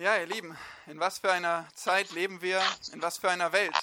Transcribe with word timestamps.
Ja, 0.00 0.16
ihr 0.16 0.24
Lieben, 0.24 0.56
in 0.86 0.98
was 0.98 1.18
für 1.18 1.30
einer 1.30 1.68
Zeit 1.74 2.10
leben 2.12 2.40
wir, 2.40 2.62
in 2.94 3.02
was 3.02 3.18
für 3.18 3.28
einer 3.30 3.52
Welt. 3.52 3.76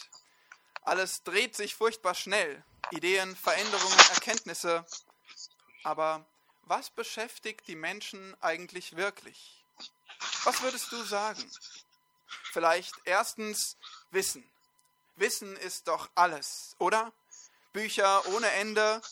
Alles 0.81 1.21
dreht 1.21 1.55
sich 1.55 1.75
furchtbar 1.75 2.15
schnell. 2.15 2.63
Ideen, 2.89 3.35
Veränderungen, 3.35 3.99
Erkenntnisse. 4.15 4.83
Aber 5.83 6.25
was 6.63 6.89
beschäftigt 6.89 7.67
die 7.67 7.75
Menschen 7.75 8.35
eigentlich 8.41 8.95
wirklich? 8.95 9.63
Was 10.43 10.63
würdest 10.63 10.91
du 10.91 11.03
sagen? 11.03 11.51
Vielleicht 12.51 12.95
erstens 13.03 13.77
Wissen. 14.09 14.43
Wissen 15.17 15.55
ist 15.57 15.87
doch 15.87 16.09
alles, 16.15 16.75
oder? 16.79 17.13
Bücher 17.73 18.25
ohne 18.29 18.49
Ende, 18.53 19.03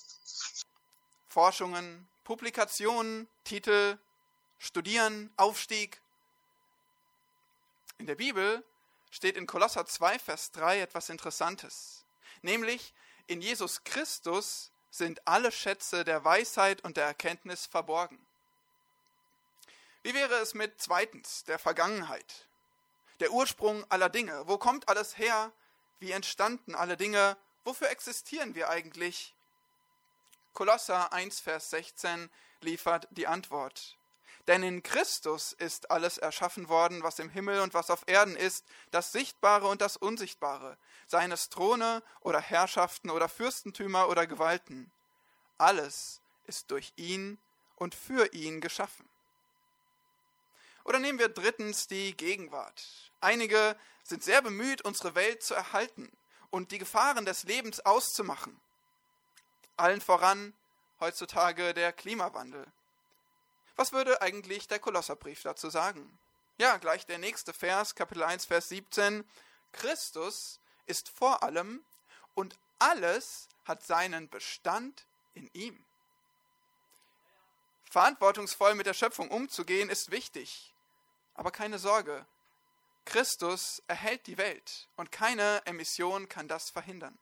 Forschungen, 1.28 2.08
Publikationen, 2.24 3.28
Titel, 3.44 4.00
Studieren, 4.58 5.32
Aufstieg. 5.38 6.02
In 7.98 8.07
der 8.07 8.16
Bibel 8.16 8.64
steht 9.09 9.38
in 9.38 9.48
Kolosser 9.48 9.85
2, 9.85 10.20
Vers 10.20 10.52
3 10.52 10.81
etwas 10.81 11.09
Interessantes, 11.09 12.05
nämlich 12.41 12.94
in 13.27 13.41
Jesus 13.41 13.84
Christus 13.84 14.71
sind 14.91 15.27
alle 15.27 15.52
Schätze 15.52 16.04
der 16.04 16.23
Weisheit 16.23 16.84
und 16.84 16.98
der 16.98 17.05
Erkenntnis 17.05 17.66
verborgen. 17.66 18.20
Wie 20.04 20.13
wäre 20.13 20.35
es 20.35 20.54
mit 20.54 20.80
zweitens 20.80 21.44
der 21.45 21.58
Vergangenheit? 21.58 22.48
Der 23.20 23.31
Ursprung 23.31 23.90
aller 23.90 24.09
Dinge. 24.09 24.48
Wo 24.48 24.57
kommt 24.57 24.88
alles 24.88 25.18
her? 25.18 25.52
Wie 25.99 26.12
entstanden 26.12 26.76
alle 26.76 26.98
Dinge? 26.98 27.38
Wofür 27.63 27.90
existieren 27.90 28.54
wir 28.55 28.70
eigentlich? 28.70 29.34
Kolosser 30.54 31.12
1, 31.12 31.40
Vers 31.40 31.71
16 31.71 32.30
liefert 32.62 33.07
die 33.12 33.27
Antwort. 33.27 33.98
Denn 34.48 34.62
in 34.62 34.84
Christus 34.84 35.54
ist 35.54 35.90
alles 35.90 36.20
erschaffen 36.20 36.70
worden, 36.70 37.02
was 37.02 37.17
im 37.17 37.30
Himmel 37.30 37.62
und 37.62 37.73
was 37.73 37.90
auf 37.90 38.04
Erden 38.05 38.35
ist, 38.35 38.63
das 38.91 39.12
Sichtbare 39.12 39.68
und 39.68 39.81
das 39.81 39.98
Unsichtbare, 39.98 40.77
seines 41.07 41.49
Throne 41.49 42.04
oder 42.21 42.40
Herrschaften 42.40 43.10
oder 43.10 43.27
Fürstentümer 43.27 44.07
oder 44.07 44.27
Gewalten. 44.27 44.91
Alles 45.57 46.21
ist 46.46 46.70
durch 46.70 46.93
ihn 46.96 47.40
und 47.76 47.96
für 47.96 48.34
ihn 48.34 48.62
geschaffen. 48.62 49.07
Oder 50.84 50.99
nehmen 50.99 51.18
wir 51.18 51.29
drittens 51.29 51.88
die 51.88 52.16
Gegenwart. 52.16 53.12
Einige 53.20 53.76
sind 54.04 54.23
sehr 54.23 54.43
bemüht, 54.43 54.84
unsere 54.84 55.16
Welt 55.16 55.41
zu 55.41 55.55
erhalten 55.55 56.12
und 56.51 56.71
die 56.71 56.77
Gefahren 56.77 57.26
des 57.26 57.43
Lebens 57.43 57.79
auszumachen. 57.79 58.60
Allen 59.77 59.99
voran 59.99 60.54
heutzutage 60.99 61.73
der 61.73 61.91
Klimawandel. 61.91 62.68
Was 63.76 63.91
würde 63.91 64.22
eigentlich 64.22 64.68
der 64.68 64.79
Kolosserbrief 64.79 65.41
dazu 65.41 65.69
sagen? 65.69 66.18
Ja, 66.57 66.78
gleich 66.78 67.06
der 67.06 67.18
nächste 67.18 67.53
Vers, 67.53 67.95
Kapitel 67.95 68.23
1, 68.23 68.45
Vers 68.45 68.69
17. 68.69 69.28
Christus 69.73 70.59
ist 70.85 71.09
vor 71.09 71.44
allem 71.44 71.84
und 72.34 72.57
alles 72.79 73.50
hat 73.66 73.84
seinen 73.84 74.29
Bestand 74.29 75.06
in 75.34 75.50
ihm. 75.53 75.84
Verantwortungsvoll 77.90 78.75
mit 78.75 78.85
der 78.85 78.94
Schöpfung 78.94 79.29
umzugehen 79.29 79.89
ist 79.89 80.12
wichtig. 80.12 80.73
Aber 81.34 81.51
keine 81.51 81.79
Sorge, 81.79 82.25
Christus 83.03 83.84
erhält 83.88 84.25
die 84.28 84.38
Welt 84.38 84.88
und 84.95 85.12
keine 85.12 85.62
Emission 85.66 86.29
kann 86.29 86.47
das 86.47 86.69
verhindern. 86.69 87.17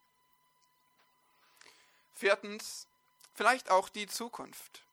Viertens, 2.13 2.88
vielleicht 3.33 3.71
auch 3.71 3.89
die 3.89 4.07
Zukunft. 4.07 4.83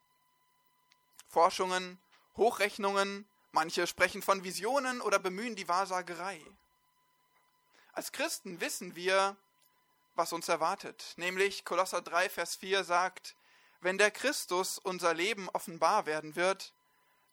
Forschungen, 1.31 1.99
Hochrechnungen, 2.37 3.27
manche 3.53 3.87
sprechen 3.87 4.21
von 4.21 4.45
Visionen 4.45 5.01
oder 5.01 5.19
bemühen 5.19 5.57
die 5.57 5.69
Wahrsagerei. 5.69 6.45
Als 7.93 8.13
Christen 8.13 8.61
wissen 8.61 8.97
wir, 8.97 9.37
was 10.15 10.33
uns 10.33 10.49
erwartet, 10.49 11.15
nämlich 11.17 11.65
Kolosser 11.65 12.03
3, 12.03 12.29
Vers 12.29 12.57
4 12.57 12.85
sagt, 12.85 13.37
wenn 13.81 13.97
der 13.97 14.11
Christus 14.11 14.79
unser 14.79 15.15
Leben 15.15 15.49
offenbar 15.51 16.05
werden 16.05 16.37
wird, 16.37 16.75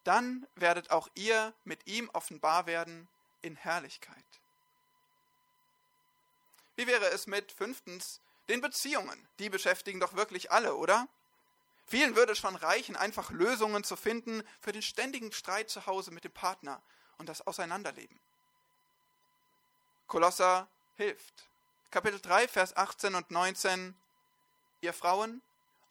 dann 0.03 0.47
werdet 0.55 0.91
auch 0.91 1.09
ihr 1.15 1.53
mit 1.65 1.85
ihm 1.87 2.09
offenbar 2.13 2.65
werden 2.65 3.07
in 3.41 3.55
Herrlichkeit. 3.55 4.15
Wie 6.75 6.87
wäre 6.87 7.09
es 7.09 7.27
mit 7.27 7.51
fünftens 7.51 8.21
den 8.47 8.61
Beziehungen? 8.61 9.27
Die 9.39 9.49
beschäftigen 9.49 9.99
doch 9.99 10.13
wirklich 10.13 10.51
alle, 10.51 10.75
oder? 10.75 11.07
Vielen 11.87 12.17
würde 12.17 12.33
es 12.33 12.37
schon 12.37 12.57
reichen, 12.57 12.97
einfach 12.97 13.31
Lösungen 13.31 13.83
zu 13.85 13.95
finden 13.95 14.43
für 14.59 14.73
den 14.73 14.81
ständigen 14.81 15.31
Streit 15.31 15.69
zu 15.69 15.85
Hause 15.85 16.11
mit 16.11 16.25
dem 16.25 16.33
Partner 16.33 16.81
und 17.17 17.29
das 17.29 17.47
Auseinanderleben. 17.47 18.19
Kolosser 20.07 20.67
hilft. 20.97 21.49
Kapitel 21.89 22.19
3, 22.19 22.49
Vers 22.49 22.75
18 22.75 23.15
und 23.15 23.31
19. 23.31 23.95
Ihr 24.81 24.93
Frauen, 24.93 25.41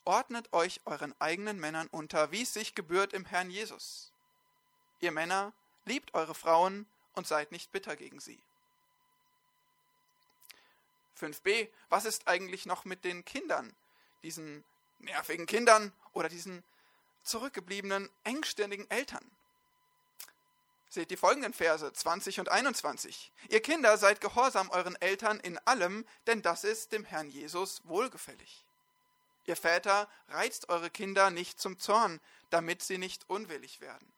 ordnet 0.05 0.53
euch 0.53 0.83
euren 0.85 1.19
eigenen 1.19 1.59
Männern 1.59 1.89
unter, 1.89 2.31
wie 2.31 2.43
es 2.43 2.53
sich 2.53 2.75
gebührt 2.75 3.15
im 3.15 3.25
Herrn 3.25 3.51
Jesus. 3.51 4.13
Ihr 5.01 5.13
Männer, 5.13 5.55
liebt 5.87 6.13
eure 6.15 6.35
Frauen 6.35 6.87
und 7.15 7.27
seid 7.27 7.53
nicht 7.53 7.73
bitter 7.73 7.97
gegen 7.97 8.21
sie. 8.21 8.39
5b, 11.19 11.71
was 11.89 12.05
ist 12.05 12.29
eigentlich 12.29 12.67
noch 12.67 12.85
mit 12.85 13.05
den 13.05 13.25
Kindern, 13.25 13.75
diesen 14.23 14.63
nervigen 14.99 15.47
Kindern 15.47 15.93
oder 16.13 16.29
diesen 16.29 16.63
zurückgebliebenen, 17.23 18.11
engständigen 18.25 18.91
Eltern? 18.91 19.25
Seht 20.89 21.11
die 21.11 21.17
folgenden 21.17 21.53
Verse 21.53 21.93
20 21.93 22.41
und 22.41 22.49
21. 22.49 23.33
Ihr 23.49 23.61
Kinder 23.61 23.99
seid 23.99 24.21
gehorsam 24.21 24.71
euren 24.71 24.97
Eltern 25.01 25.41
in 25.41 25.59
allem, 25.67 26.07
denn 26.27 26.43
das 26.43 26.65
ist 26.65 26.93
dem 26.93 27.05
Herrn 27.05 27.29
Jesus 27.29 27.83
wohlgefällig. 27.85 28.65
Ihr 29.47 29.57
Väter 29.57 30.09
reizt 30.29 30.69
eure 30.69 30.91
Kinder 30.91 31.31
nicht 31.31 31.61
zum 31.61 31.79
Zorn, 31.79 32.21
damit 32.51 32.83
sie 32.83 32.99
nicht 32.99 33.29
unwillig 33.29 33.81
werden. 33.81 34.13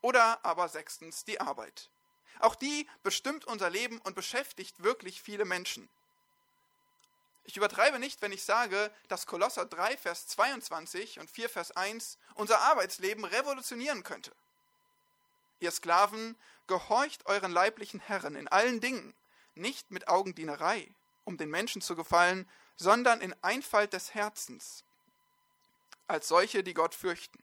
Oder 0.00 0.44
aber 0.44 0.68
sechstens 0.68 1.24
die 1.24 1.40
Arbeit. 1.40 1.90
Auch 2.38 2.54
die 2.54 2.86
bestimmt 3.02 3.44
unser 3.46 3.70
Leben 3.70 3.98
und 4.02 4.14
beschäftigt 4.14 4.82
wirklich 4.82 5.22
viele 5.22 5.44
Menschen. 5.44 5.88
Ich 7.46 7.56
übertreibe 7.56 7.98
nicht, 7.98 8.22
wenn 8.22 8.32
ich 8.32 8.44
sage, 8.44 8.90
dass 9.08 9.26
Kolosser 9.26 9.64
3, 9.66 9.96
Vers 9.96 10.26
22 10.28 11.18
und 11.20 11.30
4, 11.30 11.48
Vers 11.48 11.76
1 11.76 12.18
unser 12.34 12.60
Arbeitsleben 12.60 13.24
revolutionieren 13.24 14.02
könnte. 14.02 14.32
Ihr 15.60 15.70
Sklaven, 15.70 16.36
gehorcht 16.66 17.26
euren 17.26 17.52
leiblichen 17.52 18.00
Herren 18.00 18.34
in 18.34 18.48
allen 18.48 18.80
Dingen, 18.80 19.14
nicht 19.54 19.90
mit 19.90 20.08
Augendienerei, 20.08 20.90
um 21.24 21.38
den 21.38 21.48
Menschen 21.48 21.80
zu 21.80 21.96
gefallen, 21.96 22.48
sondern 22.76 23.20
in 23.20 23.34
Einfalt 23.42 23.92
des 23.92 24.14
Herzens, 24.14 24.84
als 26.08 26.28
solche, 26.28 26.62
die 26.62 26.74
Gott 26.74 26.94
fürchten. 26.94 27.42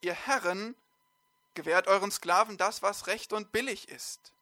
Ihr 0.00 0.14
Herren 0.14 0.74
Gewährt 1.54 1.86
euren 1.86 2.10
Sklaven 2.10 2.56
das, 2.56 2.82
was 2.82 3.06
recht 3.08 3.32
und 3.34 3.52
billig 3.52 3.88
ist, 3.88 4.32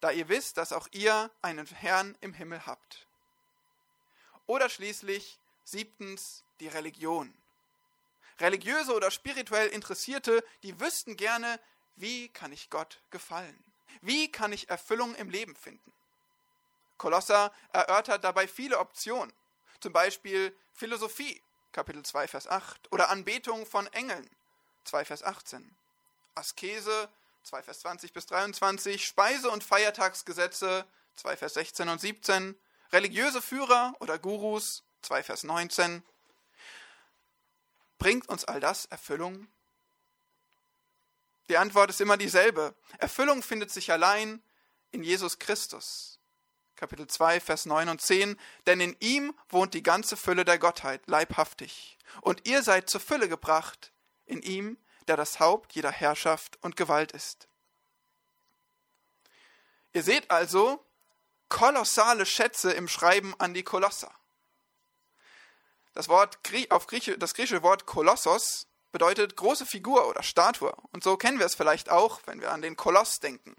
da 0.00 0.10
ihr 0.10 0.28
wisst, 0.28 0.56
dass 0.56 0.72
auch 0.72 0.88
ihr 0.90 1.30
einen 1.42 1.66
Herrn 1.66 2.16
im 2.22 2.32
Himmel 2.32 2.64
habt. 2.64 3.06
Oder 4.46 4.68
schließlich 4.68 5.38
siebtens 5.64 6.44
die 6.60 6.68
Religion. 6.68 7.32
Religiöse 8.40 8.94
oder 8.94 9.10
spirituell 9.10 9.68
Interessierte, 9.68 10.44
die 10.62 10.78
wüssten 10.80 11.16
gerne, 11.16 11.60
wie 11.96 12.28
kann 12.28 12.52
ich 12.52 12.70
Gott 12.70 13.00
gefallen? 13.10 13.62
Wie 14.00 14.30
kann 14.32 14.52
ich 14.52 14.68
Erfüllung 14.70 15.14
im 15.14 15.30
Leben 15.30 15.54
finden? 15.54 15.92
Kolosser 16.98 17.52
erörtert 17.72 18.24
dabei 18.24 18.48
viele 18.48 18.78
Optionen, 18.78 19.32
zum 19.80 19.92
Beispiel 19.92 20.56
Philosophie, 20.72 21.42
Kapitel 21.72 22.04
2, 22.04 22.28
Vers 22.28 22.46
8, 22.48 22.92
oder 22.92 23.10
Anbetung 23.10 23.66
von 23.66 23.86
Engeln, 23.88 24.28
2, 24.84 25.04
Vers 25.04 25.22
18. 25.22 25.76
Askese, 26.34 27.08
2 27.44 27.62
Vers 27.62 27.80
20 27.80 28.12
bis 28.12 28.26
23, 28.26 29.04
Speise- 29.04 29.50
und 29.50 29.64
Feiertagsgesetze, 29.64 30.86
2 31.16 31.36
Vers 31.36 31.54
16 31.54 31.88
und 31.88 32.00
17, 32.00 32.58
religiöse 32.92 33.42
Führer 33.42 33.94
oder 34.00 34.18
Gurus, 34.18 34.84
2 35.02 35.22
Vers 35.22 35.44
19. 35.44 36.02
Bringt 37.98 38.28
uns 38.28 38.44
all 38.44 38.60
das 38.60 38.86
Erfüllung? 38.86 39.48
Die 41.48 41.56
Antwort 41.56 41.90
ist 41.90 42.00
immer 42.00 42.16
dieselbe. 42.16 42.74
Erfüllung 42.98 43.42
findet 43.42 43.70
sich 43.70 43.90
allein 43.90 44.42
in 44.90 45.02
Jesus 45.02 45.38
Christus. 45.38 46.18
Kapitel 46.76 47.06
2, 47.06 47.40
Vers 47.40 47.66
9 47.66 47.88
und 47.88 48.00
10. 48.00 48.38
Denn 48.66 48.80
in 48.80 48.96
ihm 49.00 49.34
wohnt 49.48 49.74
die 49.74 49.82
ganze 49.82 50.16
Fülle 50.16 50.44
der 50.44 50.58
Gottheit 50.58 51.02
leibhaftig. 51.06 51.98
Und 52.20 52.46
ihr 52.48 52.62
seid 52.62 52.90
zur 52.90 53.00
Fülle 53.00 53.28
gebracht 53.28 53.92
in 54.26 54.42
ihm, 54.42 54.78
der 55.08 55.16
das 55.16 55.40
Haupt 55.40 55.74
jeder 55.74 55.90
Herrschaft 55.90 56.58
und 56.62 56.76
Gewalt 56.76 57.12
ist. 57.12 57.48
Ihr 59.92 60.02
seht 60.02 60.30
also 60.30 60.84
kolossale 61.52 62.24
Schätze 62.24 62.72
im 62.72 62.88
Schreiben 62.88 63.34
an 63.38 63.52
die 63.52 63.62
Kolosser. 63.62 64.10
Das, 65.92 66.08
Wort, 66.08 66.38
auf 66.70 66.86
Grieche, 66.86 67.18
das 67.18 67.34
griechische 67.34 67.62
Wort 67.62 67.84
Kolossos 67.84 68.66
bedeutet 68.90 69.36
große 69.36 69.66
Figur 69.66 70.08
oder 70.08 70.22
Statue. 70.22 70.74
Und 70.92 71.04
so 71.04 71.18
kennen 71.18 71.38
wir 71.38 71.44
es 71.44 71.54
vielleicht 71.54 71.90
auch, 71.90 72.20
wenn 72.24 72.40
wir 72.40 72.52
an 72.52 72.62
den 72.62 72.74
Koloss 72.74 73.20
denken. 73.20 73.54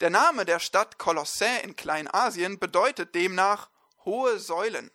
Der 0.00 0.10
Name 0.10 0.44
der 0.44 0.60
Stadt 0.60 0.96
Kolossä 0.96 1.58
in 1.64 1.74
Kleinasien 1.74 2.60
bedeutet 2.60 3.16
demnach 3.16 3.68
hohe 4.04 4.38
Säulen. 4.38 4.92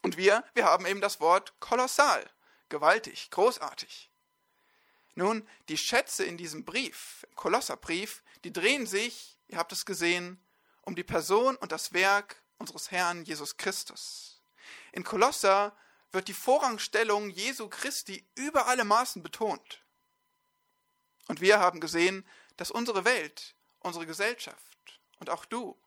Und 0.00 0.16
wir, 0.16 0.44
wir 0.54 0.64
haben 0.64 0.86
eben 0.86 1.02
das 1.02 1.20
Wort 1.20 1.52
kolossal, 1.60 2.24
gewaltig, 2.70 3.30
großartig. 3.30 4.10
Nun, 5.14 5.46
die 5.68 5.76
Schätze 5.76 6.24
in 6.24 6.38
diesem 6.38 6.64
Brief, 6.64 7.26
im 7.28 7.36
Kolosserbrief, 7.36 8.22
die 8.44 8.52
drehen 8.52 8.86
sich, 8.86 9.36
ihr 9.48 9.58
habt 9.58 9.72
es 9.72 9.84
gesehen, 9.84 10.42
um 10.82 10.94
die 10.96 11.04
Person 11.04 11.56
und 11.56 11.72
das 11.72 11.92
Werk 11.92 12.42
unseres 12.58 12.90
Herrn 12.90 13.24
Jesus 13.24 13.56
Christus. 13.56 14.40
In 14.92 15.04
Kolosser 15.04 15.76
wird 16.12 16.28
die 16.28 16.34
Vorrangstellung 16.34 17.30
Jesu 17.30 17.68
Christi 17.68 18.26
über 18.34 18.66
alle 18.66 18.84
Maßen 18.84 19.22
betont. 19.22 19.82
Und 21.28 21.40
wir 21.40 21.60
haben 21.60 21.80
gesehen, 21.80 22.26
dass 22.56 22.70
unsere 22.70 23.04
Welt, 23.04 23.54
unsere 23.80 24.06
Gesellschaft 24.06 25.00
und 25.18 25.30
auch 25.30 25.44
du, 25.44 25.78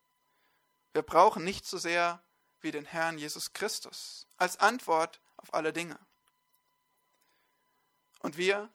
wir 0.93 1.01
brauchen 1.01 1.43
nicht 1.43 1.65
so 1.65 1.77
sehr 1.77 2.23
wie 2.61 2.71
den 2.71 2.85
Herrn 2.85 3.17
Jesus 3.17 3.53
Christus 3.53 4.25
als 4.37 4.57
Antwort 4.57 5.19
auf 5.37 5.53
alle 5.53 5.73
Dinge. 5.73 5.99
Und 8.19 8.37
wir, 8.37 8.69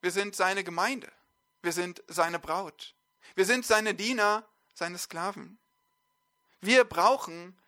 wir 0.00 0.12
sind 0.12 0.36
seine 0.36 0.62
Gemeinde, 0.62 1.10
wir 1.62 1.72
sind 1.72 2.02
seine 2.06 2.38
Braut, 2.38 2.94
wir 3.34 3.44
sind 3.44 3.66
seine 3.66 3.94
Diener, 3.94 4.46
seine 4.78 4.96
Sklaven. 4.96 5.58
Wir 6.60 6.84
brauchen 6.84 7.58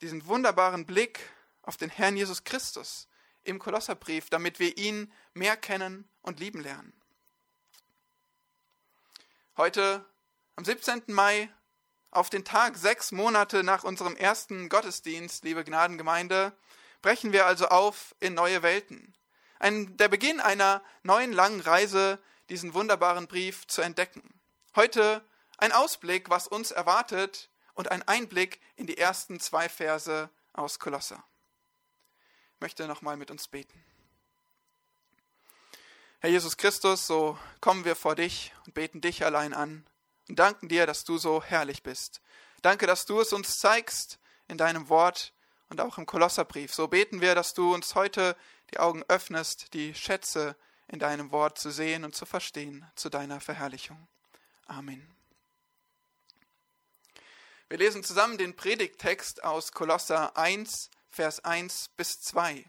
diesen 0.00 0.26
wunderbaren 0.26 0.86
Blick 0.86 1.20
auf 1.62 1.76
den 1.76 1.90
Herrn 1.90 2.16
Jesus 2.16 2.44
Christus 2.44 3.08
im 3.44 3.58
Kolosserbrief, 3.58 4.30
damit 4.30 4.58
wir 4.58 4.76
ihn 4.78 5.12
mehr 5.34 5.56
kennen 5.56 6.08
und 6.22 6.40
lieben 6.40 6.60
lernen. 6.60 6.92
Heute, 9.56 10.04
am 10.56 10.64
17. 10.64 11.02
Mai, 11.08 11.50
auf 12.10 12.30
den 12.30 12.44
Tag 12.44 12.76
sechs 12.76 13.12
Monate 13.12 13.64
nach 13.64 13.84
unserem 13.84 14.16
ersten 14.16 14.68
Gottesdienst, 14.68 15.44
liebe 15.44 15.64
Gnadengemeinde, 15.64 16.52
brechen 17.02 17.32
wir 17.32 17.46
also 17.46 17.68
auf 17.68 18.14
in 18.20 18.34
neue 18.34 18.62
Welten. 18.62 19.14
Ein, 19.58 19.96
der 19.96 20.08
Beginn 20.08 20.40
einer 20.40 20.82
neuen 21.02 21.32
langen 21.32 21.60
Reise, 21.60 22.20
diesen 22.48 22.74
wunderbaren 22.74 23.26
Brief 23.26 23.66
zu 23.66 23.82
entdecken. 23.82 24.22
Heute 24.76 25.22
ein 25.58 25.72
Ausblick, 25.72 26.30
was 26.30 26.48
uns 26.48 26.70
erwartet 26.70 27.50
und 27.74 27.90
ein 27.90 28.02
Einblick 28.08 28.60
in 28.76 28.86
die 28.86 28.98
ersten 28.98 29.38
zwei 29.40 29.68
Verse 29.68 30.30
aus 30.52 30.78
Kolosser 30.78 31.22
möchte 32.60 32.86
nochmal 32.86 33.16
mit 33.16 33.30
uns 33.30 33.48
beten. 33.48 33.84
Herr 36.20 36.30
Jesus 36.30 36.56
Christus, 36.56 37.06
so 37.06 37.38
kommen 37.60 37.84
wir 37.84 37.94
vor 37.94 38.16
dich 38.16 38.52
und 38.66 38.74
beten 38.74 39.00
dich 39.00 39.24
allein 39.24 39.54
an 39.54 39.86
und 40.28 40.38
danken 40.38 40.68
dir, 40.68 40.86
dass 40.86 41.04
du 41.04 41.18
so 41.18 41.42
herrlich 41.42 41.82
bist. 41.82 42.20
Danke, 42.62 42.86
dass 42.86 43.06
du 43.06 43.20
es 43.20 43.32
uns 43.32 43.58
zeigst 43.58 44.18
in 44.48 44.58
deinem 44.58 44.88
Wort 44.88 45.32
und 45.68 45.80
auch 45.80 45.98
im 45.98 46.06
Kolosserbrief. 46.06 46.74
So 46.74 46.88
beten 46.88 47.20
wir, 47.20 47.34
dass 47.34 47.54
du 47.54 47.72
uns 47.72 47.94
heute 47.94 48.36
die 48.72 48.80
Augen 48.80 49.04
öffnest, 49.06 49.72
die 49.74 49.94
Schätze 49.94 50.56
in 50.88 50.98
deinem 50.98 51.30
Wort 51.30 51.58
zu 51.58 51.70
sehen 51.70 52.04
und 52.04 52.16
zu 52.16 52.26
verstehen 52.26 52.84
zu 52.96 53.10
deiner 53.10 53.40
Verherrlichung. 53.40 54.08
Amen. 54.66 55.17
Wir 57.70 57.76
lesen 57.76 58.02
zusammen 58.02 58.38
den 58.38 58.56
Predigttext 58.56 59.44
aus 59.44 59.72
Kolosser 59.72 60.34
1, 60.38 60.88
Vers 61.10 61.44
1 61.44 61.90
bis 61.98 62.18
2. 62.22 62.64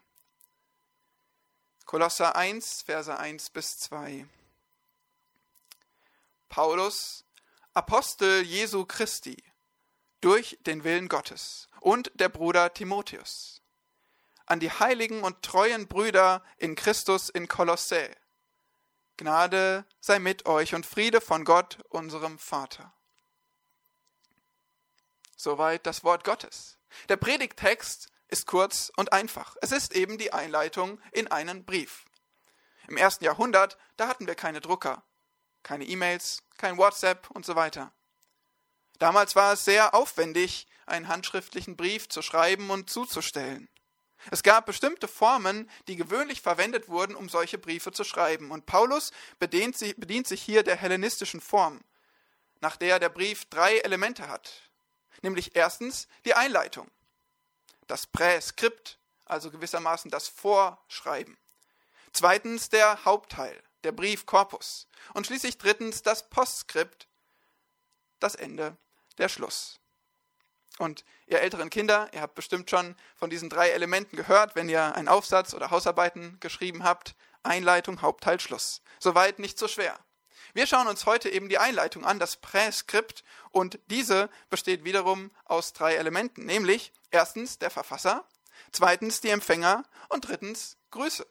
Kolosser 1.86 2.36
1, 2.36 2.82
Verse 2.82 3.18
1 3.18 3.50
bis 3.52 3.80
2. 3.80 4.28
Paulus, 6.50 7.24
Apostel 7.74 8.44
Jesu 8.44 8.84
Christi, 8.86 9.42
durch 10.20 10.58
den 10.66 10.84
Willen 10.84 11.08
Gottes 11.08 11.70
und 11.80 12.12
der 12.16 12.28
Bruder 12.28 12.74
Timotheus. 12.74 13.62
An 14.48 14.60
die 14.60 14.70
heiligen 14.70 15.24
und 15.24 15.44
treuen 15.44 15.88
Brüder 15.88 16.44
in 16.58 16.76
Christus 16.76 17.30
in 17.30 17.48
Kolossä. 17.48 18.10
Gnade 19.16 19.86
sei 20.02 20.20
mit 20.20 20.46
euch 20.46 20.76
und 20.76 20.86
Friede 20.86 21.22
von 21.22 21.46
Gott, 21.46 21.78
unserem 21.88 22.38
Vater. 22.38 22.94
Soweit 25.42 25.86
das 25.86 26.04
Wort 26.04 26.26
Gottes. 26.26 26.78
Der 27.08 27.16
Predigttext 27.16 28.10
ist 28.28 28.46
kurz 28.46 28.92
und 28.98 29.14
einfach. 29.14 29.56
Es 29.62 29.72
ist 29.72 29.96
eben 29.96 30.18
die 30.18 30.34
Einleitung 30.34 31.00
in 31.14 31.28
einen 31.28 31.64
Brief. 31.64 32.04
Im 32.90 32.98
ersten 32.98 33.24
Jahrhundert, 33.24 33.78
da 33.96 34.10
hatten 34.10 34.28
wir 34.28 34.36
keine 34.36 34.60
Drucker, 34.60 35.02
keine 35.64 35.86
E-Mails, 35.86 36.44
kein 36.58 36.78
WhatsApp 36.78 37.32
und 37.32 37.46
so 37.46 37.56
weiter. 37.56 37.94
Damals 38.98 39.34
war 39.38 39.54
es 39.54 39.64
sehr 39.64 39.94
aufwendig, 39.96 40.68
einen 40.86 41.08
handschriftlichen 41.08 41.78
Brief 41.78 42.10
zu 42.10 42.22
schreiben 42.22 42.70
und 42.70 42.90
zuzustellen. 42.90 43.70
Es 44.32 44.44
gab 44.44 44.66
bestimmte 44.66 45.08
Formen, 45.08 45.70
die 45.88 45.96
gewöhnlich 45.96 46.42
verwendet 46.42 46.90
wurden, 46.90 47.16
um 47.16 47.30
solche 47.30 47.58
Briefe 47.58 47.94
zu 47.94 48.04
schreiben. 48.04 48.52
Und 48.52 48.66
Paulus 48.66 49.14
bedient 49.40 49.78
sich, 49.78 49.96
bedient 49.96 50.28
sich 50.28 50.42
hier 50.42 50.64
der 50.64 50.76
hellenistischen 50.76 51.40
Form, 51.40 51.80
nach 52.60 52.76
der 52.76 53.00
der 53.00 53.08
Brief 53.08 53.46
drei 53.46 53.78
Elemente 53.78 54.28
hat. 54.28 54.69
Nämlich 55.22 55.56
erstens 55.56 56.08
die 56.26 56.34
Einleitung 56.34 56.90
das 57.90 58.08
Präskript, 58.08 59.00
also 59.26 59.52
gewissermaßen 59.52 60.12
das 60.12 60.28
Vorschreiben. 60.28 61.38
Zweitens 62.14 62.70
der 62.70 63.04
Hauptteil, 63.06 63.62
der 63.84 63.92
Briefkorpus. 63.92 64.88
Und 65.14 65.28
schließlich 65.28 65.58
drittens 65.58 66.02
das 66.02 66.30
Postskript, 66.30 67.08
das 68.20 68.36
Ende, 68.36 68.78
der 69.18 69.30
Schluss. 69.30 69.80
Und 70.78 71.04
ihr 71.28 71.42
älteren 71.42 71.70
Kinder, 71.70 72.10
ihr 72.14 72.22
habt 72.22 72.36
bestimmt 72.36 72.70
schon 72.70 72.96
von 73.16 73.30
diesen 73.30 73.50
drei 73.50 73.70
Elementen 73.70 74.16
gehört, 74.16 74.56
wenn 74.56 74.70
ihr 74.70 74.96
einen 74.96 75.08
Aufsatz 75.08 75.54
oder 75.54 75.72
Hausarbeiten 75.72 76.40
geschrieben 76.40 76.84
habt. 76.84 77.16
Einleitung, 77.44 78.02
Hauptteil, 78.02 78.40
Schluss. 78.40 78.82
Soweit 79.00 79.40
nicht 79.40 79.58
so 79.58 79.68
schwer. 79.68 80.00
Wir 80.54 80.68
schauen 80.68 80.88
uns 80.88 81.06
heute 81.06 81.30
eben 81.30 81.50
die 81.50 81.58
Einleitung 81.58 82.06
an, 82.06 82.20
das 82.20 82.38
Präskript, 82.38 83.24
und 83.52 83.80
diese 83.88 84.30
besteht 84.50 84.84
wiederum 84.84 85.32
aus 85.46 85.74
drei 85.74 85.96
Elementen, 85.96 86.46
nämlich 86.46 86.92
erstens 87.12 87.58
der 87.58 87.70
Verfasser, 87.70 88.28
zweitens 88.72 89.22
die 89.22 89.30
Empfänger 89.30 89.84
und 90.10 90.28
drittens 90.28 90.78
Grüße, 90.92 91.26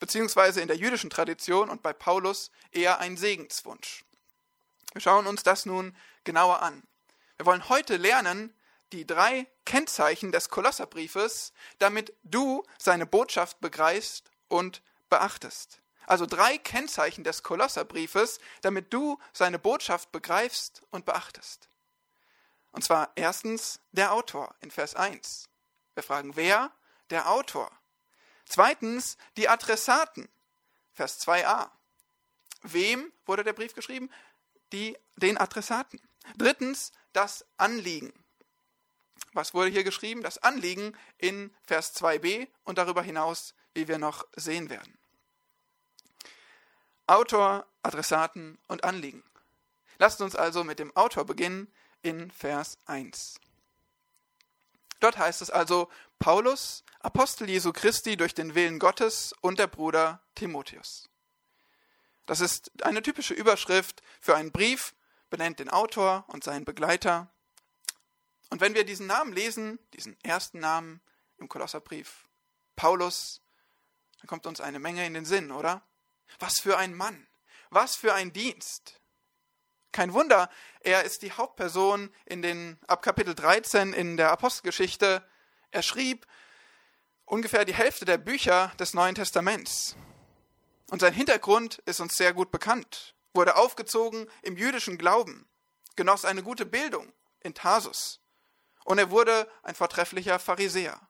beziehungsweise 0.00 0.60
in 0.60 0.68
der 0.68 0.76
jüdischen 0.76 1.10
Tradition 1.10 1.70
und 1.70 1.82
bei 1.82 1.92
Paulus 1.92 2.50
eher 2.70 2.98
ein 2.98 3.16
Segenswunsch. 3.16 4.04
Wir 4.92 5.00
schauen 5.00 5.26
uns 5.26 5.42
das 5.42 5.66
nun 5.66 5.96
genauer 6.24 6.62
an. 6.62 6.82
Wir 7.36 7.46
wollen 7.46 7.68
heute 7.68 7.96
lernen, 7.96 8.54
die 8.92 9.06
drei 9.06 9.46
Kennzeichen 9.64 10.32
des 10.32 10.50
Kolosserbriefes, 10.50 11.52
damit 11.78 12.12
du 12.22 12.62
seine 12.78 13.06
Botschaft 13.06 13.60
begreifst 13.60 14.30
und 14.48 14.82
beachtest. 15.08 15.81
Also 16.06 16.26
drei 16.26 16.58
Kennzeichen 16.58 17.24
des 17.24 17.42
Kolosserbriefes, 17.42 18.40
damit 18.60 18.92
du 18.92 19.18
seine 19.32 19.58
Botschaft 19.58 20.12
begreifst 20.12 20.82
und 20.90 21.04
beachtest. 21.04 21.68
Und 22.72 22.82
zwar 22.82 23.12
erstens 23.14 23.80
der 23.92 24.12
Autor 24.12 24.54
in 24.60 24.70
Vers 24.70 24.94
1. 24.94 25.48
Wir 25.94 26.02
fragen, 26.02 26.36
wer? 26.36 26.72
Der 27.10 27.30
Autor. 27.30 27.70
Zweitens 28.46 29.16
die 29.36 29.48
Adressaten, 29.48 30.28
Vers 30.92 31.20
2a. 31.26 31.70
Wem 32.62 33.12
wurde 33.26 33.44
der 33.44 33.52
Brief 33.52 33.74
geschrieben? 33.74 34.10
Die, 34.72 34.96
den 35.16 35.36
Adressaten. 35.36 36.00
Drittens 36.36 36.92
das 37.12 37.44
Anliegen. 37.56 38.12
Was 39.32 39.54
wurde 39.54 39.70
hier 39.70 39.84
geschrieben? 39.84 40.22
Das 40.22 40.38
Anliegen 40.38 40.96
in 41.18 41.54
Vers 41.64 41.94
2b 41.96 42.48
und 42.64 42.78
darüber 42.78 43.02
hinaus, 43.02 43.54
wie 43.74 43.88
wir 43.88 43.98
noch 43.98 44.26
sehen 44.36 44.70
werden. 44.70 44.98
Autor, 47.06 47.66
Adressaten 47.82 48.58
und 48.68 48.84
Anliegen. 48.84 49.22
Lasst 49.98 50.20
uns 50.20 50.34
also 50.34 50.64
mit 50.64 50.78
dem 50.78 50.94
Autor 50.96 51.24
beginnen 51.24 51.72
in 52.02 52.30
Vers 52.30 52.78
1. 52.86 53.40
Dort 55.00 55.18
heißt 55.18 55.42
es 55.42 55.50
also 55.50 55.90
Paulus, 56.18 56.84
Apostel 57.00 57.48
Jesu 57.50 57.72
Christi 57.72 58.16
durch 58.16 58.34
den 58.34 58.54
Willen 58.54 58.78
Gottes 58.78 59.34
und 59.40 59.58
der 59.58 59.66
Bruder 59.66 60.20
Timotheus. 60.36 61.08
Das 62.26 62.40
ist 62.40 62.70
eine 62.84 63.02
typische 63.02 63.34
Überschrift 63.34 64.02
für 64.20 64.36
einen 64.36 64.52
Brief, 64.52 64.94
benennt 65.30 65.58
den 65.58 65.68
Autor 65.68 66.24
und 66.28 66.44
seinen 66.44 66.64
Begleiter. 66.64 67.28
Und 68.50 68.60
wenn 68.60 68.74
wir 68.74 68.84
diesen 68.84 69.06
Namen 69.06 69.32
lesen, 69.32 69.78
diesen 69.94 70.16
ersten 70.22 70.60
Namen 70.60 71.00
im 71.38 71.48
Kolosserbrief, 71.48 72.28
Paulus, 72.76 73.40
dann 74.20 74.28
kommt 74.28 74.46
uns 74.46 74.60
eine 74.60 74.78
Menge 74.78 75.04
in 75.04 75.14
den 75.14 75.24
Sinn, 75.24 75.50
oder? 75.50 75.82
Was 76.38 76.60
für 76.60 76.78
ein 76.78 76.94
Mann, 76.94 77.26
was 77.70 77.96
für 77.96 78.14
ein 78.14 78.32
Dienst. 78.32 79.00
Kein 79.92 80.14
Wunder, 80.14 80.48
er 80.80 81.04
ist 81.04 81.22
die 81.22 81.32
Hauptperson 81.32 82.12
in 82.24 82.42
den, 82.42 82.78
ab 82.86 83.02
Kapitel 83.02 83.34
13 83.34 83.92
in 83.92 84.16
der 84.16 84.30
Apostelgeschichte. 84.30 85.26
Er 85.70 85.82
schrieb 85.82 86.26
ungefähr 87.24 87.64
die 87.64 87.74
Hälfte 87.74 88.04
der 88.04 88.18
Bücher 88.18 88.72
des 88.78 88.94
Neuen 88.94 89.14
Testaments. 89.14 89.96
Und 90.90 91.00
sein 91.00 91.12
Hintergrund 91.12 91.78
ist 91.84 92.00
uns 92.00 92.16
sehr 92.16 92.32
gut 92.32 92.50
bekannt. 92.50 93.14
Wurde 93.34 93.56
aufgezogen 93.56 94.28
im 94.42 94.56
jüdischen 94.56 94.98
Glauben, 94.98 95.48
genoss 95.96 96.24
eine 96.24 96.42
gute 96.42 96.66
Bildung 96.66 97.12
in 97.40 97.54
Tarsus 97.54 98.22
und 98.84 98.98
er 98.98 99.10
wurde 99.10 99.48
ein 99.62 99.74
vortrefflicher 99.74 100.38
Pharisäer. 100.38 101.00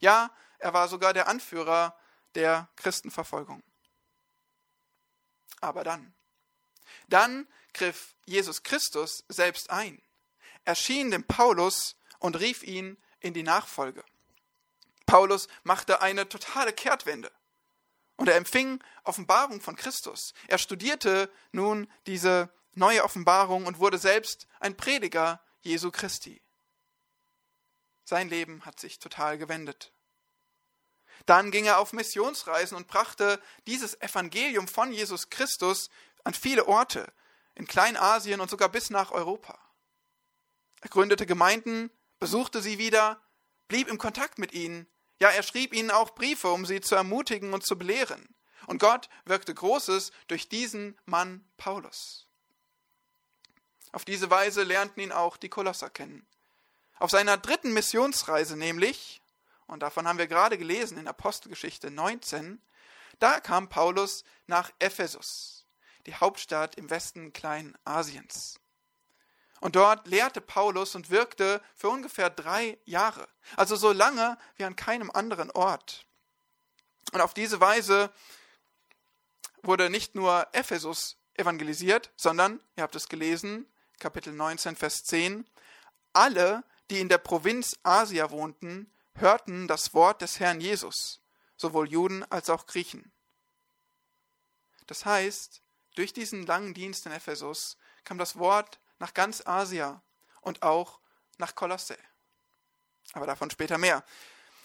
Ja, 0.00 0.30
er 0.58 0.72
war 0.72 0.88
sogar 0.88 1.12
der 1.12 1.28
Anführer 1.28 1.96
der 2.34 2.68
Christenverfolgung. 2.76 3.62
Aber 5.60 5.84
dann, 5.84 6.14
dann 7.08 7.48
griff 7.74 8.14
Jesus 8.24 8.62
Christus 8.62 9.24
selbst 9.28 9.70
ein, 9.70 10.02
erschien 10.64 11.10
dem 11.10 11.24
Paulus 11.24 11.96
und 12.18 12.38
rief 12.38 12.62
ihn 12.62 12.96
in 13.20 13.34
die 13.34 13.42
Nachfolge. 13.42 14.04
Paulus 15.06 15.48
machte 15.62 16.02
eine 16.02 16.28
totale 16.28 16.72
Kehrtwende 16.72 17.32
und 18.16 18.28
er 18.28 18.36
empfing 18.36 18.82
Offenbarung 19.04 19.60
von 19.60 19.76
Christus. 19.76 20.34
Er 20.48 20.58
studierte 20.58 21.32
nun 21.52 21.90
diese 22.06 22.52
neue 22.74 23.02
Offenbarung 23.04 23.66
und 23.66 23.78
wurde 23.78 23.98
selbst 23.98 24.46
ein 24.60 24.76
Prediger 24.76 25.40
Jesu 25.60 25.90
Christi. 25.90 26.42
Sein 28.04 28.28
Leben 28.28 28.64
hat 28.64 28.80
sich 28.80 28.98
total 28.98 29.38
gewendet. 29.38 29.92
Dann 31.26 31.50
ging 31.50 31.66
er 31.66 31.78
auf 31.78 31.92
Missionsreisen 31.92 32.76
und 32.76 32.86
brachte 32.86 33.40
dieses 33.66 34.00
Evangelium 34.00 34.68
von 34.68 34.92
Jesus 34.92 35.30
Christus 35.30 35.90
an 36.24 36.34
viele 36.34 36.66
Orte, 36.66 37.12
in 37.54 37.66
Kleinasien 37.66 38.40
und 38.40 38.50
sogar 38.50 38.68
bis 38.68 38.90
nach 38.90 39.10
Europa. 39.10 39.58
Er 40.80 40.90
gründete 40.90 41.26
Gemeinden, 41.26 41.90
besuchte 42.20 42.62
sie 42.62 42.78
wieder, 42.78 43.20
blieb 43.66 43.88
im 43.88 43.98
Kontakt 43.98 44.38
mit 44.38 44.52
ihnen. 44.52 44.86
Ja, 45.20 45.30
er 45.30 45.42
schrieb 45.42 45.74
ihnen 45.74 45.90
auch 45.90 46.10
Briefe, 46.10 46.48
um 46.48 46.64
sie 46.64 46.80
zu 46.80 46.94
ermutigen 46.94 47.52
und 47.52 47.66
zu 47.66 47.76
belehren. 47.76 48.34
Und 48.66 48.78
Gott 48.78 49.08
wirkte 49.24 49.54
Großes 49.54 50.12
durch 50.28 50.48
diesen 50.48 50.98
Mann 51.06 51.44
Paulus. 51.56 52.26
Auf 53.92 54.04
diese 54.04 54.30
Weise 54.30 54.62
lernten 54.62 55.00
ihn 55.00 55.12
auch 55.12 55.36
die 55.36 55.48
Kolosser 55.48 55.90
kennen. 55.90 56.26
Auf 56.98 57.10
seiner 57.10 57.38
dritten 57.38 57.72
Missionsreise 57.72 58.56
nämlich, 58.56 59.22
und 59.68 59.80
davon 59.80 60.08
haben 60.08 60.18
wir 60.18 60.26
gerade 60.26 60.58
gelesen 60.58 60.98
in 60.98 61.06
Apostelgeschichte 61.06 61.90
19, 61.90 62.60
da 63.18 63.38
kam 63.38 63.68
Paulus 63.68 64.24
nach 64.46 64.72
Ephesus, 64.78 65.66
die 66.06 66.14
Hauptstadt 66.14 66.74
im 66.76 66.90
Westen 66.90 67.32
Kleinasiens. 67.32 68.58
Und 69.60 69.76
dort 69.76 70.06
lehrte 70.06 70.40
Paulus 70.40 70.94
und 70.94 71.10
wirkte 71.10 71.60
für 71.74 71.90
ungefähr 71.90 72.30
drei 72.30 72.78
Jahre, 72.84 73.28
also 73.56 73.76
so 73.76 73.92
lange 73.92 74.38
wie 74.56 74.64
an 74.64 74.76
keinem 74.76 75.10
anderen 75.10 75.50
Ort. 75.50 76.06
Und 77.12 77.20
auf 77.20 77.34
diese 77.34 77.60
Weise 77.60 78.10
wurde 79.62 79.90
nicht 79.90 80.14
nur 80.14 80.46
Ephesus 80.52 81.16
evangelisiert, 81.34 82.10
sondern, 82.16 82.60
ihr 82.76 82.84
habt 82.84 82.96
es 82.96 83.08
gelesen, 83.08 83.66
Kapitel 83.98 84.32
19, 84.32 84.76
Vers 84.76 85.04
10, 85.04 85.46
alle, 86.12 86.64
die 86.90 87.00
in 87.00 87.08
der 87.08 87.18
Provinz 87.18 87.76
Asia 87.82 88.30
wohnten, 88.30 88.90
hörten 89.20 89.68
das 89.68 89.94
Wort 89.94 90.22
des 90.22 90.40
Herrn 90.40 90.60
Jesus, 90.60 91.20
sowohl 91.56 91.88
Juden 91.88 92.24
als 92.30 92.50
auch 92.50 92.66
Griechen. 92.66 93.12
Das 94.86 95.04
heißt, 95.04 95.62
durch 95.94 96.12
diesen 96.12 96.46
langen 96.46 96.74
Dienst 96.74 97.06
in 97.06 97.12
Ephesus 97.12 97.76
kam 98.04 98.18
das 98.18 98.38
Wort 98.38 98.80
nach 98.98 99.14
ganz 99.14 99.46
Asia 99.46 100.02
und 100.40 100.62
auch 100.62 101.00
nach 101.38 101.54
Kolosse. 101.54 101.96
Aber 103.12 103.26
davon 103.26 103.50
später 103.50 103.78
mehr. 103.78 104.04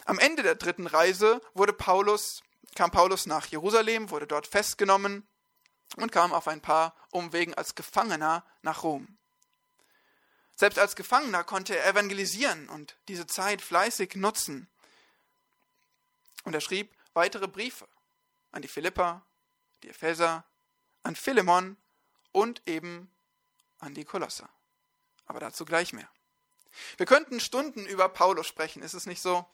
Am 0.06 0.20
Ende 0.20 0.44
der 0.44 0.56
dritten 0.56 0.88
Reise 0.88 1.42
wurde 1.54 1.74
Paulus, 1.74 2.44
kam 2.76 2.92
Paulus 2.92 3.26
nach 3.26 3.46
Jerusalem, 3.48 4.10
wurde 4.10 4.28
dort 4.28 4.48
festgenommen 4.48 5.28
und 5.98 6.12
kam 6.12 6.34
auf 6.34 6.48
ein 6.48 6.62
paar 6.62 6.96
Umwegen 7.12 7.54
als 7.54 7.76
Gefangener 7.76 8.46
nach 8.62 8.84
Rom. 8.84 9.18
Selbst 10.56 10.78
als 10.78 10.96
Gefangener 10.96 11.44
konnte 11.44 11.78
er 11.78 11.88
evangelisieren 11.88 12.70
und 12.70 12.96
diese 13.08 13.28
Zeit 13.28 13.62
fleißig 13.62 14.16
nutzen. 14.16 14.70
Und 16.44 16.54
er 16.54 16.62
schrieb 16.62 16.94
weitere 17.14 17.48
Briefe 17.48 17.88
an 18.52 18.62
die 18.62 18.68
Philipper, 18.68 19.26
die 19.82 19.90
Epheser, 19.90 20.44
an 21.02 21.16
Philemon 21.16 21.78
und 22.32 22.62
eben 22.66 23.12
an 23.80 23.94
die 23.94 24.06
Kolosser. 24.06 24.50
Aber 25.26 25.40
dazu 25.40 25.66
gleich 25.66 25.94
mehr. 25.94 26.10
Wir 26.98 27.06
könnten 27.06 27.40
Stunden 27.40 27.86
über 27.86 28.10
Paulus 28.10 28.48
sprechen, 28.48 28.82
ist 28.82 28.94
es 28.94 29.06
nicht 29.06 29.22
so? 29.22 29.46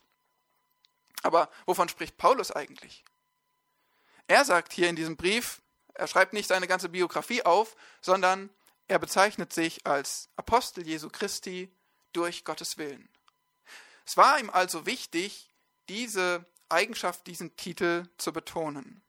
Aber 1.22 1.50
wovon 1.66 1.88
spricht 1.88 2.16
Paulus 2.16 2.50
eigentlich? 2.50 3.04
Er 4.26 4.44
sagt 4.44 4.72
hier 4.72 4.88
in 4.88 4.96
diesem 4.96 5.16
Brief, 5.16 5.60
er 5.94 6.06
schreibt 6.06 6.32
nicht 6.32 6.48
seine 6.48 6.66
ganze 6.66 6.88
Biografie 6.88 7.42
auf, 7.42 7.76
sondern 8.00 8.48
er 8.90 8.98
bezeichnet 8.98 9.52
sich 9.52 9.86
als 9.86 10.28
Apostel 10.34 10.84
Jesu 10.84 11.10
Christi 11.10 11.72
durch 12.12 12.44
Gottes 12.44 12.76
Willen. 12.76 13.08
Es 14.04 14.16
war 14.16 14.40
ihm 14.40 14.50
also 14.50 14.84
wichtig, 14.84 15.48
diese 15.88 16.44
Eigenschaft, 16.68 17.24
diesen 17.28 17.56
Titel 17.56 18.08
zu 18.18 18.32
betonen. 18.32 19.00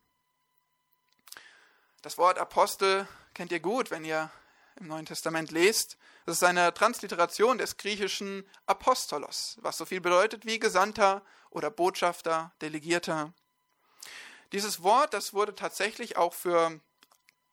Das 2.04 2.20
Wort 2.20 2.38
Apostel 2.38 3.08
kennt 3.34 3.52
ihr 3.52 3.60
gut, 3.60 3.90
wenn 3.90 4.06
ihr 4.06 4.30
im 4.76 4.86
Neuen 4.86 5.08
Testament 5.08 5.50
lest. 5.50 5.98
Das 6.28 6.38
ist 6.38 6.44
eine 6.44 6.72
Transliteration 6.76 7.58
des 7.58 7.78
griechischen 7.78 8.48
Apostolos, 8.68 9.58
was 9.62 9.78
so 9.78 9.86
viel 9.86 10.00
bedeutet 10.00 10.46
wie 10.46 10.60
Gesandter 10.60 11.24
oder 11.50 11.72
Botschafter, 11.72 12.54
Delegierter. 12.62 13.34
Dieses 14.52 14.84
Wort, 14.84 15.16
das 15.16 15.34
wurde 15.34 15.56
tatsächlich 15.56 16.18
auch 16.18 16.36
für 16.36 16.80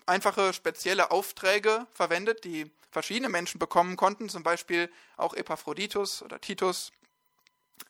einfache 0.08 0.52
spezielle 0.52 1.10
Aufträge 1.10 1.86
verwendet, 1.92 2.44
die 2.44 2.70
verschiedene 2.90 3.28
Menschen 3.28 3.58
bekommen 3.58 3.96
konnten, 3.96 4.28
zum 4.28 4.42
Beispiel 4.42 4.90
auch 5.16 5.34
Epaphroditus 5.34 6.22
oder 6.22 6.40
Titus, 6.40 6.92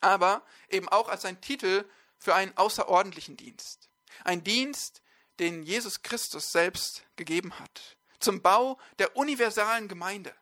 aber 0.01 0.43
eben 0.69 0.89
auch 0.89 1.09
als 1.09 1.25
ein 1.25 1.41
Titel 1.41 1.85
für 2.17 2.35
einen 2.35 2.55
außerordentlichen 2.57 3.37
Dienst. 3.37 3.89
Ein 4.23 4.43
Dienst, 4.43 5.01
den 5.39 5.63
Jesus 5.63 6.01
Christus 6.01 6.51
selbst 6.51 7.03
gegeben 7.15 7.57
hat 7.59 7.97
zum 8.19 8.41
Bau 8.41 8.77
der 8.99 9.15
universalen 9.15 9.87
Gemeinde. 9.87 10.33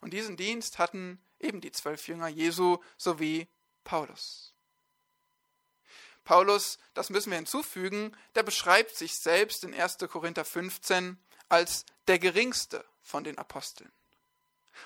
Und 0.00 0.12
diesen 0.12 0.36
Dienst 0.36 0.78
hatten 0.78 1.20
eben 1.38 1.60
die 1.60 1.72
zwölf 1.72 2.08
Jünger 2.08 2.28
Jesu 2.28 2.78
sowie 2.96 3.48
Paulus. 3.84 4.49
Paulus, 6.24 6.78
das 6.94 7.10
müssen 7.10 7.30
wir 7.30 7.36
hinzufügen, 7.36 8.16
der 8.34 8.42
beschreibt 8.42 8.96
sich 8.96 9.16
selbst 9.16 9.64
in 9.64 9.74
1. 9.74 9.98
Korinther 10.08 10.44
15 10.44 11.18
als 11.48 11.84
der 12.06 12.18
geringste 12.18 12.84
von 13.02 13.24
den 13.24 13.38
Aposteln. 13.38 13.90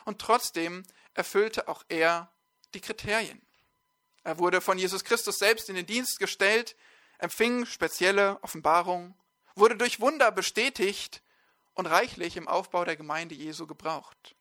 Und 0.05 0.21
trotzdem 0.21 0.85
erfüllte 1.15 1.69
auch 1.69 1.85
er 1.89 2.31
die 2.73 2.81
Kriterien. 2.81 3.41
Er 4.23 4.39
wurde 4.39 4.61
von 4.61 4.79
Jesus 4.79 5.05
Christus 5.05 5.39
selbst 5.39 5.69
in 5.69 5.77
den 5.77 5.87
Dienst 5.87 6.19
gestellt, 6.19 6.77
empfing 7.19 7.67
spezielle 7.67 8.43
Offenbarung, 8.43 9.15
wurde 9.55 9.77
durch 9.77 10.01
Wunder 10.01 10.33
bestätigt 10.33 11.23
und 11.75 11.87
reichlich 11.87 12.37
im 12.37 12.49
Aufbau 12.49 12.85
der 12.85 12.97
Gemeinde 12.97 13.35
Jesu 13.35 13.67
gebraucht. 13.67 14.35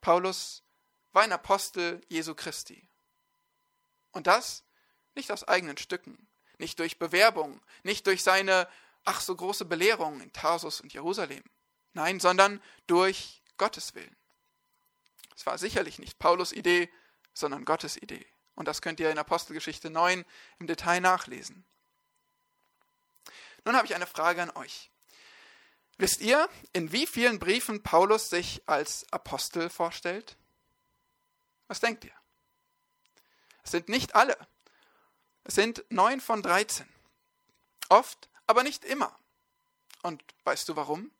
Paulus 0.00 0.62
war 1.12 1.22
ein 1.22 1.32
Apostel 1.32 2.00
Jesu 2.08 2.34
Christi. 2.34 2.88
Und 4.12 4.26
das 4.26 4.64
nicht 5.16 5.32
aus 5.32 5.44
eigenen 5.44 5.76
Stücken, 5.76 6.26
nicht 6.58 6.78
durch 6.78 6.98
Bewerbung, 6.98 7.60
nicht 7.82 8.06
durch 8.06 8.22
seine 8.22 8.68
ach 9.04 9.20
so 9.20 9.34
große 9.34 9.64
Belehrung 9.64 10.20
in 10.20 10.32
Tarsus 10.32 10.80
und 10.80 10.92
Jerusalem. 10.92 11.42
Nein, 11.94 12.20
sondern 12.20 12.60
durch 12.86 13.42
Gottes 13.56 13.94
Willen. 13.94 14.14
Es 15.34 15.46
war 15.46 15.58
sicherlich 15.58 15.98
nicht 15.98 16.18
Paulus 16.18 16.52
Idee, 16.52 16.90
sondern 17.32 17.64
Gottes 17.64 17.96
Idee. 17.96 18.26
Und 18.54 18.68
das 18.68 18.82
könnt 18.82 19.00
ihr 19.00 19.10
in 19.10 19.18
Apostelgeschichte 19.18 19.90
9 19.90 20.24
im 20.58 20.66
Detail 20.66 21.00
nachlesen. 21.00 21.64
Nun 23.64 23.76
habe 23.76 23.86
ich 23.86 23.94
eine 23.94 24.06
Frage 24.06 24.42
an 24.42 24.50
euch. 24.50 24.90
Wisst 25.98 26.20
ihr, 26.20 26.48
in 26.72 26.92
wie 26.92 27.06
vielen 27.06 27.38
Briefen 27.38 27.82
Paulus 27.82 28.28
sich 28.28 28.62
als 28.66 29.10
Apostel 29.12 29.70
vorstellt? 29.70 30.36
Was 31.68 31.80
denkt 31.80 32.04
ihr? 32.04 32.12
Es 33.62 33.70
sind 33.70 33.88
nicht 33.88 34.14
alle. 34.14 34.36
Es 35.46 35.54
sind 35.54 35.84
neun 35.90 36.20
von 36.20 36.42
dreizehn. 36.42 36.88
Oft, 37.88 38.28
aber 38.48 38.64
nicht 38.64 38.84
immer. 38.84 39.16
Und 40.02 40.20
weißt 40.42 40.68
du 40.68 40.74
warum? 40.74 41.12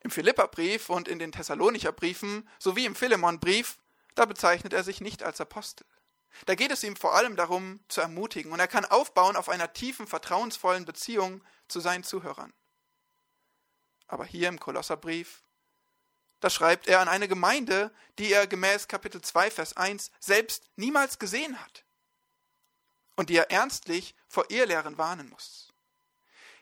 Im 0.00 0.10
Philipperbrief 0.10 0.90
und 0.90 1.08
in 1.08 1.18
den 1.18 1.32
Thessalonicher 1.32 1.92
Briefen 1.92 2.46
sowie 2.58 2.84
im 2.84 2.94
Philemonbrief, 2.94 3.78
da 4.14 4.26
bezeichnet 4.26 4.74
er 4.74 4.84
sich 4.84 5.00
nicht 5.00 5.22
als 5.22 5.40
Apostel. 5.40 5.86
Da 6.44 6.54
geht 6.54 6.70
es 6.70 6.84
ihm 6.84 6.96
vor 6.96 7.14
allem 7.14 7.34
darum, 7.34 7.80
zu 7.88 8.02
ermutigen, 8.02 8.52
und 8.52 8.60
er 8.60 8.68
kann 8.68 8.84
aufbauen 8.84 9.34
auf 9.34 9.48
einer 9.48 9.72
tiefen, 9.72 10.06
vertrauensvollen 10.06 10.84
Beziehung 10.84 11.42
zu 11.66 11.80
seinen 11.80 12.04
Zuhörern. 12.04 12.52
Aber 14.06 14.26
hier 14.26 14.50
im 14.50 14.60
Kolosserbrief, 14.60 15.42
da 16.40 16.50
schreibt 16.50 16.88
er 16.88 17.00
an 17.00 17.08
eine 17.08 17.26
Gemeinde, 17.26 17.90
die 18.18 18.30
er 18.30 18.46
gemäß 18.46 18.86
Kapitel 18.86 19.22
2, 19.22 19.50
Vers 19.50 19.78
1 19.78 20.10
selbst 20.20 20.68
niemals 20.76 21.18
gesehen 21.18 21.58
hat 21.58 21.85
und 23.16 23.30
die 23.30 23.36
er 23.36 23.50
ernstlich 23.50 24.14
vor 24.28 24.50
Irrlehren 24.50 24.98
warnen 24.98 25.28
muss. 25.30 25.72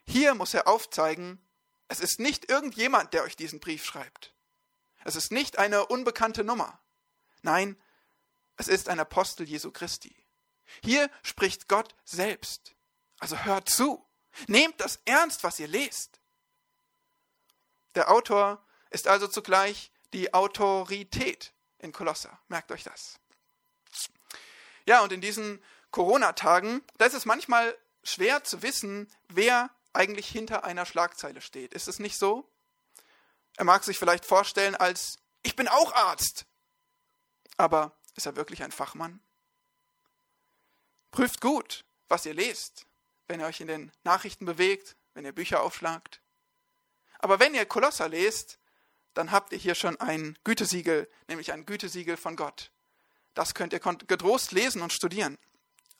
Hier 0.06 0.34
muss 0.34 0.54
er 0.54 0.68
aufzeigen, 0.68 1.44
es 1.88 2.00
ist 2.00 2.18
nicht 2.18 2.50
irgendjemand, 2.50 3.12
der 3.12 3.24
euch 3.24 3.36
diesen 3.36 3.60
Brief 3.60 3.84
schreibt. 3.84 4.32
Es 5.04 5.16
ist 5.16 5.32
nicht 5.32 5.58
eine 5.58 5.86
unbekannte 5.86 6.44
Nummer. 6.44 6.80
Nein, 7.42 7.76
es 8.56 8.68
ist 8.68 8.88
ein 8.88 9.00
Apostel 9.00 9.46
Jesu 9.46 9.70
Christi. 9.70 10.14
Hier 10.82 11.10
spricht 11.22 11.68
Gott 11.68 11.94
selbst. 12.04 12.74
Also 13.18 13.38
hört 13.44 13.68
zu. 13.68 14.04
Nehmt 14.46 14.80
das 14.80 14.98
ernst, 15.04 15.44
was 15.44 15.60
ihr 15.60 15.68
lest. 15.68 16.20
Der 17.94 18.10
Autor 18.10 18.64
ist 18.90 19.06
also 19.06 19.28
zugleich 19.28 19.92
die 20.12 20.32
Autorität 20.32 21.52
in 21.78 21.92
Kolosser. 21.92 22.38
Merkt 22.48 22.72
euch 22.72 22.82
das. 22.82 23.18
Ja, 24.86 25.02
und 25.02 25.12
in 25.12 25.20
diesen 25.20 25.62
Corona-Tagen, 25.94 26.82
da 26.98 27.04
ist 27.04 27.14
es 27.14 27.24
manchmal 27.24 27.78
schwer 28.02 28.42
zu 28.42 28.62
wissen, 28.62 29.08
wer 29.28 29.70
eigentlich 29.92 30.26
hinter 30.26 30.64
einer 30.64 30.86
Schlagzeile 30.86 31.40
steht. 31.40 31.72
Ist 31.72 31.86
es 31.86 32.00
nicht 32.00 32.18
so? 32.18 32.50
Er 33.56 33.64
mag 33.64 33.84
sich 33.84 33.96
vielleicht 33.96 34.24
vorstellen 34.24 34.74
als, 34.74 35.20
ich 35.44 35.54
bin 35.54 35.68
auch 35.68 35.94
Arzt. 35.94 36.46
Aber 37.58 37.96
ist 38.16 38.26
er 38.26 38.34
wirklich 38.34 38.64
ein 38.64 38.72
Fachmann? 38.72 39.20
Prüft 41.12 41.40
gut, 41.40 41.84
was 42.08 42.26
ihr 42.26 42.34
lest, 42.34 42.86
wenn 43.28 43.38
ihr 43.38 43.46
euch 43.46 43.60
in 43.60 43.68
den 43.68 43.92
Nachrichten 44.02 44.46
bewegt, 44.46 44.96
wenn 45.14 45.24
ihr 45.24 45.32
Bücher 45.32 45.62
aufschlagt. 45.62 46.20
Aber 47.20 47.38
wenn 47.38 47.54
ihr 47.54 47.66
Kolosser 47.66 48.08
lest, 48.08 48.58
dann 49.14 49.30
habt 49.30 49.52
ihr 49.52 49.58
hier 49.58 49.76
schon 49.76 50.00
ein 50.00 50.36
Gütesiegel, 50.42 51.08
nämlich 51.28 51.52
ein 51.52 51.66
Gütesiegel 51.66 52.16
von 52.16 52.34
Gott. 52.34 52.72
Das 53.34 53.54
könnt 53.54 53.72
ihr 53.72 53.78
getrost 53.78 54.50
lesen 54.50 54.82
und 54.82 54.92
studieren. 54.92 55.38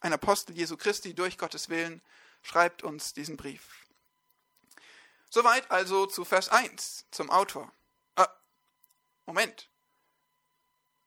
Ein 0.05 0.13
Apostel 0.13 0.55
Jesu 0.55 0.77
Christi 0.77 1.15
durch 1.15 1.39
Gottes 1.39 1.71
Willen 1.71 2.03
schreibt 2.43 2.83
uns 2.83 3.15
diesen 3.15 3.39
Brief. 3.39 3.87
Soweit 5.31 5.71
also 5.71 6.05
zu 6.05 6.27
Vers 6.27 6.51
1, 6.51 7.07
zum 7.11 7.31
Autor. 7.31 7.73
Ah, 8.15 8.29
Moment. 9.25 9.71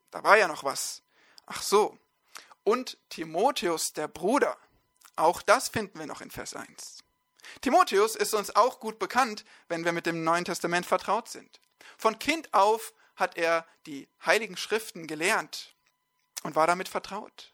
Da 0.10 0.24
war 0.24 0.36
ja 0.36 0.48
noch 0.48 0.64
was. 0.64 1.04
Ach 1.46 1.62
so. 1.62 2.00
Und 2.64 2.98
Timotheus, 3.10 3.94
der 3.94 4.08
Bruder. 4.08 4.58
Auch 5.16 5.44
das 5.44 5.70
finden 5.70 6.00
wir 6.00 6.08
noch 6.08 6.22
in 6.22 6.32
Vers 6.32 6.56
1. 6.56 7.04
Timotheus 7.62 8.16
ist 8.16 8.34
uns 8.34 8.56
auch 8.56 8.80
gut 8.80 8.98
bekannt, 8.98 9.46
wenn 9.68 9.86
wir 9.86 9.92
mit 9.92 10.08
dem 10.08 10.24
Neuen 10.24 10.46
Testament 10.46 10.88
vertraut 10.88 11.30
sind. 11.30 11.62
Von 12.00 12.18
Kind 12.18 12.52
auf 12.52 12.96
hat 13.16 13.38
er 13.38 13.68
die 13.86 14.10
heiligen 14.26 14.58
Schriften 14.58 15.06
gelernt 15.06 15.76
und 16.42 16.56
war 16.56 16.66
damit 16.66 16.90
vertraut. 16.90 17.54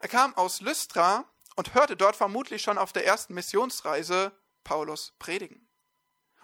Er 0.00 0.08
kam 0.08 0.34
aus 0.34 0.60
Lystra 0.60 1.24
und 1.56 1.74
hörte 1.74 1.96
dort 1.96 2.16
vermutlich 2.16 2.62
schon 2.62 2.78
auf 2.78 2.92
der 2.92 3.04
ersten 3.04 3.34
Missionsreise 3.34 4.32
Paulus 4.62 5.12
predigen. 5.18 5.68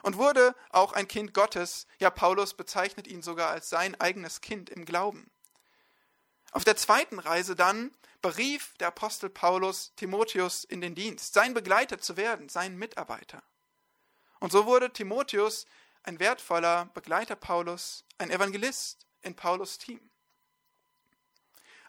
Und 0.02 0.16
wurde 0.16 0.54
auch 0.70 0.92
ein 0.92 1.08
Kind 1.08 1.32
Gottes, 1.32 1.86
ja 1.98 2.10
Paulus 2.10 2.54
bezeichnet 2.54 3.06
ihn 3.06 3.22
sogar 3.22 3.50
als 3.50 3.70
sein 3.70 3.98
eigenes 4.00 4.40
Kind 4.40 4.68
im 4.68 4.84
Glauben. 4.84 5.30
Auf 6.52 6.64
der 6.64 6.76
zweiten 6.76 7.18
Reise 7.18 7.56
dann 7.56 7.90
berief 8.20 8.74
der 8.78 8.88
Apostel 8.88 9.30
Paulus 9.30 9.92
Timotheus 9.96 10.64
in 10.64 10.80
den 10.80 10.94
Dienst, 10.94 11.34
sein 11.34 11.54
Begleiter 11.54 12.00
zu 12.00 12.16
werden, 12.16 12.48
sein 12.48 12.76
Mitarbeiter. 12.76 13.42
Und 14.40 14.52
so 14.52 14.66
wurde 14.66 14.92
Timotheus 14.92 15.66
ein 16.02 16.18
wertvoller 16.18 16.86
Begleiter 16.94 17.36
Paulus, 17.36 18.04
ein 18.18 18.30
Evangelist 18.30 19.06
in 19.22 19.34
Paulus 19.34 19.78
Team. 19.78 20.10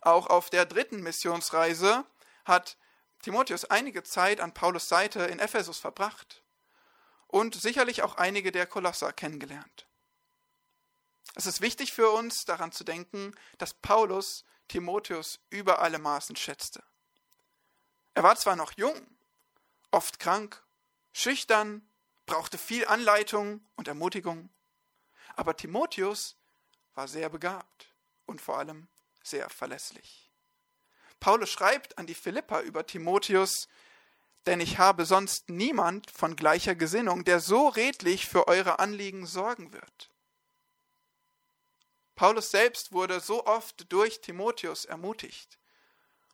Auch 0.05 0.27
auf 0.27 0.51
der 0.51 0.67
dritten 0.67 1.01
Missionsreise 1.01 2.05
hat 2.45 2.77
Timotheus 3.23 3.65
einige 3.65 4.03
Zeit 4.03 4.39
an 4.39 4.53
Paulus 4.53 4.87
Seite 4.87 5.21
in 5.23 5.39
Ephesus 5.39 5.79
verbracht 5.79 6.43
und 7.25 7.55
sicherlich 7.55 8.03
auch 8.03 8.15
einige 8.15 8.51
der 8.51 8.67
Kolosser 8.67 9.11
kennengelernt. 9.11 9.87
Es 11.33 11.47
ist 11.47 11.59
wichtig 11.59 11.91
für 11.91 12.11
uns 12.11 12.45
daran 12.45 12.71
zu 12.71 12.83
denken, 12.83 13.33
dass 13.57 13.73
Paulus 13.73 14.45
Timotheus 14.67 15.39
über 15.49 15.79
alle 15.79 15.97
Maßen 15.97 16.35
schätzte. 16.35 16.83
Er 18.13 18.21
war 18.21 18.35
zwar 18.35 18.55
noch 18.55 18.73
jung, 18.73 19.07
oft 19.89 20.19
krank, 20.19 20.61
schüchtern 21.13 21.81
brauchte 22.27 22.59
viel 22.59 22.85
Anleitung 22.85 23.65
und 23.75 23.87
Ermutigung. 23.87 24.49
Aber 25.35 25.57
Timotheus 25.57 26.35
war 26.93 27.07
sehr 27.07 27.29
begabt 27.29 27.87
und 28.27 28.39
vor 28.39 28.59
allem 28.59 28.87
sehr 29.25 29.49
verlässlich. 29.49 30.29
Paulus 31.19 31.49
schreibt 31.49 31.97
an 31.97 32.07
die 32.07 32.13
Philippa 32.13 32.61
über 32.61 32.85
Timotheus, 32.85 33.67
denn 34.45 34.59
ich 34.59 34.77
habe 34.77 35.05
sonst 35.05 35.49
niemand 35.49 36.11
von 36.11 36.35
gleicher 36.35 36.75
Gesinnung, 36.75 37.25
der 37.25 37.39
so 37.39 37.67
redlich 37.67 38.27
für 38.27 38.47
eure 38.47 38.79
Anliegen 38.79 39.25
sorgen 39.25 39.73
wird. 39.73 40.11
Paulus 42.15 42.51
selbst 42.51 42.91
wurde 42.91 43.19
so 43.19 43.45
oft 43.45 43.91
durch 43.91 44.21
Timotheus 44.21 44.85
ermutigt, 44.85 45.57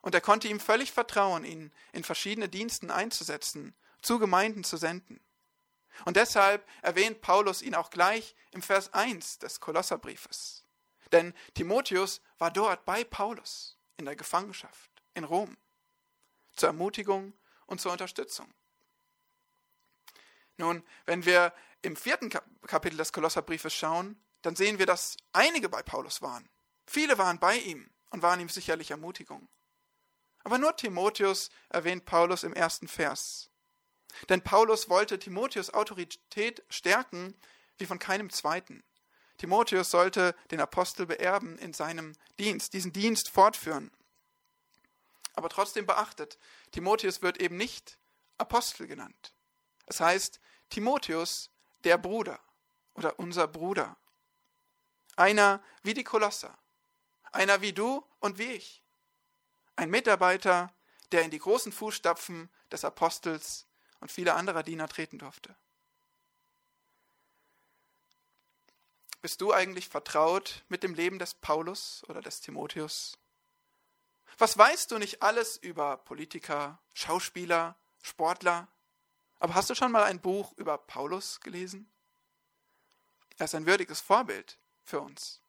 und 0.02 0.16
er 0.16 0.22
konnte 0.22 0.48
ihm 0.48 0.60
völlig 0.60 0.92
vertrauen, 0.92 1.46
ihn 1.46 1.72
in 1.94 2.04
verschiedene 2.04 2.50
Diensten 2.50 2.90
einzusetzen, 2.90 3.76
zu 4.02 4.18
Gemeinden 4.18 4.64
zu 4.64 4.78
senden. 4.78 5.20
Und 6.06 6.18
deshalb 6.18 6.68
erwähnt 6.82 7.22
Paulus 7.22 7.62
ihn 7.62 7.76
auch 7.76 7.92
gleich 7.92 8.36
im 8.52 8.64
Vers 8.64 8.94
1 8.94 9.40
des 9.40 9.60
Kolosserbriefes. 9.60 10.61
Denn 11.12 11.34
Timotheus 11.54 12.22
war 12.38 12.52
dort 12.52 12.86
bei 12.86 13.04
Paulus 13.04 13.78
in 13.98 14.06
der 14.06 14.16
Gefangenschaft 14.16 14.92
in 15.14 15.24
Rom 15.24 15.58
zur 16.56 16.70
Ermutigung 16.70 17.34
und 17.66 17.82
zur 17.82 17.92
Unterstützung. 17.92 18.54
Nun, 20.58 20.84
wenn 21.06 21.26
wir 21.26 21.54
im 21.82 21.96
vierten 21.96 22.30
Kapitel 22.30 22.98
des 22.98 23.14
Kolosserbriefes 23.14 23.74
schauen, 23.74 24.22
dann 24.42 24.56
sehen 24.56 24.80
wir, 24.80 24.86
dass 24.86 25.18
einige 25.34 25.70
bei 25.70 25.82
Paulus 25.82 26.22
waren. 26.22 26.48
Viele 26.86 27.18
waren 27.18 27.40
bei 27.40 27.58
ihm 27.58 27.90
und 28.10 28.22
waren 28.22 28.40
ihm 28.40 28.50
sicherlich 28.50 28.92
Ermutigung. 28.92 29.48
Aber 30.44 30.58
nur 30.58 30.76
Timotheus 30.76 31.50
erwähnt 31.70 32.06
Paulus 32.06 32.44
im 32.44 32.54
ersten 32.54 32.88
Vers. 32.88 33.50
Denn 34.30 34.42
Paulus 34.42 34.90
wollte 34.90 35.20
Timotheus 35.20 35.74
Autorität 35.74 36.64
stärken 36.70 37.36
wie 37.78 37.86
von 37.86 38.00
keinem 38.00 38.30
zweiten. 38.30 38.84
Timotheus 39.42 39.90
sollte 39.90 40.36
den 40.52 40.60
Apostel 40.60 41.08
beerben 41.08 41.58
in 41.58 41.74
seinem 41.74 42.14
Dienst, 42.38 42.74
diesen 42.74 42.94
Dienst 42.94 43.28
fortführen. 43.28 43.90
Aber 45.34 45.50
trotzdem 45.50 45.88
beachtet, 45.88 46.38
Timotheus 46.70 47.24
wird 47.24 47.42
eben 47.42 47.58
nicht 47.58 47.98
Apostel 48.38 48.86
genannt. 48.86 49.34
Es 49.88 50.00
heißt 50.00 50.40
Timotheus, 50.70 51.50
der 51.84 51.98
Bruder 51.98 52.40
oder 52.94 53.18
unser 53.18 53.48
Bruder. 53.48 53.98
Einer 55.16 55.64
wie 55.82 55.96
die 55.96 56.04
Kolosser, 56.04 56.56
einer 57.32 57.62
wie 57.62 57.74
du 57.74 58.06
und 58.20 58.38
wie 58.38 58.52
ich. 58.52 58.84
Ein 59.76 59.90
Mitarbeiter, 59.90 60.72
der 61.12 61.24
in 61.24 61.32
die 61.32 61.40
großen 61.40 61.72
Fußstapfen 61.72 62.52
des 62.72 62.86
Apostels 62.86 63.66
und 64.02 64.12
viele 64.12 64.36
anderer 64.36 64.62
Diener 64.62 64.88
treten 64.88 65.18
durfte. 65.18 65.56
Bist 69.22 69.42
du 69.42 69.54
eigentlich 69.54 69.88
vertraut 69.88 70.64
mit 70.68 70.82
dem 70.82 70.96
Leben 70.96 71.20
des 71.20 71.36
Paulus 71.36 72.04
oder 72.08 72.22
des 72.22 72.42
Timotheus? 72.42 73.18
Was 74.38 74.58
weißt 74.58 74.90
du 74.90 74.98
nicht 74.98 75.22
alles 75.22 75.58
über 75.58 75.98
Politiker, 75.98 76.80
Schauspieler, 76.94 77.76
Sportler? 78.02 78.68
Aber 79.40 79.54
hast 79.54 79.70
du 79.70 79.76
schon 79.76 79.92
mal 79.92 80.04
ein 80.04 80.20
Buch 80.20 80.54
über 80.58 80.78
Paulus 80.78 81.40
gelesen? 81.42 81.92
Er 83.38 83.46
ist 83.46 83.56
ein 83.56 83.68
würdiges 83.68 84.02
Vorbild 84.02 84.58
für 84.84 85.02
uns. 85.02 85.42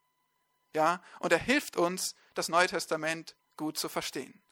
Ja, 0.75 1.03
und 1.21 1.33
er 1.33 1.39
hilft 1.39 1.77
uns, 1.77 2.15
das 2.35 2.49
Neue 2.49 2.67
Testament 2.67 3.37
gut 3.57 3.79
zu 3.79 3.89
verstehen. 3.89 4.43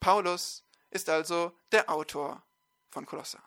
Paulus 0.00 0.64
ist 0.90 1.08
also 1.08 1.58
der 1.72 1.90
Autor 1.90 2.42
von 2.90 3.04
Kolosser. 3.04 3.42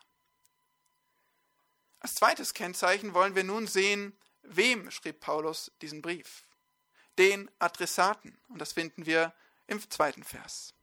Als 2.00 2.16
zweites 2.16 2.52
Kennzeichen 2.54 3.14
wollen 3.14 3.34
wir 3.34 3.44
nun 3.44 3.66
sehen, 3.66 4.16
wem 4.42 4.90
schrieb 4.90 5.20
Paulus 5.20 5.72
diesen 5.80 6.02
Brief? 6.02 6.44
Den 7.18 7.50
Adressaten. 7.58 8.38
Und 8.48 8.58
das 8.58 8.72
finden 8.72 9.06
wir 9.06 9.32
im 9.66 9.90
zweiten 9.90 10.24
Vers. 10.24 10.74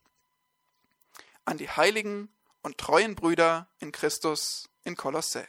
An 1.45 1.57
die 1.57 1.69
heiligen 1.69 2.33
und 2.61 2.77
treuen 2.77 3.15
Brüder 3.15 3.67
in 3.79 3.91
Christus 3.91 4.69
in 4.83 4.95
Kolossä. 4.95 5.47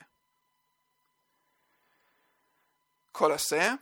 Kolossä 3.12 3.78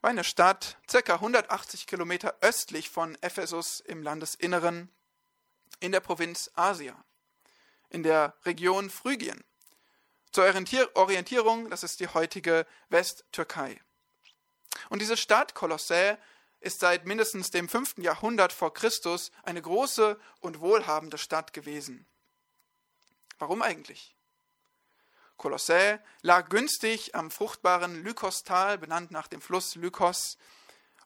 war 0.00 0.10
eine 0.10 0.24
Stadt 0.24 0.78
ca. 0.86 1.14
180 1.14 1.86
Kilometer 1.86 2.36
östlich 2.40 2.88
von 2.88 3.16
Ephesus 3.20 3.80
im 3.80 4.02
Landesinneren 4.02 4.90
in 5.80 5.92
der 5.92 6.00
Provinz 6.00 6.50
Asia 6.54 7.04
in 7.90 8.02
der 8.02 8.34
Region 8.44 8.90
Phrygien. 8.90 9.42
Zur 10.32 10.44
Orientierung, 10.94 11.70
das 11.70 11.82
ist 11.82 12.00
die 12.00 12.08
heutige 12.08 12.66
Westtürkei. 12.88 13.80
Und 14.90 15.00
diese 15.00 15.16
Stadt 15.16 15.54
Kolossä 15.54 16.18
ist 16.60 16.80
seit 16.80 17.06
mindestens 17.06 17.50
dem 17.50 17.68
5. 17.68 17.98
Jahrhundert 17.98 18.52
vor 18.52 18.74
Christus 18.74 19.30
eine 19.42 19.62
große 19.62 20.18
und 20.40 20.60
wohlhabende 20.60 21.18
Stadt 21.18 21.52
gewesen. 21.52 22.06
Warum 23.38 23.62
eigentlich? 23.62 24.14
Kolossä 25.36 26.00
lag 26.22 26.48
günstig 26.48 27.14
am 27.14 27.30
fruchtbaren 27.30 28.02
Lykostal, 28.02 28.76
benannt 28.76 29.12
nach 29.12 29.28
dem 29.28 29.40
Fluss 29.40 29.76
Lykos, 29.76 30.36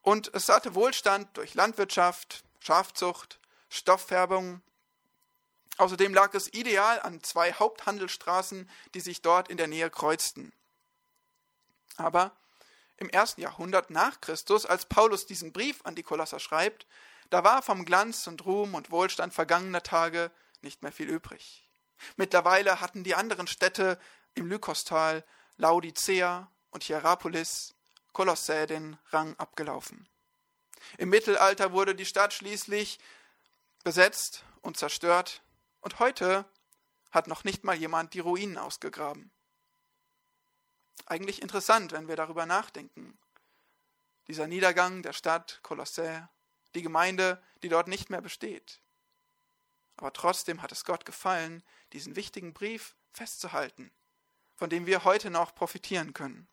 und 0.00 0.34
es 0.34 0.48
hatte 0.48 0.74
Wohlstand 0.74 1.36
durch 1.36 1.54
Landwirtschaft, 1.54 2.42
Schafzucht, 2.58 3.38
Stofffärbung. 3.68 4.60
Außerdem 5.78 6.12
lag 6.12 6.34
es 6.34 6.52
ideal 6.52 7.00
an 7.00 7.22
zwei 7.22 7.52
Haupthandelsstraßen, 7.52 8.68
die 8.94 9.00
sich 9.00 9.22
dort 9.22 9.48
in 9.48 9.56
der 9.56 9.68
Nähe 9.68 9.90
kreuzten. 9.90 10.52
Aber 11.96 12.36
im 12.98 13.08
ersten 13.08 13.40
Jahrhundert 13.40 13.90
nach 13.90 14.20
Christus, 14.20 14.66
als 14.66 14.86
Paulus 14.86 15.26
diesen 15.26 15.52
Brief 15.52 15.80
an 15.84 15.94
die 15.94 16.02
Kolosser 16.02 16.38
schreibt, 16.38 16.86
da 17.30 17.42
war 17.44 17.62
vom 17.62 17.84
Glanz 17.84 18.26
und 18.26 18.44
Ruhm 18.44 18.74
und 18.74 18.90
Wohlstand 18.90 19.32
vergangener 19.32 19.82
Tage 19.82 20.30
nicht 20.60 20.82
mehr 20.82 20.92
viel 20.92 21.08
übrig. 21.08 21.66
Mittlerweile 22.16 22.80
hatten 22.80 23.04
die 23.04 23.14
anderen 23.14 23.46
Städte 23.46 23.98
im 24.34 24.46
Lykostal, 24.46 25.24
Laodicea 25.56 26.50
und 26.70 26.84
Hierapolis, 26.84 27.74
Kolossä 28.12 28.66
den 28.66 28.98
Rang 29.10 29.34
abgelaufen. 29.38 30.06
Im 30.98 31.08
Mittelalter 31.08 31.72
wurde 31.72 31.94
die 31.94 32.04
Stadt 32.04 32.34
schließlich 32.34 32.98
besetzt 33.84 34.44
und 34.60 34.76
zerstört, 34.76 35.42
und 35.82 35.98
heute 35.98 36.46
hat 37.10 37.26
noch 37.26 37.44
nicht 37.44 37.62
mal 37.62 37.76
jemand 37.76 38.14
die 38.14 38.20
Ruinen 38.20 38.56
ausgegraben. 38.56 39.30
Eigentlich 41.04 41.42
interessant, 41.42 41.92
wenn 41.92 42.08
wir 42.08 42.16
darüber 42.16 42.46
nachdenken. 42.46 43.18
Dieser 44.28 44.46
Niedergang 44.46 45.02
der 45.02 45.12
Stadt 45.12 45.60
Kolossä, 45.62 46.30
die 46.74 46.82
Gemeinde, 46.82 47.42
die 47.62 47.68
dort 47.68 47.88
nicht 47.88 48.08
mehr 48.08 48.22
besteht. 48.22 48.80
Aber 49.98 50.12
trotzdem 50.12 50.62
hat 50.62 50.72
es 50.72 50.84
Gott 50.84 51.04
gefallen, 51.04 51.62
diesen 51.92 52.16
wichtigen 52.16 52.54
Brief 52.54 52.96
festzuhalten 53.12 53.92
von 54.62 54.70
dem 54.70 54.86
wir 54.86 55.02
heute 55.02 55.28
noch 55.28 55.56
profitieren 55.56 56.12
können. 56.12 56.46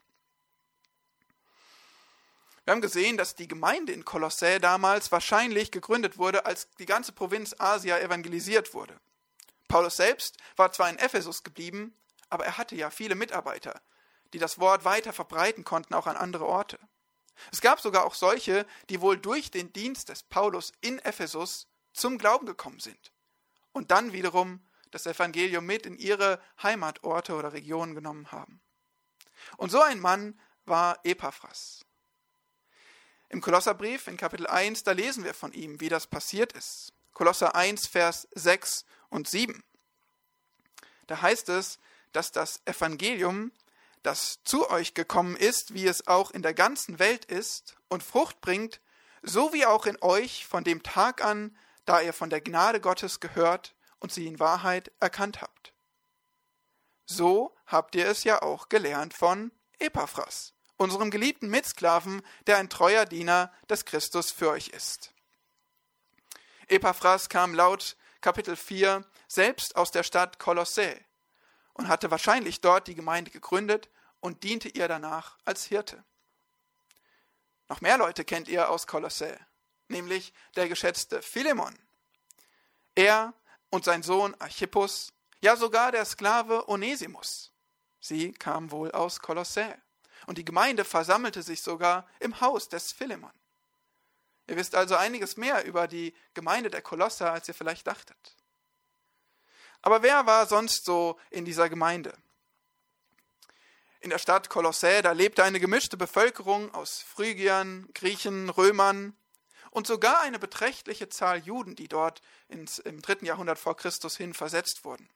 Wir 2.63 2.71
haben 2.71 2.81
gesehen, 2.81 3.17
dass 3.17 3.35
die 3.35 3.47
Gemeinde 3.47 3.93
in 3.93 4.03
Kolossä 4.03 4.57
damals 4.57 5.11
wahrscheinlich 5.11 5.69
gegründet 5.69 6.17
wurde, 6.17 6.43
als 6.47 6.67
die 6.79 6.87
ganze 6.87 7.11
Provinz 7.11 7.55
Asia 7.59 7.99
evangelisiert 7.99 8.73
wurde. 8.73 8.99
Paulus 9.69 9.95
selbst 9.95 10.35
war 10.57 10.73
zwar 10.73 10.89
in 10.89 10.97
Ephesus 10.97 11.43
geblieben, 11.43 11.95
aber 12.29 12.45
er 12.45 12.57
hatte 12.57 12.75
ja 12.75 12.89
viele 12.89 13.15
Mitarbeiter, 13.15 13.81
die 14.33 14.39
das 14.39 14.59
Wort 14.59 14.83
weiter 14.83 15.13
verbreiten 15.13 15.63
konnten, 15.63 15.93
auch 15.93 16.07
an 16.07 16.17
andere 16.17 16.45
Orte. 16.45 16.77
Es 17.53 17.61
gab 17.61 17.79
sogar 17.79 18.05
auch 18.05 18.15
solche, 18.15 18.65
die 18.89 18.99
wohl 18.99 19.17
durch 19.17 19.51
den 19.51 19.71
Dienst 19.71 20.09
des 20.09 20.23
Paulus 20.23 20.73
in 20.81 20.99
Ephesus 20.99 21.67
zum 21.93 22.17
Glauben 22.17 22.45
gekommen 22.45 22.79
sind 22.79 23.13
und 23.71 23.91
dann 23.91 24.11
wiederum 24.11 24.67
das 24.91 25.05
Evangelium 25.05 25.65
mit 25.65 25.85
in 25.85 25.97
ihre 25.97 26.41
Heimatorte 26.61 27.35
oder 27.35 27.53
Regionen 27.53 27.95
genommen 27.95 28.31
haben. 28.31 28.61
Und 29.57 29.69
so 29.69 29.81
ein 29.81 29.99
Mann 29.99 30.39
war 30.65 30.99
Epaphras. 31.03 31.85
Im 33.29 33.41
Kolosserbrief 33.41 34.07
in 34.07 34.17
Kapitel 34.17 34.47
1, 34.47 34.83
da 34.83 34.91
lesen 34.91 35.23
wir 35.23 35.35
von 35.35 35.53
ihm, 35.53 35.79
wie 35.79 35.89
das 35.89 36.07
passiert 36.07 36.53
ist. 36.53 36.93
Kolosser 37.13 37.55
1, 37.55 37.85
Vers 37.85 38.27
6 38.31 38.85
und 39.09 39.27
7. 39.27 39.63
Da 41.07 41.21
heißt 41.21 41.49
es, 41.49 41.79
dass 42.11 42.31
das 42.31 42.61
Evangelium, 42.65 43.51
das 44.03 44.39
zu 44.43 44.69
euch 44.69 44.93
gekommen 44.93 45.35
ist, 45.35 45.73
wie 45.73 45.87
es 45.87 46.07
auch 46.07 46.31
in 46.31 46.41
der 46.41 46.53
ganzen 46.53 46.99
Welt 46.99 47.25
ist 47.25 47.75
und 47.87 48.03
Frucht 48.03 48.41
bringt, 48.41 48.79
so 49.21 49.53
wie 49.53 49.65
auch 49.65 49.85
in 49.85 49.97
euch 50.01 50.45
von 50.45 50.63
dem 50.63 50.83
Tag 50.83 51.23
an, 51.23 51.55
da 51.85 52.01
ihr 52.01 52.13
von 52.13 52.29
der 52.29 52.41
Gnade 52.41 52.79
Gottes 52.79 53.19
gehört 53.19 53.75
und 53.99 54.11
sie 54.11 54.27
in 54.27 54.39
Wahrheit 54.39 54.91
erkannt 54.99 55.41
habt. 55.41 55.73
So 57.05 57.55
habt 57.65 57.95
ihr 57.95 58.07
es 58.07 58.23
ja 58.23 58.41
auch 58.41 58.69
gelernt 58.69 59.13
von 59.13 59.51
Epaphras, 59.79 60.53
unserem 60.77 61.09
geliebten 61.09 61.49
Mitsklaven, 61.49 62.21
der 62.45 62.57
ein 62.57 62.69
treuer 62.69 63.05
Diener 63.05 63.51
des 63.69 63.85
Christus 63.85 64.31
für 64.31 64.51
euch 64.51 64.69
ist. 64.69 65.11
Epaphras 66.67 67.29
kam 67.29 67.55
laut 67.55 67.97
Kapitel 68.21 68.55
4 68.55 69.05
selbst 69.27 69.75
aus 69.75 69.91
der 69.91 70.03
Stadt 70.03 70.39
Kolossä 70.39 70.95
und 71.73 71.87
hatte 71.87 72.11
wahrscheinlich 72.11 72.61
dort 72.61 72.87
die 72.87 72.95
Gemeinde 72.95 73.31
gegründet 73.31 73.89
und 74.19 74.43
diente 74.43 74.67
ihr 74.69 74.87
danach 74.87 75.37
als 75.45 75.63
Hirte. 75.63 76.03
Noch 77.69 77.81
mehr 77.81 77.97
Leute 77.97 78.25
kennt 78.25 78.47
ihr 78.47 78.69
aus 78.69 78.87
Kolossä, 78.87 79.37
nämlich 79.87 80.33
der 80.55 80.67
geschätzte 80.67 81.21
Philemon. 81.21 81.77
Er 82.95 83.33
und 83.69 83.85
sein 83.85 84.03
Sohn 84.03 84.35
Archippus, 84.39 85.13
ja 85.41 85.55
sogar 85.55 85.91
der 85.91 86.03
Sklave 86.03 86.67
Onesimus. 86.67 87.51
Sie 88.01 88.33
kamen 88.33 88.71
wohl 88.71 88.91
aus 88.91 89.19
Kolossä. 89.19 89.77
Und 90.25 90.37
die 90.37 90.45
Gemeinde 90.45 90.83
versammelte 90.83 91.43
sich 91.43 91.61
sogar 91.61 92.07
im 92.19 92.41
Haus 92.41 92.67
des 92.67 92.91
Philemon. 92.91 93.31
Ihr 94.49 94.55
wisst 94.55 94.73
also 94.73 94.95
einiges 94.95 95.37
mehr 95.37 95.63
über 95.65 95.87
die 95.87 96.11
Gemeinde 96.33 96.71
der 96.71 96.81
Kolosser, 96.81 97.31
als 97.31 97.47
ihr 97.47 97.53
vielleicht 97.53 97.85
dachtet. 97.85 98.35
Aber 99.83 100.01
wer 100.01 100.25
war 100.25 100.47
sonst 100.47 100.85
so 100.85 101.19
in 101.29 101.45
dieser 101.45 101.69
Gemeinde? 101.69 102.17
In 103.99 104.09
der 104.09 104.17
Stadt 104.17 104.49
Kolossä, 104.49 105.03
da 105.03 105.11
lebte 105.11 105.43
eine 105.43 105.59
gemischte 105.59 105.97
Bevölkerung 105.97 106.73
aus 106.73 106.99
Phrygiern, 106.99 107.87
Griechen, 107.93 108.49
Römern, 108.49 109.15
und 109.69 109.85
sogar 109.85 110.21
eine 110.21 110.39
beträchtliche 110.39 111.09
Zahl 111.09 111.37
Juden, 111.37 111.75
die 111.75 111.87
dort 111.87 112.23
ins, 112.47 112.79
im 112.79 113.03
dritten 113.03 113.27
Jahrhundert 113.27 113.59
vor 113.59 113.77
Christus 113.77 114.17
hin 114.17 114.33
versetzt 114.33 114.83
wurden. 114.83 115.07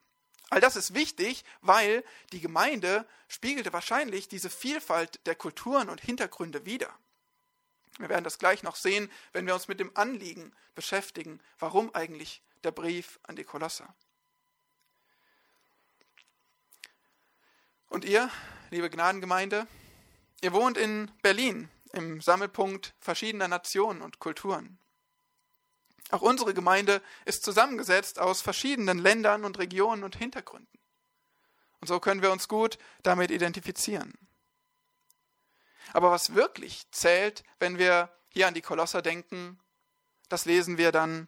All 0.52 0.62
das 0.62 0.76
ist 0.76 0.94
wichtig, 0.94 1.44
weil 1.62 2.04
die 2.34 2.40
Gemeinde 2.40 3.08
spiegelte 3.28 3.74
wahrscheinlich 3.74 4.28
diese 4.28 4.52
Vielfalt 4.52 5.26
der 5.26 5.34
Kulturen 5.34 5.90
und 5.90 6.02
Hintergründe 6.02 6.66
wider. 6.66 6.96
Wir 8.00 8.10
werden 8.10 8.24
das 8.24 8.40
gleich 8.40 8.64
noch 8.64 8.76
sehen, 8.76 9.12
wenn 9.34 9.46
wir 9.46 9.54
uns 9.54 9.68
mit 9.68 9.80
dem 9.80 9.96
Anliegen 9.96 10.54
beschäftigen, 10.76 11.40
warum 11.60 11.94
eigentlich 11.94 12.42
der 12.64 12.72
Brief 12.72 13.20
an 13.24 13.36
die 13.36 13.44
Kolosser. 13.44 13.94
Und 17.88 18.06
ihr, 18.06 18.30
liebe 18.72 18.90
Gnadengemeinde, 18.90 19.68
ihr 20.42 20.54
wohnt 20.54 20.78
in 20.78 21.12
Berlin, 21.22 21.70
im 21.92 22.22
Sammelpunkt 22.22 22.96
verschiedener 23.00 23.48
Nationen 23.48 24.02
und 24.02 24.18
Kulturen. 24.18 24.80
Auch 26.10 26.22
unsere 26.22 26.54
Gemeinde 26.54 27.02
ist 27.26 27.44
zusammengesetzt 27.44 28.20
aus 28.20 28.42
verschiedenen 28.42 28.98
Ländern 28.98 29.46
und 29.46 29.60
Regionen 29.60 30.04
und 30.04 30.16
Hintergründen. 30.16 30.80
Und 31.82 31.88
so 31.88 32.00
können 32.00 32.22
wir 32.22 32.32
uns 32.32 32.48
gut 32.48 32.78
damit 33.04 33.30
identifizieren. 33.30 34.14
Aber 35.92 36.12
was 36.12 36.34
wirklich 36.34 36.90
zählt, 36.92 37.44
wenn 37.60 37.78
wir 37.78 38.10
hier 38.30 38.48
an 38.48 38.54
die 38.54 38.62
Kolosser 38.62 39.02
denken, 39.02 39.60
das 40.30 40.46
lesen 40.46 40.78
wir 40.78 40.92
dann 40.92 41.28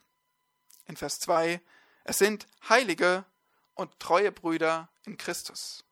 in 0.85 0.95
Vers 0.95 1.19
2. 1.19 1.61
Es 2.03 2.17
sind 2.17 2.47
Heilige 2.69 3.25
und 3.73 3.99
treue 3.99 4.31
Brüder 4.31 4.89
in 5.05 5.17
Christus. 5.17 5.83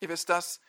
Ihr 0.00 0.08
wisst 0.08 0.28
das, 0.28 0.60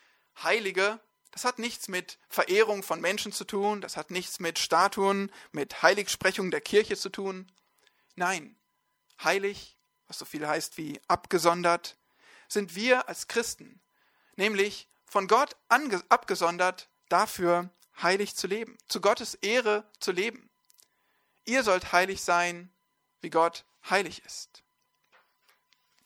Heilige 0.41 0.99
das 1.35 1.43
hat 1.43 1.59
nichts 1.59 1.89
mit 1.89 2.17
Verehrung 2.29 2.81
von 2.81 3.01
Menschen 3.01 3.33
zu 3.33 3.43
tun, 3.43 3.81
das 3.81 3.97
hat 3.97 4.09
nichts 4.09 4.39
mit 4.39 4.57
Statuen, 4.57 5.29
mit 5.51 5.83
Heiligsprechung 5.83 6.49
der 6.49 6.61
Kirche 6.61 6.95
zu 6.95 7.09
tun. 7.09 7.51
Nein, 8.15 8.55
heilig, 9.21 9.77
was 10.07 10.17
so 10.17 10.23
viel 10.23 10.47
heißt 10.47 10.77
wie 10.77 11.01
abgesondert, 11.09 11.97
sind 12.47 12.75
wir 12.75 13.09
als 13.09 13.27
Christen, 13.27 13.81
nämlich 14.37 14.87
von 15.15 15.29
Gott 15.29 15.55
abgesondert 16.09 16.89
dafür, 17.07 17.69
heilig 18.01 18.35
zu 18.35 18.47
leben, 18.47 18.77
zu 18.89 18.99
Gottes 18.99 19.35
Ehre 19.35 19.89
zu 20.01 20.11
leben. 20.11 20.49
Ihr 21.45 21.63
sollt 21.63 21.93
heilig 21.93 22.21
sein, 22.21 22.69
wie 23.21 23.29
Gott 23.29 23.63
heilig 23.89 24.25
ist. 24.25 24.61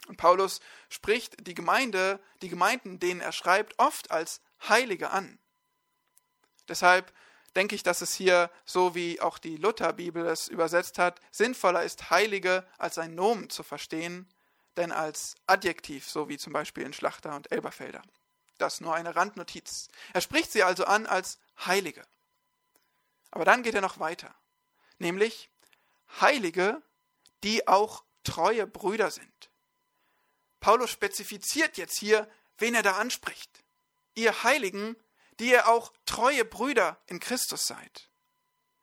Und 0.08 0.18
Paulus 0.18 0.60
spricht 0.90 1.48
die 1.48 1.56
Gemeinde, 1.56 2.20
die 2.44 2.50
Gemeinden, 2.50 3.00
denen 3.00 3.20
er 3.20 3.32
schreibt, 3.32 3.80
oft 3.80 4.12
als 4.12 4.42
Heilige 4.68 5.10
an. 5.10 5.40
Deshalb 6.68 7.12
denke 7.56 7.74
ich, 7.74 7.82
dass 7.82 8.02
es 8.02 8.14
hier, 8.14 8.52
so 8.64 8.94
wie 8.94 9.22
auch 9.22 9.40
die 9.40 9.58
Lutherbibel 9.58 10.24
es 10.28 10.50
übersetzt 10.50 11.00
hat, 11.00 11.20
sinnvoller 11.32 11.82
ist, 11.82 12.12
Heilige 12.12 12.64
als 12.78 13.00
ein 13.00 13.16
Nomen 13.16 13.50
zu 13.50 13.64
verstehen, 13.64 14.32
denn 14.78 14.92
als 14.92 15.34
Adjektiv, 15.48 16.08
so 16.08 16.30
wie 16.30 16.38
zum 16.38 16.54
Beispiel 16.54 16.84
in 16.84 16.94
Schlachter 16.94 17.36
und 17.36 17.52
Elberfelder. 17.52 18.04
Das 18.60 18.80
nur 18.82 18.94
eine 18.94 19.16
Randnotiz. 19.16 19.90
Er 20.14 20.22
spricht 20.22 20.52
sie 20.52 20.64
also 20.64 20.86
an 20.86 21.08
als 21.08 21.40
Heilige. 21.66 22.06
Aber 23.32 23.46
dann 23.46 23.64
geht 23.64 23.74
er 23.74 23.82
noch 23.82 24.00
weiter, 24.00 24.34
nämlich 25.00 25.50
Heilige, 26.22 26.82
die 27.44 27.68
auch 27.68 28.04
treue 28.24 28.68
Brüder 28.68 29.12
sind. 29.12 29.50
Paulus 30.60 30.92
spezifiziert 30.92 31.78
jetzt 31.78 31.98
hier, 31.98 32.30
wen 32.58 32.76
er 32.76 32.84
da 32.84 32.98
anspricht 32.98 33.64
ihr 34.20 34.44
Heiligen, 34.44 34.96
die 35.40 35.50
ihr 35.50 35.68
auch 35.68 35.94
treue 36.06 36.46
Brüder 36.46 37.00
in 37.08 37.20
Christus 37.20 37.66
seid. 37.66 38.10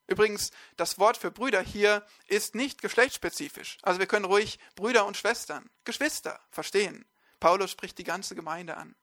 Übrigens, 0.07 0.51
das 0.77 0.99
Wort 0.99 1.17
für 1.17 1.31
Brüder 1.31 1.61
hier 1.61 2.07
ist 2.29 2.55
nicht 2.55 2.81
geschlechtsspezifisch. 2.81 3.79
Also 3.83 3.99
wir 3.99 4.07
können 4.07 4.25
ruhig 4.25 4.59
Brüder 4.77 5.05
und 5.05 5.17
Schwestern, 5.17 5.69
Geschwister 5.85 6.41
verstehen. 6.51 7.05
Paulus 7.41 7.73
spricht 7.73 7.99
die 7.99 8.05
ganze 8.05 8.35
Gemeinde 8.35 8.77
an. 8.77 8.95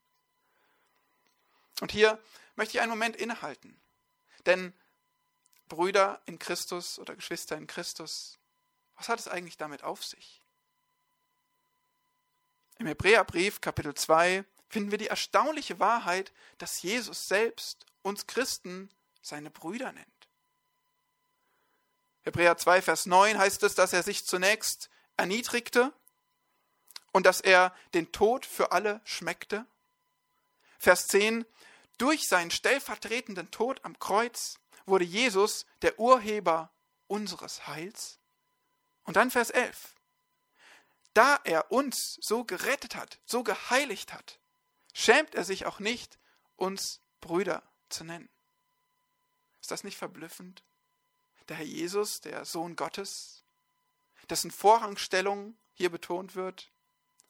Und 1.82 1.92
hier 1.92 2.22
möchte 2.56 2.78
ich 2.78 2.82
einen 2.82 2.90
Moment 2.90 3.16
innehalten. 3.16 3.80
Denn 4.46 4.74
Brüder 5.68 6.22
in 6.26 6.40
Christus 6.40 7.00
oder 7.00 7.16
Geschwister 7.16 7.58
in 7.58 7.68
Christus, 7.68 8.38
was 8.96 9.10
hat 9.10 9.20
es 9.20 9.28
eigentlich 9.28 9.58
damit 9.58 9.84
auf 9.84 10.04
sich? 10.04 10.42
Im 12.78 12.88
Hebräerbrief 12.88 13.62
Kapitel 13.62 13.94
2 13.94 14.44
finden 14.70 14.92
wir 14.92 14.98
die 14.98 15.08
erstaunliche 15.08 15.80
Wahrheit, 15.80 16.32
dass 16.58 16.82
Jesus 16.82 17.28
selbst 17.28 17.86
uns 18.02 18.28
Christen 18.28 18.90
seine 19.22 19.50
Brüder 19.50 19.92
nennt. 19.92 20.08
Hebräer 22.24 22.58
2, 22.58 22.82
Vers 22.82 23.06
9 23.06 23.38
heißt 23.38 23.64
es, 23.64 23.76
dass 23.76 23.94
er 23.94 24.04
sich 24.04 24.26
zunächst 24.26 24.90
erniedrigte 25.18 25.94
und 27.12 27.26
dass 27.26 27.42
er 27.42 27.76
den 27.94 28.12
Tod 28.12 28.46
für 28.46 28.72
alle 28.72 29.02
schmeckte. 29.04 29.66
Vers 30.84 31.08
10, 31.08 31.46
durch 31.98 32.28
seinen 32.28 32.52
stellvertretenden 32.52 33.50
Tod 33.52 33.80
am 33.86 33.98
Kreuz 34.00 34.60
wurde 34.86 35.06
Jesus 35.06 35.66
der 35.82 35.98
Urheber 35.98 36.74
unseres 37.08 37.68
Heils. 37.68 38.20
Und 39.06 39.16
dann 39.16 39.32
Vers 39.32 39.50
11, 39.50 39.96
da 41.14 41.40
er 41.46 41.72
uns 41.72 42.18
so 42.20 42.44
gerettet 42.44 42.98
hat, 42.98 43.20
so 43.26 43.44
geheiligt 43.44 44.12
hat, 44.12 44.40
schämt 44.94 45.36
er 45.36 45.46
sich 45.46 45.66
auch 45.66 45.80
nicht, 45.80 46.20
uns 46.58 47.00
Brüder 47.22 47.64
zu 47.88 48.04
nennen. 48.04 48.28
Ist 49.62 49.72
das 49.72 49.86
nicht 49.86 49.98
verblüffend? 49.98 50.66
der 51.48 51.56
Herr 51.56 51.66
Jesus, 51.66 52.20
der 52.20 52.44
Sohn 52.44 52.76
Gottes, 52.76 53.44
dessen 54.30 54.52
Vorrangstellung 54.52 55.58
hier 55.74 55.90
betont 55.90 56.36
wird, 56.36 56.72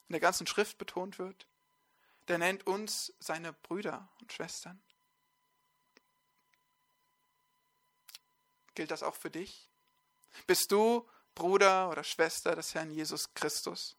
in 0.08 0.12
der 0.12 0.20
ganzen 0.20 0.46
Schrift 0.48 0.78
betont 0.78 1.18
wird, 1.20 1.46
der 2.28 2.38
nennt 2.38 2.66
uns 2.66 3.12
seine 3.20 3.52
Brüder 3.52 4.08
und 4.20 4.32
Schwestern. 4.32 4.82
Gilt 8.74 8.90
das 8.90 9.02
auch 9.02 9.14
für 9.14 9.30
dich? 9.30 9.68
Bist 10.46 10.72
du 10.72 11.08
Bruder 11.34 11.90
oder 11.90 12.02
Schwester 12.02 12.56
des 12.56 12.74
Herrn 12.74 12.90
Jesus 12.90 13.32
Christus? 13.34 13.96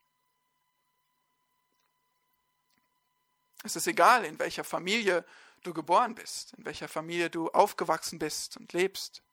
Es 3.63 3.75
ist 3.75 3.87
egal, 3.87 4.25
in 4.25 4.37
welcher 4.37 4.63
Familie 4.63 5.25
du 5.63 5.73
geboren 5.73 6.13
bist, 6.13 6.53
in 6.53 6.65
welcher 6.65 6.87
Familie 6.87 7.29
du 7.29 7.49
aufgewachsen 7.49 8.19
bist 8.19 8.57
und 8.57 8.73
lebst. 8.73 9.23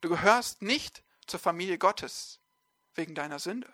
Du 0.00 0.08
gehörst 0.08 0.62
nicht 0.62 1.04
zur 1.26 1.38
Familie 1.38 1.78
Gottes 1.78 2.40
wegen 2.94 3.14
deiner 3.14 3.38
Sünde. 3.38 3.72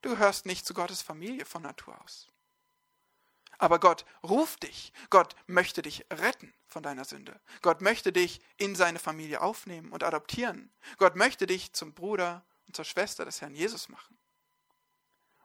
Du 0.00 0.10
gehörst 0.10 0.46
nicht 0.46 0.64
zu 0.64 0.72
Gottes 0.72 1.02
Familie 1.02 1.44
von 1.44 1.62
Natur 1.62 2.00
aus. 2.02 2.28
Aber 3.58 3.78
Gott 3.78 4.04
ruft 4.22 4.62
dich. 4.62 4.92
Gott 5.10 5.34
möchte 5.46 5.82
dich 5.82 6.04
retten 6.10 6.52
von 6.66 6.82
deiner 6.82 7.04
Sünde. 7.04 7.40
Gott 7.62 7.80
möchte 7.80 8.12
dich 8.12 8.40
in 8.56 8.74
seine 8.74 8.98
Familie 8.98 9.40
aufnehmen 9.40 9.92
und 9.92 10.04
adoptieren. 10.04 10.70
Gott 10.98 11.16
möchte 11.16 11.46
dich 11.46 11.72
zum 11.72 11.94
Bruder 11.94 12.44
und 12.66 12.76
zur 12.76 12.84
Schwester 12.84 13.24
des 13.24 13.40
Herrn 13.40 13.54
Jesus 13.54 13.88
machen. 13.88 14.18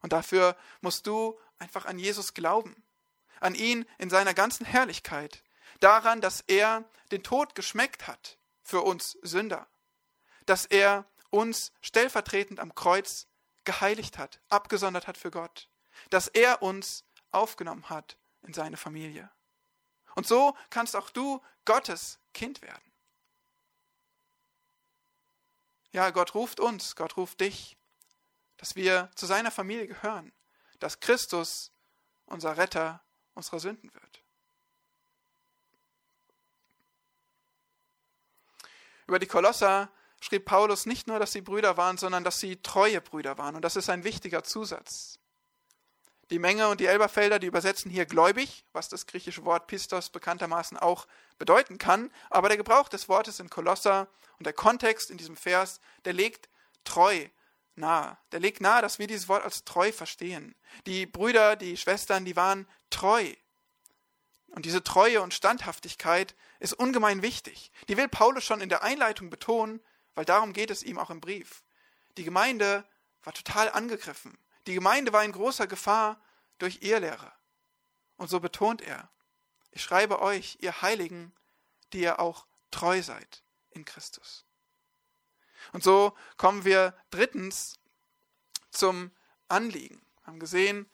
Und 0.02 0.14
dafür 0.14 0.58
musst 0.82 1.08
du 1.08 1.40
einfach 1.58 1.86
an 1.86 2.00
Jesus 2.00 2.34
glauben. 2.34 2.84
An 3.40 3.56
ihn 3.56 3.86
in 3.98 4.10
seiner 4.10 4.34
ganzen 4.34 4.66
Herrlichkeit. 4.66 5.44
Daran, 5.80 6.22
dass 6.22 6.42
er 6.48 6.84
den 7.12 7.24
Tod 7.24 7.56
geschmeckt 7.56 8.08
hat 8.08 8.38
für 8.64 8.82
uns 8.82 9.18
Sünder, 9.22 9.68
dass 10.46 10.66
er 10.66 11.06
uns 11.30 11.72
stellvertretend 11.82 12.60
am 12.60 12.76
Kreuz 12.76 13.28
geheiligt 13.64 14.18
hat, 14.18 14.40
abgesondert 14.50 15.08
hat 15.08 15.18
für 15.18 15.32
Gott, 15.32 15.70
dass 16.10 16.28
er 16.28 16.62
uns 16.62 17.04
aufgenommen 17.32 17.90
hat 17.90 18.18
in 18.44 18.54
seine 18.54 18.78
Familie. 18.78 19.30
Und 20.16 20.28
so 20.28 20.56
kannst 20.70 20.96
auch 20.96 21.10
du 21.10 21.42
Gottes 21.66 22.20
Kind 22.34 22.62
werden. 22.62 22.92
Ja, 25.92 26.10
Gott 26.10 26.36
ruft 26.36 26.60
uns, 26.60 26.96
Gott 26.96 27.18
ruft 27.18 27.42
dich, 27.42 27.78
dass 28.58 28.76
wir 28.76 29.10
zu 29.16 29.26
seiner 29.26 29.52
Familie 29.52 29.88
gehören, 29.88 30.32
dass 30.80 31.00
Christus 31.00 31.72
unser 32.26 32.58
Retter 32.58 33.04
unserer 33.34 33.60
Sünden 33.60 33.94
wird. 33.94 34.24
Über 39.08 39.20
die 39.20 39.28
Kolosser 39.28 39.92
schrieb 40.22 40.46
Paulus 40.46 40.86
nicht 40.86 41.08
nur, 41.08 41.20
dass 41.20 41.34
sie 41.34 41.42
Brüder 41.42 41.76
waren, 41.76 41.98
sondern 41.98 42.24
dass 42.24 42.40
sie 42.40 42.62
treue 42.62 43.02
Brüder 43.02 43.38
waren. 43.38 43.56
Und 43.56 43.64
das 43.64 43.76
ist 43.76 43.90
ein 43.90 44.04
wichtiger 44.04 44.44
Zusatz. 44.44 45.20
Die 46.32 46.40
Menge 46.40 46.70
und 46.70 46.80
die 46.80 46.86
Elberfelder, 46.86 47.40
die 47.40 47.48
übersetzen 47.48 47.92
hier 47.92 48.06
gläubig, 48.06 48.66
was 48.72 48.88
das 48.88 49.06
griechische 49.06 49.44
Wort 49.44 49.68
Pistos 49.68 50.10
bekanntermaßen 50.10 50.78
auch 50.78 51.06
bedeuten 51.38 51.78
kann. 51.78 52.10
Aber 52.30 52.48
der 52.48 52.58
Gebrauch 52.58 52.88
des 52.88 53.10
Wortes 53.10 53.42
in 53.42 53.50
Kolosser 53.50 54.08
und 54.40 54.46
der 54.46 54.54
Kontext 54.54 55.12
in 55.12 55.18
diesem 55.18 55.36
Vers, 55.36 55.82
der 56.06 56.14
legt 56.14 56.48
treu 56.86 57.28
nahe. 57.76 58.18
Der 58.32 58.40
legt 58.40 58.62
nahe, 58.62 58.82
dass 58.82 58.98
wir 58.98 59.08
dieses 59.08 59.28
Wort 59.28 59.44
als 59.44 59.66
treu 59.66 59.92
verstehen. 59.92 60.56
Die 60.86 61.06
Brüder, 61.06 61.58
die 61.58 61.76
Schwestern, 61.76 62.24
die 62.24 62.38
waren 62.38 62.66
treu. 62.90 63.34
Und 64.52 64.66
diese 64.66 64.84
Treue 64.84 65.22
und 65.22 65.34
Standhaftigkeit 65.34 66.36
ist 66.60 66.74
ungemein 66.74 67.22
wichtig. 67.22 67.72
Die 67.90 67.98
will 67.98 68.08
Paulus 68.08 68.46
schon 68.46 68.62
in 68.62 68.70
der 68.70 68.84
Einleitung 68.84 69.30
betonen, 69.30 69.82
weil 70.16 70.26
darum 70.26 70.54
geht 70.54 70.72
es 70.72 70.84
ihm 70.84 70.98
auch 70.98 71.10
im 71.10 71.22
Brief. 71.22 71.64
Die 72.18 72.24
Gemeinde 72.24 72.86
war 73.24 73.34
total 73.34 73.70
angegriffen. 73.70 74.38
Die 74.68 74.74
Gemeinde 74.74 75.14
war 75.14 75.24
in 75.24 75.32
großer 75.32 75.68
Gefahr 75.68 76.20
durch 76.58 76.80
Irrlehre. 76.82 77.32
Und 78.18 78.30
so 78.30 78.40
betont 78.40 78.82
er, 78.82 79.10
ich 79.72 79.82
schreibe 79.82 80.22
euch, 80.22 80.58
ihr 80.62 80.82
Heiligen, 80.82 81.34
die 81.94 82.02
ihr 82.02 82.20
auch 82.20 82.46
treu 82.70 83.02
seid 83.02 83.44
in 83.72 83.86
Christus. 83.86 84.46
Und 85.74 85.84
so 85.84 86.16
kommen 86.38 86.66
wir 86.66 86.94
drittens 87.10 87.80
zum 88.72 89.12
Anliegen. 89.48 90.02
Wir 90.22 90.28
haben 90.28 90.40
gesehen, 90.40 90.90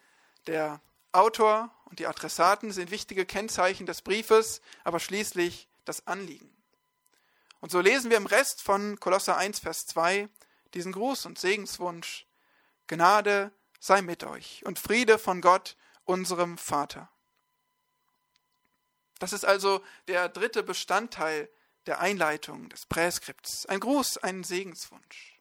der 0.45 0.82
Autor 1.12 1.73
und 1.86 1.99
die 1.99 2.08
Adressaten 2.08 2.71
sind 2.71 2.91
wichtige 2.91 3.25
Kennzeichen 3.25 3.86
des 3.86 4.01
Briefes, 4.01 4.62
aber 4.84 4.99
schließlich 4.99 5.67
das 5.86 6.06
Anliegen. 6.06 6.53
Und 7.60 7.71
so 7.71 7.80
lesen 7.80 8.12
wir 8.12 8.17
im 8.17 8.25
Rest 8.25 8.62
von 8.62 8.99
Kolosser 8.99 9.38
1, 9.38 9.60
Vers 9.60 9.88
2 9.88 10.30
diesen 10.73 10.91
Gruß 10.91 11.25
und 11.25 11.39
Segenswunsch. 11.39 12.26
Gnade 12.88 13.52
sei 13.80 14.02
mit 14.02 14.23
euch 14.23 14.65
und 14.65 14.80
Friede 14.80 15.19
von 15.19 15.41
Gott, 15.41 15.76
unserem 16.06 16.58
Vater. 16.58 17.10
Das 19.19 19.34
ist 19.34 19.45
also 19.45 19.84
der 20.08 20.30
dritte 20.30 20.63
Bestandteil 20.63 21.50
der 21.86 22.00
Einleitung 22.00 22.69
des 22.69 22.86
Präskripts. 22.86 23.65
Ein 23.65 23.80
Gruß, 23.80 24.17
ein 24.17 24.43
Segenswunsch. 24.43 25.39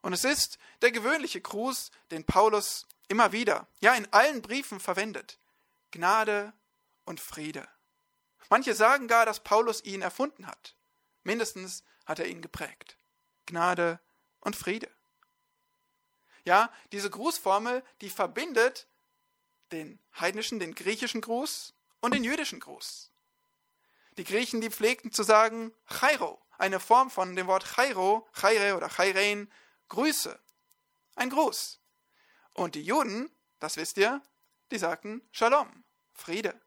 Und 0.00 0.12
es 0.12 0.24
ist 0.24 0.58
der 0.82 0.92
gewöhnliche 0.92 1.40
Gruß, 1.40 1.90
den 2.10 2.24
Paulus 2.24 2.86
immer 3.08 3.32
wieder, 3.32 3.66
ja 3.80 3.94
in 3.94 4.10
allen 4.12 4.42
Briefen 4.42 4.80
verwendet. 4.80 5.38
Gnade 5.90 6.52
und 7.04 7.20
Friede. 7.20 7.68
Manche 8.50 8.74
sagen 8.74 9.08
gar, 9.08 9.26
dass 9.26 9.40
Paulus 9.40 9.84
ihn 9.84 10.02
erfunden 10.02 10.46
hat. 10.46 10.74
Mindestens 11.24 11.84
hat 12.06 12.18
er 12.18 12.26
ihn 12.26 12.40
geprägt. 12.40 12.96
Gnade 13.46 14.00
und 14.40 14.56
Friede. 14.56 14.90
Ja, 16.48 16.72
diese 16.92 17.10
Grußformel, 17.10 17.84
die 18.00 18.08
verbindet 18.08 18.86
den 19.70 19.98
heidnischen, 20.18 20.58
den 20.58 20.74
griechischen 20.74 21.20
Gruß 21.20 21.74
und 22.00 22.14
den 22.14 22.24
jüdischen 22.24 22.58
Gruß. 22.58 23.10
Die 24.16 24.24
Griechen, 24.24 24.62
die 24.62 24.70
pflegten 24.70 25.12
zu 25.12 25.24
sagen 25.24 25.74
Chairo, 25.86 26.40
eine 26.56 26.80
Form 26.80 27.10
von 27.10 27.36
dem 27.36 27.48
Wort 27.48 27.66
Chairo, 27.66 28.26
Chaire 28.32 28.78
oder 28.78 28.88
Chairein, 28.88 29.52
Grüße, 29.90 30.40
ein 31.16 31.28
Gruß. 31.28 31.80
Und 32.54 32.76
die 32.76 32.82
Juden, 32.82 33.30
das 33.60 33.76
wisst 33.76 33.98
ihr, 33.98 34.22
die 34.70 34.78
sagten 34.78 35.20
Shalom, 35.32 35.84
Friede. 36.14 36.58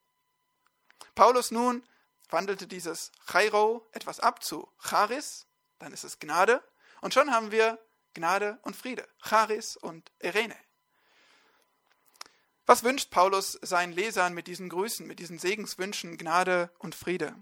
Paulus 1.15 1.50
nun 1.50 1.84
wandelte 2.30 2.67
dieses 2.67 3.12
Chairo 3.26 3.88
etwas 3.94 4.20
ab 4.20 4.44
zu 4.44 4.72
Charis, 4.78 5.48
dann 5.80 5.91
ist 5.91 6.04
es 6.04 6.20
Gnade, 6.20 6.62
und 7.02 7.15
schon 7.15 7.34
haben 7.34 7.50
wir 7.50 7.80
Gnade 8.13 8.60
und 8.63 8.76
Friede, 8.76 9.08
Charis 9.24 9.78
und 9.78 10.12
Irene. 10.19 10.56
Was 12.65 12.84
wünscht 12.84 13.10
Paulus 13.10 13.60
seinen 13.62 13.93
Lesern 13.93 14.34
mit 14.34 14.47
diesen 14.47 14.69
Grüßen, 14.69 15.06
mit 15.06 15.19
diesen 15.19 15.39
Segenswünschen, 15.39 16.17
Gnade 16.17 16.71
und 16.80 16.95
Friede? 16.95 17.36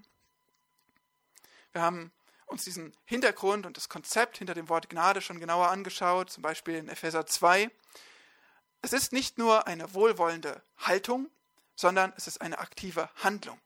Wir 1.72 1.82
haben 1.82 2.10
uns 2.46 2.64
diesen 2.64 2.92
Hintergrund 3.04 3.64
und 3.64 3.76
das 3.76 3.88
Konzept 3.88 4.38
hinter 4.38 4.54
dem 4.54 4.68
Wort 4.68 4.90
Gnade 4.90 5.20
schon 5.20 5.38
genauer 5.38 5.68
angeschaut, 5.68 6.30
zum 6.30 6.42
Beispiel 6.42 6.74
in 6.74 6.88
Epheser 6.88 7.26
2. 7.26 7.70
Es 8.82 8.92
ist 8.92 9.12
nicht 9.12 9.38
nur 9.38 9.66
eine 9.66 9.94
wohlwollende 9.94 10.62
Haltung, 10.78 11.30
sondern 11.76 12.12
es 12.16 12.26
ist 12.26 12.40
eine 12.40 12.58
aktive 12.58 13.08
Handlung. 13.22 13.60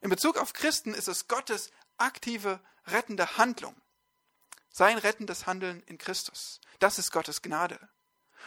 In 0.00 0.10
Bezug 0.10 0.36
auf 0.36 0.52
Christen 0.52 0.94
ist 0.94 1.08
es 1.08 1.28
Gottes 1.28 1.70
aktive, 1.96 2.60
rettende 2.86 3.36
Handlung. 3.36 3.79
Sein 4.70 4.98
rettendes 4.98 5.46
Handeln 5.46 5.82
in 5.84 5.98
Christus. 5.98 6.60
Das 6.78 6.98
ist 6.98 7.10
Gottes 7.10 7.42
Gnade. 7.42 7.78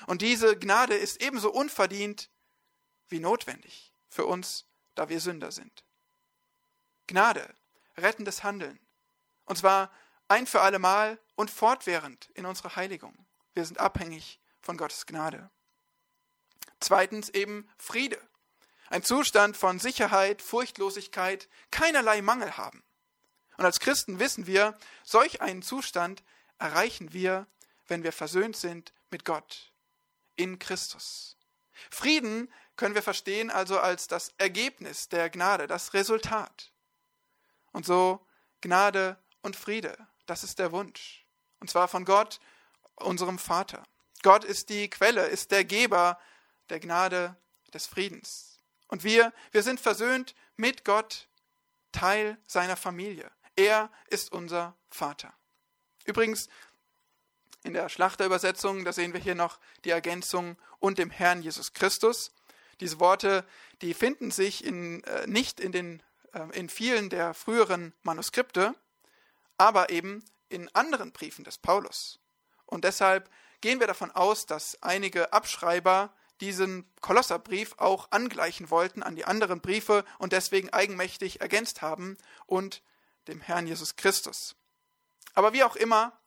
Und 0.07 0.21
diese 0.21 0.57
Gnade 0.57 0.95
ist 0.95 1.21
ebenso 1.21 1.51
unverdient 1.51 2.29
wie 3.09 3.19
notwendig 3.19 3.93
für 4.09 4.25
uns, 4.25 4.65
da 4.95 5.09
wir 5.09 5.19
Sünder 5.19 5.51
sind. 5.51 5.83
Gnade, 7.07 7.53
rettendes 7.97 8.43
Handeln. 8.43 8.79
Und 9.45 9.57
zwar 9.57 9.91
ein 10.27 10.47
für 10.47 10.61
allemal 10.61 11.19
und 11.35 11.51
fortwährend 11.51 12.29
in 12.33 12.45
unserer 12.45 12.75
Heiligung. 12.75 13.25
Wir 13.53 13.65
sind 13.65 13.79
abhängig 13.79 14.39
von 14.61 14.77
Gottes 14.77 15.05
Gnade. 15.05 15.49
Zweitens 16.79 17.29
eben 17.29 17.69
Friede. 17.77 18.19
Ein 18.89 19.03
Zustand 19.03 19.57
von 19.57 19.79
Sicherheit, 19.79 20.41
Furchtlosigkeit, 20.41 21.49
keinerlei 21.71 22.21
Mangel 22.21 22.57
haben. 22.57 22.83
Und 23.57 23.65
als 23.65 23.79
Christen 23.79 24.19
wissen 24.19 24.47
wir, 24.47 24.77
solch 25.03 25.41
einen 25.41 25.61
Zustand 25.61 26.23
erreichen 26.57 27.13
wir, 27.13 27.47
wenn 27.87 28.03
wir 28.03 28.11
versöhnt 28.11 28.55
sind 28.55 28.93
mit 29.09 29.25
Gott 29.25 29.71
in 30.35 30.59
Christus. 30.59 31.37
Frieden 31.89 32.51
können 32.75 32.95
wir 32.95 33.03
verstehen 33.03 33.51
also 33.51 33.79
als 33.79 34.07
das 34.07 34.33
Ergebnis 34.37 35.09
der 35.09 35.29
Gnade, 35.29 35.67
das 35.67 35.93
Resultat. 35.93 36.71
Und 37.71 37.85
so 37.85 38.25
Gnade 38.61 39.17
und 39.41 39.55
Friede, 39.55 39.97
das 40.25 40.43
ist 40.43 40.59
der 40.59 40.71
Wunsch. 40.71 41.25
Und 41.59 41.69
zwar 41.69 41.87
von 41.87 42.05
Gott, 42.05 42.39
unserem 42.95 43.39
Vater. 43.39 43.83
Gott 44.21 44.43
ist 44.43 44.69
die 44.69 44.89
Quelle, 44.89 45.27
ist 45.27 45.51
der 45.51 45.65
Geber 45.65 46.19
der 46.69 46.79
Gnade 46.79 47.35
des 47.73 47.87
Friedens. 47.87 48.59
Und 48.87 49.03
wir, 49.03 49.33
wir 49.51 49.63
sind 49.63 49.79
versöhnt 49.79 50.35
mit 50.55 50.85
Gott, 50.85 51.27
Teil 51.91 52.37
seiner 52.47 52.75
Familie. 52.75 53.31
Er 53.55 53.91
ist 54.09 54.31
unser 54.31 54.75
Vater. 54.89 55.33
Übrigens, 56.05 56.49
in 57.63 57.73
der 57.73 57.89
Schlachterübersetzung, 57.89 58.83
da 58.83 58.91
sehen 58.91 59.13
wir 59.13 59.19
hier 59.19 59.35
noch 59.35 59.59
die 59.85 59.91
Ergänzung 59.91 60.57
und 60.79 60.97
dem 60.97 61.09
Herrn 61.09 61.41
Jesus 61.41 61.73
Christus. 61.73 62.31
Diese 62.81 62.99
Worte, 62.99 63.45
die 63.81 63.93
finden 63.93 64.31
sich 64.31 64.63
in, 64.65 65.03
äh, 65.05 65.27
nicht 65.27 65.59
in, 65.59 65.71
den, 65.71 66.03
äh, 66.33 66.45
in 66.57 66.67
vielen 66.67 67.09
der 67.09 67.33
früheren 67.33 67.93
Manuskripte, 68.03 68.75
aber 69.57 69.89
eben 69.89 70.25
in 70.49 70.73
anderen 70.75 71.11
Briefen 71.11 71.45
des 71.45 71.57
Paulus. 71.57 72.19
Und 72.65 72.83
deshalb 72.83 73.29
gehen 73.61 73.79
wir 73.79 73.87
davon 73.87 74.11
aus, 74.11 74.45
dass 74.45 74.81
einige 74.81 75.31
Abschreiber 75.31 76.13
diesen 76.41 76.91
Kolosserbrief 76.99 77.75
auch 77.77 78.11
angleichen 78.11 78.69
wollten 78.69 79.03
an 79.03 79.15
die 79.15 79.25
anderen 79.25 79.61
Briefe 79.61 80.03
und 80.17 80.33
deswegen 80.33 80.69
eigenmächtig 80.71 81.39
ergänzt 81.39 81.81
haben 81.81 82.17
und 82.45 82.81
dem 83.27 83.41
Herrn 83.41 83.67
Jesus 83.67 83.95
Christus. 83.95 84.55
Aber 85.33 85.53
wie 85.53 85.63
auch 85.63 85.75
immer, 85.75 86.19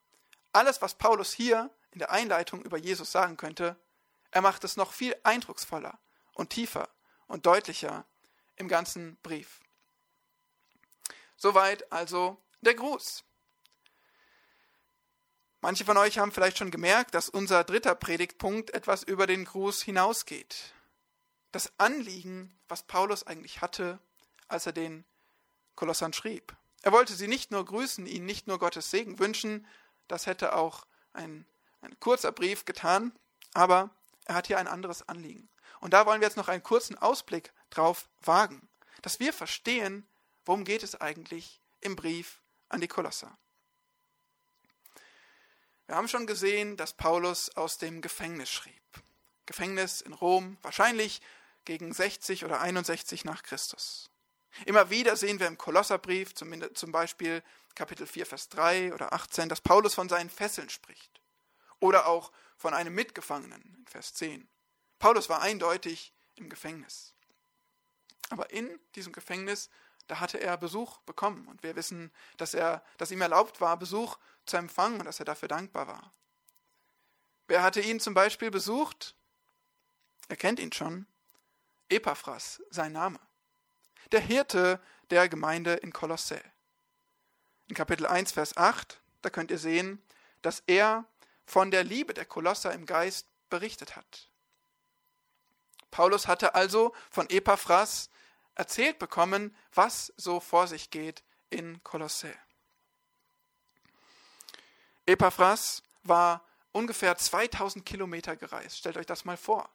alles, 0.52 0.82
was 0.82 0.94
Paulus 0.94 1.32
hier 1.32 1.70
in 1.92 1.98
der 1.98 2.10
Einleitung 2.10 2.62
über 2.62 2.78
Jesus 2.78 3.12
sagen 3.12 3.36
könnte, 3.36 3.76
er 4.30 4.42
macht 4.42 4.64
es 4.64 4.76
noch 4.76 4.92
viel 4.92 5.16
eindrucksvoller 5.22 5.98
und 6.34 6.50
tiefer 6.50 6.88
und 7.26 7.46
deutlicher 7.46 8.04
im 8.56 8.68
ganzen 8.68 9.16
Brief. 9.22 9.60
Soweit 11.36 11.90
also 11.92 12.40
der 12.60 12.74
Gruß. 12.74 13.24
Manche 15.60 15.84
von 15.84 15.96
euch 15.96 16.18
haben 16.18 16.32
vielleicht 16.32 16.58
schon 16.58 16.70
gemerkt, 16.70 17.14
dass 17.14 17.28
unser 17.28 17.64
dritter 17.64 17.94
Predigtpunkt 17.94 18.70
etwas 18.74 19.02
über 19.02 19.26
den 19.26 19.44
Gruß 19.44 19.82
hinausgeht. 19.82 20.74
Das 21.52 21.72
Anliegen, 21.78 22.56
was 22.68 22.82
Paulus 22.82 23.26
eigentlich 23.26 23.60
hatte, 23.60 23.98
als 24.48 24.66
er 24.66 24.72
den 24.72 25.04
Kolossern 25.74 26.12
schrieb. 26.12 26.56
Er 26.86 26.92
wollte 26.92 27.14
sie 27.14 27.26
nicht 27.26 27.50
nur 27.50 27.64
grüßen, 27.64 28.06
ihnen 28.06 28.26
nicht 28.26 28.46
nur 28.46 28.60
Gottes 28.60 28.92
Segen 28.92 29.18
wünschen, 29.18 29.66
das 30.06 30.26
hätte 30.26 30.54
auch 30.54 30.86
ein, 31.14 31.44
ein 31.80 31.98
kurzer 31.98 32.30
Brief 32.30 32.64
getan, 32.64 33.10
aber 33.54 33.90
er 34.24 34.36
hat 34.36 34.46
hier 34.46 34.58
ein 34.58 34.68
anderes 34.68 35.08
Anliegen. 35.08 35.48
Und 35.80 35.94
da 35.94 36.06
wollen 36.06 36.20
wir 36.20 36.28
jetzt 36.28 36.36
noch 36.36 36.46
einen 36.46 36.62
kurzen 36.62 36.96
Ausblick 36.96 37.52
drauf 37.70 38.08
wagen, 38.20 38.68
dass 39.02 39.18
wir 39.18 39.32
verstehen, 39.32 40.06
worum 40.44 40.62
geht 40.62 40.84
es 40.84 40.94
eigentlich 41.00 41.60
im 41.80 41.96
Brief 41.96 42.40
an 42.68 42.80
die 42.80 42.86
Kolosser. 42.86 43.36
Wir 45.86 45.96
haben 45.96 46.06
schon 46.06 46.28
gesehen, 46.28 46.76
dass 46.76 46.92
Paulus 46.92 47.50
aus 47.56 47.78
dem 47.78 48.00
Gefängnis 48.00 48.50
schrieb. 48.50 49.02
Gefängnis 49.44 50.02
in 50.02 50.12
Rom, 50.12 50.56
wahrscheinlich 50.62 51.20
gegen 51.64 51.92
60 51.92 52.44
oder 52.44 52.60
61 52.60 53.24
nach 53.24 53.42
Christus. 53.42 54.08
Immer 54.64 54.90
wieder 54.90 55.16
sehen 55.16 55.38
wir 55.38 55.46
im 55.46 55.58
Kolosserbrief, 55.58 56.34
zum 56.34 56.92
Beispiel 56.92 57.42
Kapitel 57.74 58.06
4, 58.06 58.26
Vers 58.26 58.48
3 58.48 58.94
oder 58.94 59.12
18, 59.12 59.48
dass 59.48 59.60
Paulus 59.60 59.94
von 59.94 60.08
seinen 60.08 60.30
Fesseln 60.30 60.70
spricht. 60.70 61.20
Oder 61.78 62.06
auch 62.06 62.32
von 62.56 62.72
einem 62.72 62.94
Mitgefangenen 62.94 63.62
in 63.78 63.86
Vers 63.86 64.14
10. 64.14 64.48
Paulus 64.98 65.28
war 65.28 65.42
eindeutig 65.42 66.14
im 66.36 66.48
Gefängnis. 66.48 67.14
Aber 68.30 68.50
in 68.50 68.80
diesem 68.94 69.12
Gefängnis, 69.12 69.68
da 70.06 70.20
hatte 70.20 70.40
er 70.40 70.56
Besuch 70.56 70.98
bekommen. 71.00 71.46
Und 71.48 71.62
wir 71.62 71.76
wissen, 71.76 72.10
dass, 72.38 72.54
er, 72.54 72.82
dass 72.96 73.10
ihm 73.10 73.20
erlaubt 73.20 73.60
war, 73.60 73.76
Besuch 73.76 74.16
zu 74.46 74.56
empfangen 74.56 74.98
und 75.00 75.04
dass 75.04 75.18
er 75.18 75.26
dafür 75.26 75.48
dankbar 75.48 75.86
war. 75.86 76.12
Wer 77.46 77.62
hatte 77.62 77.80
ihn 77.80 78.00
zum 78.00 78.14
Beispiel 78.14 78.50
besucht? 78.50 79.14
Er 80.28 80.36
kennt 80.36 80.58
ihn 80.58 80.72
schon. 80.72 81.06
Epaphras, 81.88 82.62
sein 82.70 82.92
Name. 82.92 83.20
Der 84.12 84.20
Hirte 84.20 84.80
der 85.10 85.28
Gemeinde 85.28 85.74
in 85.74 85.92
Kolossä. 85.92 86.40
In 87.68 87.74
Kapitel 87.74 88.06
1, 88.06 88.32
Vers 88.32 88.56
8, 88.56 89.00
da 89.22 89.30
könnt 89.30 89.50
ihr 89.50 89.58
sehen, 89.58 90.02
dass 90.42 90.62
er 90.66 91.04
von 91.44 91.70
der 91.70 91.84
Liebe 91.84 92.14
der 92.14 92.24
Kolosser 92.24 92.72
im 92.72 92.86
Geist 92.86 93.26
berichtet 93.50 93.96
hat. 93.96 94.28
Paulus 95.90 96.28
hatte 96.28 96.54
also 96.54 96.94
von 97.10 97.28
Epaphras 97.30 98.10
erzählt 98.54 98.98
bekommen, 98.98 99.56
was 99.72 100.12
so 100.16 100.40
vor 100.40 100.66
sich 100.66 100.90
geht 100.90 101.22
in 101.50 101.82
Kolossä. 101.82 102.32
Epaphras 105.06 105.82
war 106.02 106.44
ungefähr 106.72 107.16
2000 107.16 107.86
Kilometer 107.86 108.36
gereist. 108.36 108.78
Stellt 108.78 108.96
euch 108.96 109.06
das 109.06 109.24
mal 109.24 109.36
vor. 109.36 109.68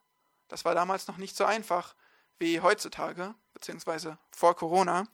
Das 0.48 0.66
war 0.66 0.76
damals 0.76 1.08
noch 1.08 1.18
nicht 1.18 1.36
so 1.36 1.46
einfach 1.46 1.96
wie 2.38 2.60
heutzutage, 2.60 3.34
beziehungsweise 3.62 4.18
vor 4.32 4.56
Corona. 4.56 5.08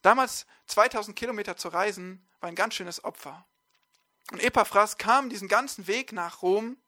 Damals 0.00 0.46
2000 0.66 1.14
Kilometer 1.14 1.56
zu 1.56 1.68
reisen, 1.68 2.26
war 2.40 2.48
ein 2.48 2.54
ganz 2.54 2.74
schönes 2.74 3.04
Opfer. 3.04 3.44
Und 4.32 4.42
Epaphras 4.42 4.96
kam 4.96 5.28
diesen 5.28 5.46
ganzen 5.46 5.86
Weg 5.86 6.12
nach 6.12 6.42
Rom 6.42 6.78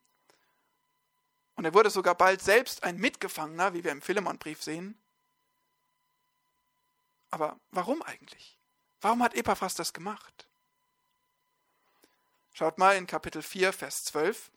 und 1.55 1.65
er 1.65 1.73
wurde 1.73 1.91
sogar 1.91 2.15
bald 2.15 2.41
selbst 2.41 2.83
ein 2.83 2.97
Mitgefangener, 2.97 3.73
wie 3.73 3.83
wir 3.83 3.91
im 3.91 4.01
Philemonbrief 4.01 4.63
sehen. 4.63 4.97
Aber 7.29 7.59
warum 7.71 8.01
eigentlich? 8.01 8.57
Warum 8.99 9.21
hat 9.21 9.35
Epaphras 9.35 9.75
das 9.75 9.93
gemacht? 9.93 10.47
Schaut 12.53 12.79
mal 12.79 12.97
in 12.97 13.05
Kapitel 13.05 13.43
4, 13.43 13.71
Vers 13.71 14.05
12. 14.05 14.49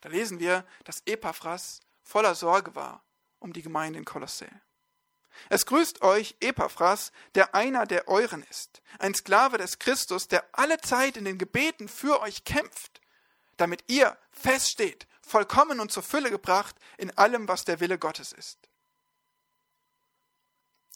Da 0.00 0.08
lesen 0.08 0.40
wir, 0.40 0.66
dass 0.84 1.02
Epaphras 1.06 1.80
voller 2.02 2.34
Sorge 2.34 2.74
war 2.74 3.05
um 3.38 3.52
die 3.52 3.62
Gemeinde 3.62 3.98
in 3.98 4.04
Kolossä. 4.04 4.46
Es 5.50 5.66
grüßt 5.66 6.02
euch 6.02 6.36
Epaphras, 6.40 7.12
der 7.34 7.54
einer 7.54 7.86
der 7.86 8.08
euren 8.08 8.42
ist, 8.44 8.82
ein 8.98 9.14
Sklave 9.14 9.58
des 9.58 9.78
Christus, 9.78 10.28
der 10.28 10.44
alle 10.52 10.78
Zeit 10.78 11.16
in 11.16 11.24
den 11.24 11.38
Gebeten 11.38 11.88
für 11.88 12.20
euch 12.20 12.44
kämpft, 12.44 13.00
damit 13.56 13.84
ihr 13.86 14.16
feststeht, 14.30 15.06
vollkommen 15.20 15.80
und 15.80 15.92
zur 15.92 16.02
Fülle 16.02 16.30
gebracht 16.30 16.76
in 16.96 17.16
allem, 17.18 17.48
was 17.48 17.64
der 17.64 17.80
Wille 17.80 17.98
Gottes 17.98 18.32
ist. 18.32 18.58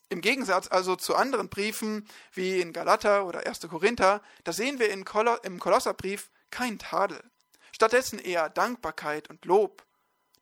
Im 0.09 0.21
Gegensatz 0.21 0.67
also 0.69 0.97
zu 0.97 1.15
anderen 1.15 1.49
Briefen 1.49 2.09
wie 2.33 2.61
in 2.61 2.73
Galater 2.73 3.27
oder 3.27 3.47
1. 3.47 3.61
Korinther, 3.69 4.23
da 4.43 4.53
sehen 4.53 4.81
wir 4.81 4.91
im 4.91 5.05
Kolosserbrief 5.05 6.31
kein 6.51 6.81
Tadel. 6.81 7.23
Stattdessen 7.71 8.19
eher 8.19 8.49
Dankbarkeit 8.49 9.31
und 9.31 9.45
Lob. 9.45 9.87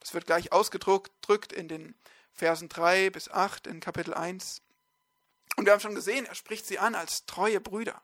Das 0.01 0.15
wird 0.15 0.27
gleich 0.27 0.53
ausgedrückt 0.53 1.53
in 1.53 1.69
den 1.69 1.95
Versen 2.33 2.69
3 2.69 3.11
bis 3.11 3.31
8 3.31 3.67
in 3.67 3.81
Kapitel 3.81 4.15
1. 4.15 4.63
Und 5.57 5.65
wir 5.65 5.73
haben 5.73 5.81
schon 5.81 5.95
gesehen, 5.95 6.25
er 6.27 6.35
spricht 6.35 6.67
sie 6.67 6.79
an 6.79 6.95
als 6.95 7.27
treue 7.27 7.61
Brüder. 7.61 8.01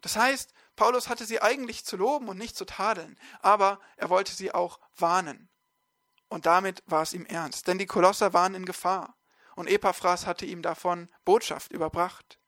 Das 0.00 0.16
heißt, 0.16 0.52
Paulus 0.76 1.08
hatte 1.08 1.24
sie 1.24 1.42
eigentlich 1.42 1.84
zu 1.84 1.96
loben 1.96 2.28
und 2.28 2.38
nicht 2.38 2.56
zu 2.56 2.64
tadeln, 2.64 3.18
aber 3.42 3.80
er 3.96 4.08
wollte 4.10 4.32
sie 4.32 4.52
auch 4.52 4.80
warnen. 4.96 5.48
Und 6.28 6.46
damit 6.46 6.82
war 6.86 7.02
es 7.02 7.12
ihm 7.12 7.26
ernst, 7.26 7.66
denn 7.66 7.78
die 7.78 7.86
Kolosser 7.86 8.32
waren 8.32 8.54
in 8.54 8.64
Gefahr 8.64 9.16
und 9.56 9.68
Epaphras 9.68 10.26
hatte 10.26 10.46
ihm 10.46 10.62
davon 10.62 11.08
Botschaft 11.24 11.72
überbracht. 11.72 12.38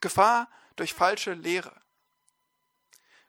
Gefahr 0.00 0.48
durch 0.74 0.94
falsche 0.94 1.34
Lehre. 1.34 1.80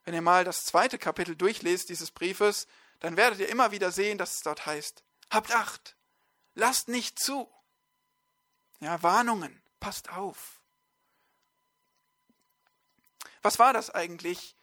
Wenn 0.04 0.14
ihr 0.14 0.22
mal 0.22 0.44
das 0.44 0.66
zweite 0.66 0.98
Kapitel 0.98 1.36
durchlest 1.36 1.90
dieses 1.90 2.12
Briefes, 2.12 2.68
dann 3.00 3.18
werdet 3.18 3.40
ihr 3.40 3.50
immer 3.50 3.72
wieder 3.72 3.92
sehen, 3.92 4.18
dass 4.18 4.36
es 4.36 4.42
dort 4.42 4.66
heißt, 4.66 5.04
habt 5.32 5.54
Acht, 5.54 5.96
lasst 6.56 6.88
nicht 6.88 7.20
zu. 7.20 7.52
Ja, 8.80 9.02
Warnungen, 9.04 9.62
passt 9.80 10.12
auf. 10.12 10.62
Was 13.42 13.60
war 13.60 13.74
das 13.74 13.90
eigentlich 13.90 14.56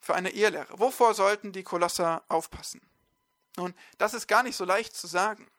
für 0.00 0.14
eine 0.14 0.30
Irrlehre? 0.30 0.78
Wovor 0.78 1.14
sollten 1.14 1.52
die 1.52 1.62
Kolosser 1.62 2.24
aufpassen? 2.28 2.80
Nun, 3.56 3.74
das 3.98 4.14
ist 4.14 4.26
gar 4.26 4.42
nicht 4.42 4.56
so 4.56 4.64
leicht 4.64 4.96
zu 4.96 5.06
sagen. 5.06 5.50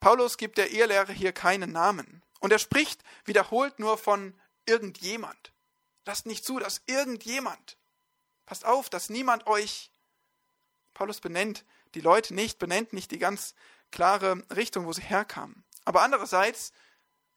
Paulus 0.00 0.36
gibt 0.36 0.58
der 0.58 0.72
Irrlehre 0.72 1.12
hier 1.12 1.32
keinen 1.32 1.72
Namen. 1.72 2.22
Und 2.40 2.52
er 2.52 2.58
spricht 2.58 3.04
wiederholt 3.24 3.78
nur 3.78 3.98
von 3.98 4.38
irgendjemand. 4.66 5.52
Lasst 6.04 6.26
nicht 6.26 6.44
zu, 6.44 6.58
dass 6.58 6.82
irgendjemand. 6.86 7.76
Passt 8.46 8.64
auf, 8.64 8.90
dass 8.90 9.10
niemand 9.10 9.46
euch. 9.46 9.91
Paulus 11.02 11.18
benennt 11.18 11.64
die 11.96 12.00
Leute 12.00 12.32
nicht, 12.32 12.60
benennt 12.60 12.92
nicht 12.92 13.10
die 13.10 13.18
ganz 13.18 13.56
klare 13.90 14.40
Richtung, 14.54 14.86
wo 14.86 14.92
sie 14.92 15.02
herkamen. 15.02 15.64
Aber 15.84 16.02
andererseits 16.02 16.72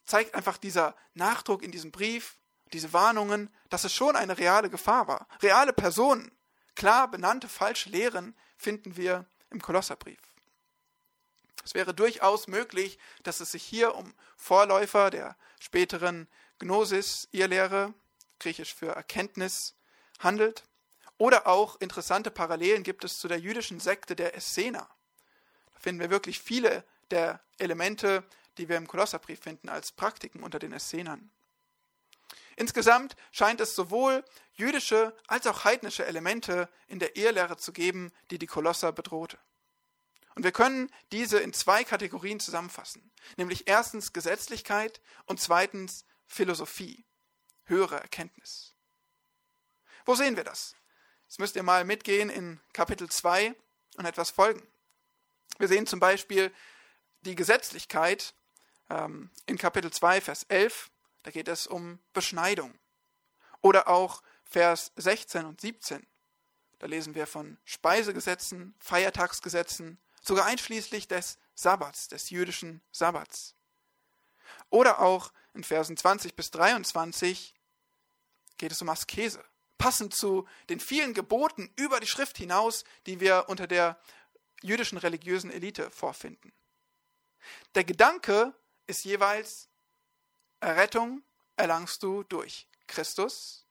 zeigt 0.06 0.36
einfach 0.36 0.58
dieser 0.58 0.96
Nachdruck 1.16 1.64
in 1.64 1.72
diesem 1.72 1.92
Brief, 1.92 2.38
diese 2.74 2.94
Warnungen, 2.94 3.50
dass 3.70 3.84
es 3.84 3.92
schon 3.92 4.16
eine 4.16 4.38
reale 4.38 4.70
Gefahr 4.70 5.08
war. 5.08 5.28
Reale 5.42 5.74
Personen, 5.74 6.32
klar 6.76 7.10
benannte 7.10 7.48
falsche 7.48 7.90
Lehren 7.90 8.36
finden 8.56 8.98
wir 8.98 9.26
im 9.50 9.60
Kolosserbrief. 9.60 10.20
Es 11.64 11.74
wäre 11.74 11.96
durchaus 11.96 12.46
möglich, 12.48 13.00
dass 13.24 13.40
es 13.40 13.54
sich 13.54 13.64
hier 13.64 13.96
um 13.96 14.14
Vorläufer 14.38 15.10
der 15.10 15.36
späteren 15.60 16.28
Gnosis, 16.60 17.28
Irrlehre, 17.32 17.96
griechisch 18.38 18.76
für 18.76 18.90
Erkenntnis, 18.90 19.74
handelt. 20.20 20.66
Oder 21.18 21.48
auch 21.48 21.80
interessante 21.80 22.32
Parallelen 22.32 22.84
gibt 22.84 23.04
es 23.04 23.20
zu 23.20 23.28
der 23.28 23.40
jüdischen 23.40 23.80
Sekte 23.80 24.16
der 24.16 24.36
Essener. 24.36 24.90
Da 25.74 25.80
finden 25.80 26.02
wir 26.02 26.10
wirklich 26.10 26.40
viele 26.40 26.84
der 27.12 27.42
Elemente, 27.58 28.24
die 28.58 28.68
wir 28.70 28.78
im 28.78 28.88
Kolosserbrief 28.88 29.40
finden, 29.40 29.70
als 29.70 29.92
Praktiken 29.92 30.44
unter 30.44 30.60
den 30.60 30.74
Essenern. 30.74 31.32
Insgesamt 32.58 33.16
scheint 33.32 33.60
es 33.60 33.76
sowohl 33.76 34.24
jüdische 34.54 35.16
als 35.28 35.46
auch 35.46 35.66
heidnische 35.66 36.06
Elemente 36.06 36.70
in 36.88 37.00
der 37.00 37.16
Ehelehre 37.16 37.58
zu 37.58 37.74
geben, 37.74 38.12
die 38.32 38.40
die 38.40 38.48
Kolosser 38.48 38.92
bedrohte. 38.92 39.38
Und 40.36 40.44
wir 40.44 40.52
können 40.52 40.92
diese 41.12 41.40
in 41.40 41.54
zwei 41.54 41.84
Kategorien 41.84 42.40
zusammenfassen, 42.40 43.12
nämlich 43.38 43.68
erstens 43.68 44.14
Gesetzlichkeit 44.14 45.02
und 45.26 45.40
zweitens 45.40 46.06
Philosophie, 46.28 47.06
höhere 47.66 48.00
Erkenntnis. 48.00 48.74
Wo 50.06 50.16
sehen 50.16 50.36
wir 50.36 50.44
das? 50.44 50.76
Jetzt 51.28 51.40
müsst 51.40 51.56
ihr 51.56 51.64
mal 51.64 51.86
mitgehen 51.86 52.30
in 52.30 52.60
Kapitel 52.74 53.10
2 53.10 53.56
und 53.98 54.06
etwas 54.06 54.30
folgen. 54.30 54.66
Wir 55.58 55.68
sehen 55.68 55.88
zum 55.88 56.00
Beispiel 56.00 56.54
die 57.22 57.36
Gesetzlichkeit 57.36 58.34
ähm, 58.90 59.30
in 59.46 59.58
Kapitel 59.58 59.92
2, 59.92 60.22
Vers 60.22 60.44
11 60.50 60.92
da 61.26 61.32
geht 61.32 61.48
es 61.48 61.66
um 61.66 61.98
Beschneidung. 62.14 62.78
Oder 63.62 63.88
auch 63.88 64.22
Vers 64.44 64.92
16 64.96 65.46
und 65.46 65.60
17. 65.60 66.06
Da 66.78 66.86
lesen 66.86 67.16
wir 67.16 67.26
von 67.26 67.58
Speisegesetzen, 67.66 68.76
Feiertagsgesetzen, 68.78 69.98
sogar 70.22 70.46
einschließlich 70.46 71.08
des 71.08 71.40
Sabbats, 71.56 72.10
des 72.10 72.30
jüdischen 72.30 72.80
Sabbats. 72.92 73.56
Oder 74.70 75.00
auch 75.00 75.34
in 75.56 75.64
Versen 75.64 75.98
20 75.98 76.36
bis 76.36 76.52
23 76.52 77.56
geht 78.58 78.72
es 78.72 78.84
um 78.84 78.90
Askese, 78.90 79.44
passend 79.78 80.14
zu 80.14 80.48
den 80.70 80.80
vielen 80.80 81.14
Geboten 81.14 81.72
über 81.76 82.00
die 82.00 82.08
Schrift 82.08 82.38
hinaus, 82.38 82.84
die 83.06 83.20
wir 83.20 83.46
unter 83.48 83.68
der 83.68 84.00
jüdischen 84.62 84.98
religiösen 84.98 85.52
Elite 85.52 85.92
vorfinden. 85.92 86.52
Der 87.76 87.84
Gedanke 87.84 88.54
ist 88.88 89.06
jeweils 89.06 89.70
Errettung 90.60 91.24
erlangst 91.58 92.02
du 92.04 92.24
durch 92.24 92.68
Christus 92.88 93.66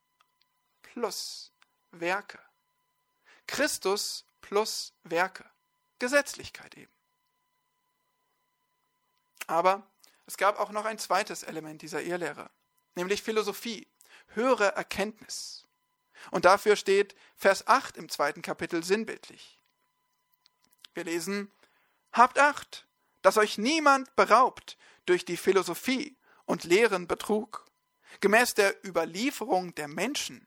plus 0.83 1.53
Werke. 1.91 2.39
Christus 3.47 4.25
plus 4.41 4.93
Werke. 5.03 5.45
Gesetzlichkeit 5.99 6.77
eben. 6.77 6.93
Aber 9.47 9.87
es 10.27 10.37
gab 10.37 10.59
auch 10.59 10.71
noch 10.71 10.85
ein 10.85 10.99
zweites 10.99 11.43
Element 11.43 11.83
dieser 11.83 12.03
Irrlehre, 12.03 12.51
nämlich 12.95 13.23
Philosophie, 13.23 13.87
höhere 14.29 14.75
Erkenntnis. 14.75 15.64
Und 16.31 16.45
dafür 16.45 16.77
steht 16.77 17.15
Vers 17.37 17.67
8 17.67 17.97
im 17.97 18.09
zweiten 18.09 18.43
Kapitel 18.43 18.83
sinnbildlich. 18.83 19.59
Wir 20.95 21.05
lesen, 21.05 21.51
Habt 22.13 22.39
Acht, 22.39 22.87
dass 23.23 23.39
euch 23.39 23.59
niemand 23.59 24.15
beraubt 24.15 24.79
durch 25.05 25.25
die 25.25 25.37
Philosophie 25.37 26.17
und 26.45 26.63
leeren 26.63 27.09
Betrug, 27.09 27.67
gemäß 28.21 28.55
der 28.55 28.85
Überlieferung 28.87 29.75
der 29.75 29.89
Menschen, 29.89 30.47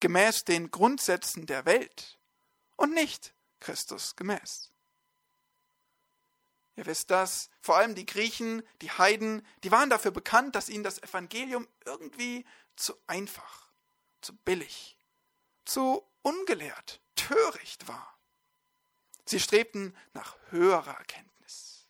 gemäß 0.00 0.44
den 0.44 0.70
Grundsätzen 0.70 1.46
der 1.46 1.64
Welt 1.64 2.18
und 2.76 2.92
nicht 2.92 3.32
Christus 3.60 4.16
gemäß. 4.16 4.70
Ihr 6.76 6.84
wisst 6.84 7.10
das, 7.10 7.48
vor 7.62 7.78
allem 7.78 7.94
die 7.94 8.06
Griechen, 8.06 8.62
die 8.82 8.90
Heiden, 8.90 9.44
die 9.64 9.70
waren 9.70 9.88
dafür 9.88 10.10
bekannt, 10.10 10.54
dass 10.54 10.68
ihnen 10.68 10.84
das 10.84 11.02
Evangelium 11.02 11.66
irgendwie 11.86 12.44
zu 12.76 12.94
einfach, 13.06 13.70
zu 14.20 14.36
billig, 14.36 14.97
zu 15.68 16.06
ungelehrt, 16.22 17.00
töricht 17.14 17.88
war. 17.88 18.18
Sie 19.24 19.40
strebten 19.40 19.96
nach 20.14 20.36
höherer 20.50 20.96
Erkenntnis. 20.96 21.88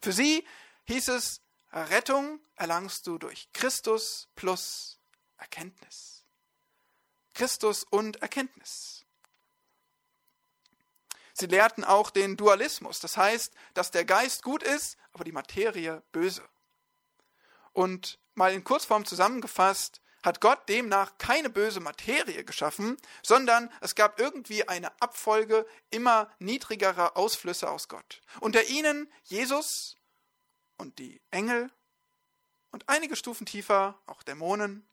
Für 0.00 0.12
sie 0.12 0.46
hieß 0.84 1.08
es, 1.08 1.42
Rettung 1.72 2.40
erlangst 2.56 3.06
du 3.06 3.18
durch 3.18 3.52
Christus 3.52 4.28
plus 4.34 4.98
Erkenntnis. 5.36 6.24
Christus 7.34 7.84
und 7.84 8.22
Erkenntnis. 8.22 9.04
Sie 11.32 11.46
lehrten 11.46 11.82
auch 11.82 12.10
den 12.10 12.36
Dualismus, 12.36 13.00
das 13.00 13.16
heißt, 13.16 13.52
dass 13.74 13.90
der 13.90 14.04
Geist 14.04 14.44
gut 14.44 14.62
ist, 14.62 14.96
aber 15.12 15.24
die 15.24 15.32
Materie 15.32 16.02
böse. 16.12 16.48
Und 17.72 18.20
mal 18.34 18.52
in 18.52 18.62
Kurzform 18.62 19.04
zusammengefasst, 19.04 20.00
hat 20.24 20.40
Gott 20.40 20.68
demnach 20.70 21.18
keine 21.18 21.50
böse 21.50 21.80
Materie 21.80 22.44
geschaffen, 22.44 22.96
sondern 23.22 23.70
es 23.82 23.94
gab 23.94 24.18
irgendwie 24.18 24.66
eine 24.66 24.90
Abfolge 25.00 25.66
immer 25.90 26.30
niedrigerer 26.38 27.16
Ausflüsse 27.16 27.70
aus 27.70 27.88
Gott. 27.88 28.22
Unter 28.40 28.64
ihnen 28.64 29.12
Jesus 29.24 29.98
und 30.78 30.98
die 30.98 31.20
Engel 31.30 31.70
und 32.70 32.88
einige 32.88 33.16
Stufen 33.16 33.44
tiefer 33.44 34.00
auch 34.06 34.22
Dämonen. 34.22 34.88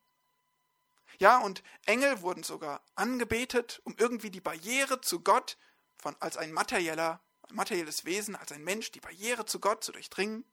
Ja, 1.18 1.38
und 1.40 1.64
Engel 1.86 2.22
wurden 2.22 2.44
sogar 2.44 2.84
angebetet, 2.96 3.82
um 3.86 3.96
irgendwie 3.98 4.32
die 4.32 4.42
Barriere 4.42 5.00
zu 5.00 5.22
Gott 5.22 5.58
von, 5.98 6.16
als 6.20 6.36
ein 6.36 6.52
materieller, 6.52 7.22
ein 7.48 7.56
materielles 7.56 8.04
Wesen, 8.04 8.36
als 8.36 8.52
ein 8.52 8.64
Mensch, 8.64 8.92
die 8.92 9.00
Barriere 9.00 9.46
zu 9.46 9.62
Gott 9.62 9.84
zu 9.84 9.94
durchdringen. 9.94 10.44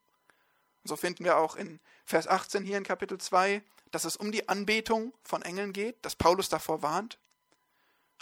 So 0.88 0.96
finden 0.96 1.24
wir 1.24 1.36
auch 1.36 1.54
in 1.54 1.80
Vers 2.04 2.26
18 2.26 2.64
hier 2.64 2.78
in 2.78 2.84
Kapitel 2.84 3.18
2, 3.18 3.62
dass 3.90 4.04
es 4.04 4.16
um 4.16 4.32
die 4.32 4.48
Anbetung 4.48 5.12
von 5.22 5.42
Engeln 5.42 5.72
geht, 5.72 6.04
dass 6.04 6.16
Paulus 6.16 6.48
davor 6.48 6.82
warnt. 6.82 7.18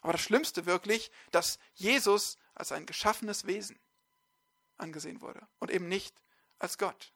Aber 0.03 0.13
das 0.13 0.21
Schlimmste 0.21 0.67
wirklich, 0.67 1.11
dass 1.31 1.59
Jesus 1.75 2.39
als 2.55 2.73
ein 2.73 2.87
geschaffenes 2.87 3.47
Wesen 3.47 3.79
angesehen 4.79 5.21
wurde 5.21 5.41
und 5.59 5.71
eben 5.71 5.89
nicht 5.89 6.15
als 6.59 6.77
Gott. 6.77 7.13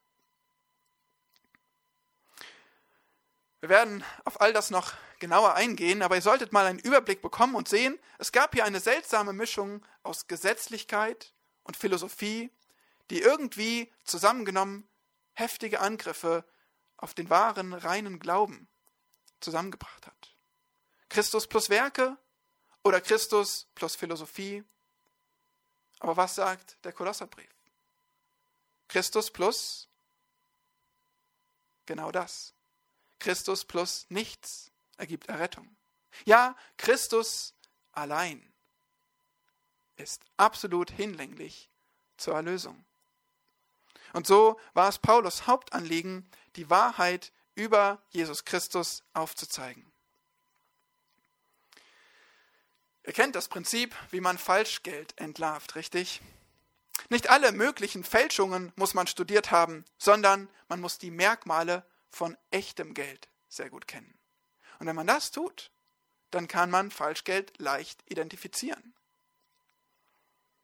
Wir 3.61 3.69
werden 3.69 4.03
auf 4.25 4.41
all 4.41 4.53
das 4.53 4.71
noch 4.71 4.95
genauer 5.19 5.55
eingehen, 5.55 6.01
aber 6.01 6.15
ihr 6.15 6.23
solltet 6.23 6.53
mal 6.53 6.65
einen 6.65 6.79
Überblick 6.79 7.21
bekommen 7.21 7.55
und 7.55 7.69
sehen, 7.69 7.99
es 8.19 8.33
gab 8.33 8.55
hier 8.55 8.65
eine 8.65 8.81
seltsame 8.81 9.33
Mischung 9.33 9.85
aus 10.03 10.29
Gesetzlichkeit 10.29 11.35
und 11.65 11.77
Philosophie, 11.77 12.51
die 13.11 13.21
irgendwie 13.21 13.93
zusammengenommen 14.05 14.89
heftige 15.41 15.81
Angriffe 15.81 16.45
auf 16.97 17.15
den 17.15 17.31
wahren, 17.31 17.73
reinen 17.73 18.21
Glauben 18.21 18.69
zusammengebracht 19.41 20.07
hat. 20.07 20.37
Christus 21.09 21.47
plus 21.47 21.71
Werke 21.71 22.17
oder 22.85 23.01
Christus 23.01 23.67
plus 23.75 23.97
Philosophie. 23.97 24.63
Aber 25.99 26.17
was 26.17 26.37
sagt 26.37 26.79
der 26.85 26.93
Kolosserbrief? 26.93 27.51
Christus 28.89 29.31
plus 29.31 29.89
genau 31.87 32.13
das. 32.13 32.55
Christus 33.19 33.65
plus 33.65 34.07
nichts 34.09 34.71
ergibt 34.97 35.29
Errettung. 35.29 35.77
Ja, 36.25 36.57
Christus 36.77 37.55
allein 37.93 38.53
ist 39.97 40.23
absolut 40.37 40.91
hinlänglich 40.91 41.71
zur 42.17 42.35
Erlösung. 42.35 42.85
Und 44.13 44.27
so 44.27 44.59
war 44.75 44.89
es 44.89 44.99
Paulus 44.99 45.47
Hauptanliegen, 45.47 46.29
die 46.57 46.71
Wahrheit 46.71 47.33
über 47.55 48.03
Jesus 48.11 48.45
Christus 48.45 49.03
aufzuzeigen. 49.13 49.91
Ihr 53.07 53.13
kennt 53.13 53.35
das 53.35 53.49
Prinzip, 53.49 53.95
wie 54.11 54.21
man 54.21 54.39
Falschgeld 54.39 55.19
entlarvt, 55.19 55.75
richtig? 55.75 56.21
Nicht 57.09 57.31
alle 57.31 57.53
möglichen 57.53 58.05
Fälschungen 58.05 58.73
muss 58.77 58.95
man 58.95 59.07
studiert 59.07 59.51
haben, 59.51 59.85
sondern 59.99 60.49
man 60.69 60.81
muss 60.81 60.99
die 60.99 61.11
Merkmale 61.11 61.85
von 62.11 62.37
echtem 62.51 62.95
Geld 62.95 63.29
sehr 63.49 63.71
gut 63.71 63.89
kennen. 63.89 64.19
Und 64.79 64.87
wenn 64.87 64.97
man 64.97 65.07
das 65.07 65.31
tut, 65.31 65.71
dann 66.31 66.47
kann 66.47 66.71
man 66.71 66.91
Falschgeld 66.91 67.59
leicht 67.59 68.03
identifizieren. 68.07 68.95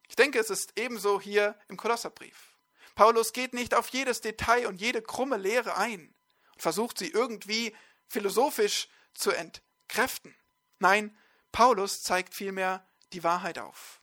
Ich 0.08 0.16
denke, 0.16 0.38
es 0.38 0.50
ist 0.50 0.78
ebenso 0.78 1.20
hier 1.20 1.58
im 1.68 1.76
Kolosserbrief. 1.76 2.55
Paulus 2.96 3.34
geht 3.34 3.52
nicht 3.52 3.74
auf 3.74 3.88
jedes 3.90 4.22
Detail 4.22 4.66
und 4.66 4.80
jede 4.80 5.02
krumme 5.02 5.36
Lehre 5.36 5.76
ein 5.76 6.14
und 6.54 6.62
versucht 6.62 6.98
sie 6.98 7.10
irgendwie 7.10 7.76
philosophisch 8.08 8.88
zu 9.12 9.30
entkräften. 9.30 10.34
Nein, 10.78 11.16
Paulus 11.52 12.02
zeigt 12.02 12.34
vielmehr 12.34 12.88
die 13.12 13.22
Wahrheit 13.22 13.58
auf. 13.58 14.00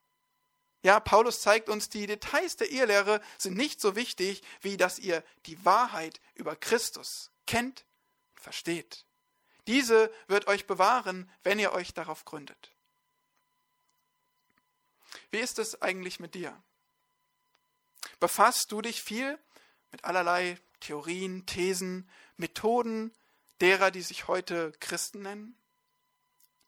Ja, 0.83 0.99
Paulus 0.99 1.41
zeigt 1.41 1.69
uns, 1.69 1.89
die 1.89 2.05
Details 2.05 2.55
der 2.55 2.71
Irrlehre 2.71 3.19
sind 3.37 3.57
nicht 3.57 3.81
so 3.81 3.95
wichtig, 3.95 4.43
wie 4.61 4.77
dass 4.77 4.99
ihr 4.99 5.23
die 5.47 5.63
Wahrheit 5.65 6.21
über 6.35 6.55
Christus 6.55 7.31
kennt 7.47 7.85
und 8.35 8.41
versteht. 8.41 9.05
Diese 9.65 10.13
wird 10.27 10.47
euch 10.47 10.67
bewahren, 10.67 11.31
wenn 11.41 11.57
ihr 11.57 11.71
euch 11.71 11.93
darauf 11.93 12.25
gründet. 12.25 12.71
Wie 15.31 15.39
ist 15.39 15.57
es 15.57 15.81
eigentlich 15.81 16.19
mit 16.19 16.35
dir? 16.35 16.61
Befasst 18.19 18.71
du 18.71 18.81
dich 18.81 19.01
viel 19.01 19.37
mit 19.91 20.03
allerlei 20.05 20.57
Theorien, 20.79 21.45
Thesen, 21.45 22.09
Methoden 22.37 23.13
derer, 23.61 23.91
die 23.91 24.01
sich 24.01 24.27
heute 24.27 24.71
Christen 24.79 25.21
nennen? 25.21 25.57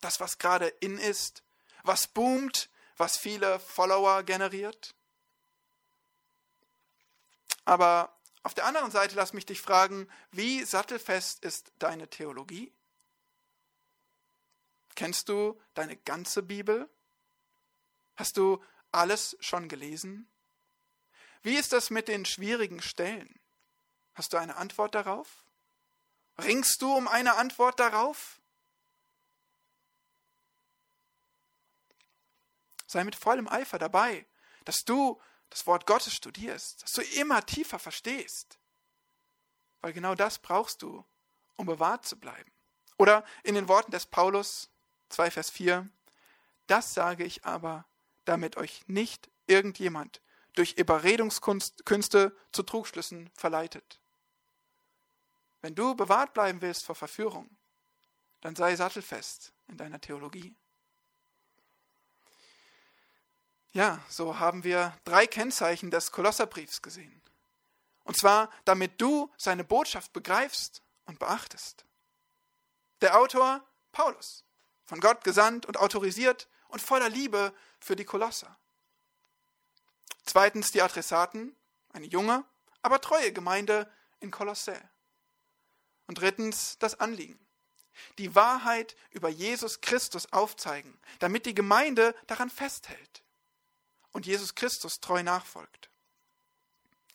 Das, 0.02 0.20
was 0.20 0.38
gerade 0.38 0.68
in 0.68 0.98
ist, 0.98 1.44
was 1.84 2.08
boomt, 2.08 2.70
was 2.98 3.18
viele 3.18 3.60
Follower 3.60 4.24
generiert? 4.24 4.96
Aber 7.66 8.16
auf 8.44 8.54
der 8.54 8.66
anderen 8.66 8.92
Seite 8.92 9.16
lass 9.16 9.34
mich 9.34 9.46
dich 9.46 9.60
fragen, 9.60 10.08
wie 10.32 10.64
sattelfest 10.64 11.44
ist 11.44 11.72
deine 11.80 12.08
Theologie? 12.08 12.72
Kennst 14.96 15.30
du 15.30 15.60
deine 15.74 15.98
ganze 15.98 16.44
Bibel? 16.44 16.90
Hast 18.16 18.38
du 18.38 18.64
alles 18.92 19.36
schon 19.42 19.68
gelesen? 19.68 20.30
Wie 21.46 21.58
ist 21.58 21.74
das 21.74 21.91
mit 21.91 22.08
den 22.08 22.26
schwierigen 22.26 22.82
Stellen? 22.82 23.39
Hast 24.16 24.34
du 24.34 24.38
eine 24.38 24.56
Antwort 24.56 24.96
darauf? 24.96 25.46
Ringst 26.39 26.82
du 26.82 26.91
um 26.91 27.08
eine 27.08 27.36
Antwort 27.36 27.80
darauf? 27.80 28.41
Sei 32.88 33.04
mit 33.04 33.16
vollem 33.16 33.48
Eifer 33.48 33.78
dabei, 33.78 34.26
dass 34.64 34.86
du 34.86 35.22
das 35.52 35.68
Wort 35.68 35.86
Gottes 35.86 36.16
studierst, 36.16 36.82
dass 36.82 36.93
du 36.93 37.04
immer 37.20 37.46
tiefer 37.46 37.78
verstehst. 37.78 38.58
Weil 39.82 39.93
genau 39.93 40.16
das 40.16 40.39
brauchst 40.39 40.82
du, 40.82 41.06
um 41.58 41.68
bewahrt 41.68 42.08
zu 42.08 42.20
bleiben. 42.20 42.52
Oder 42.98 43.24
in 43.43 43.54
den 43.54 43.68
Worten 43.68 43.91
des 43.91 44.08
Paulus 44.08 44.72
2 45.10 45.30
Vers 45.30 45.52
4, 45.52 45.88
das 46.66 46.96
sage 46.96 47.24
ich 47.24 47.46
aber, 47.46 47.86
damit 48.24 48.58
euch 48.58 48.88
nicht 48.88 49.30
irgendjemand 49.46 50.22
durch 50.56 50.74
Überredungskünste 50.74 52.36
zu 52.51 52.64
Trugschlüssen 52.64 53.30
verleitet. 53.34 53.99
Wenn 55.62 55.76
du 55.76 55.95
bewahrt 55.95 56.34
bleiben 56.34 56.62
willst 56.62 56.86
vor 56.86 56.95
Verführung, 56.95 57.49
dann 58.41 58.56
sei 58.56 58.76
sattelfest 58.76 59.53
in 59.68 59.78
deiner 59.78 59.99
Theologie. 59.99 60.56
Ja, 63.74 63.99
so 64.08 64.39
haben 64.39 64.64
wir 64.64 64.97
drei 65.03 65.28
Kennzeichen 65.28 65.91
des 65.91 66.12
Kolosserbriefs 66.12 66.82
gesehen. 66.82 67.22
Und 68.03 68.16
zwar, 68.16 68.49
damit 68.64 69.01
du 69.01 69.32
seine 69.38 69.64
Botschaft 69.64 70.14
begreifst 70.14 70.82
und 71.06 71.20
beachtest. 71.20 71.86
Der 73.01 73.18
Autor 73.18 73.66
Paulus, 73.91 74.43
von 74.86 74.99
Gott 74.99 75.24
gesandt 75.24 75.66
und 75.66 75.78
autorisiert 75.78 76.47
und 76.68 76.82
voller 76.82 77.10
Liebe 77.10 77.53
für 77.80 77.95
die 77.95 78.06
Kolosser. 78.06 78.58
Zweitens 80.26 80.72
die 80.72 80.82
Adressaten, 80.82 81.56
eine 81.94 82.06
junge, 82.06 82.44
aber 82.82 83.02
treue 83.02 83.32
Gemeinde 83.32 83.92
in 84.20 84.32
Kolossä. 84.32 84.80
Und 86.08 86.20
drittens 86.20 86.78
das 86.80 87.00
Anliegen, 87.00 87.40
die 88.18 88.36
Wahrheit 88.36 88.96
über 89.12 89.30
Jesus 89.30 89.82
Christus 89.82 90.32
aufzeigen, 90.32 91.00
damit 91.20 91.46
die 91.46 91.56
Gemeinde 91.56 92.16
daran 92.28 92.50
festhält 92.50 93.24
und 94.12 94.26
Jesus 94.26 94.56
Christus 94.56 95.00
treu 95.00 95.24
nachfolgt. 95.24 95.90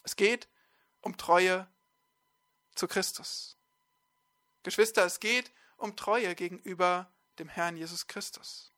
Es 0.03 0.17
geht 0.17 0.49
um 1.03 1.17
Treue 1.17 1.69
zu 2.75 2.89
Christus. 2.89 3.57
Geschwister, 4.63 5.05
es 5.05 5.21
geht 5.21 5.51
um 5.77 5.97
Treue 5.97 6.35
gegenüber 6.35 7.11
dem 7.39 7.49
Herrn 7.49 7.77
Jesus 7.77 8.07
Christus. 8.07 8.73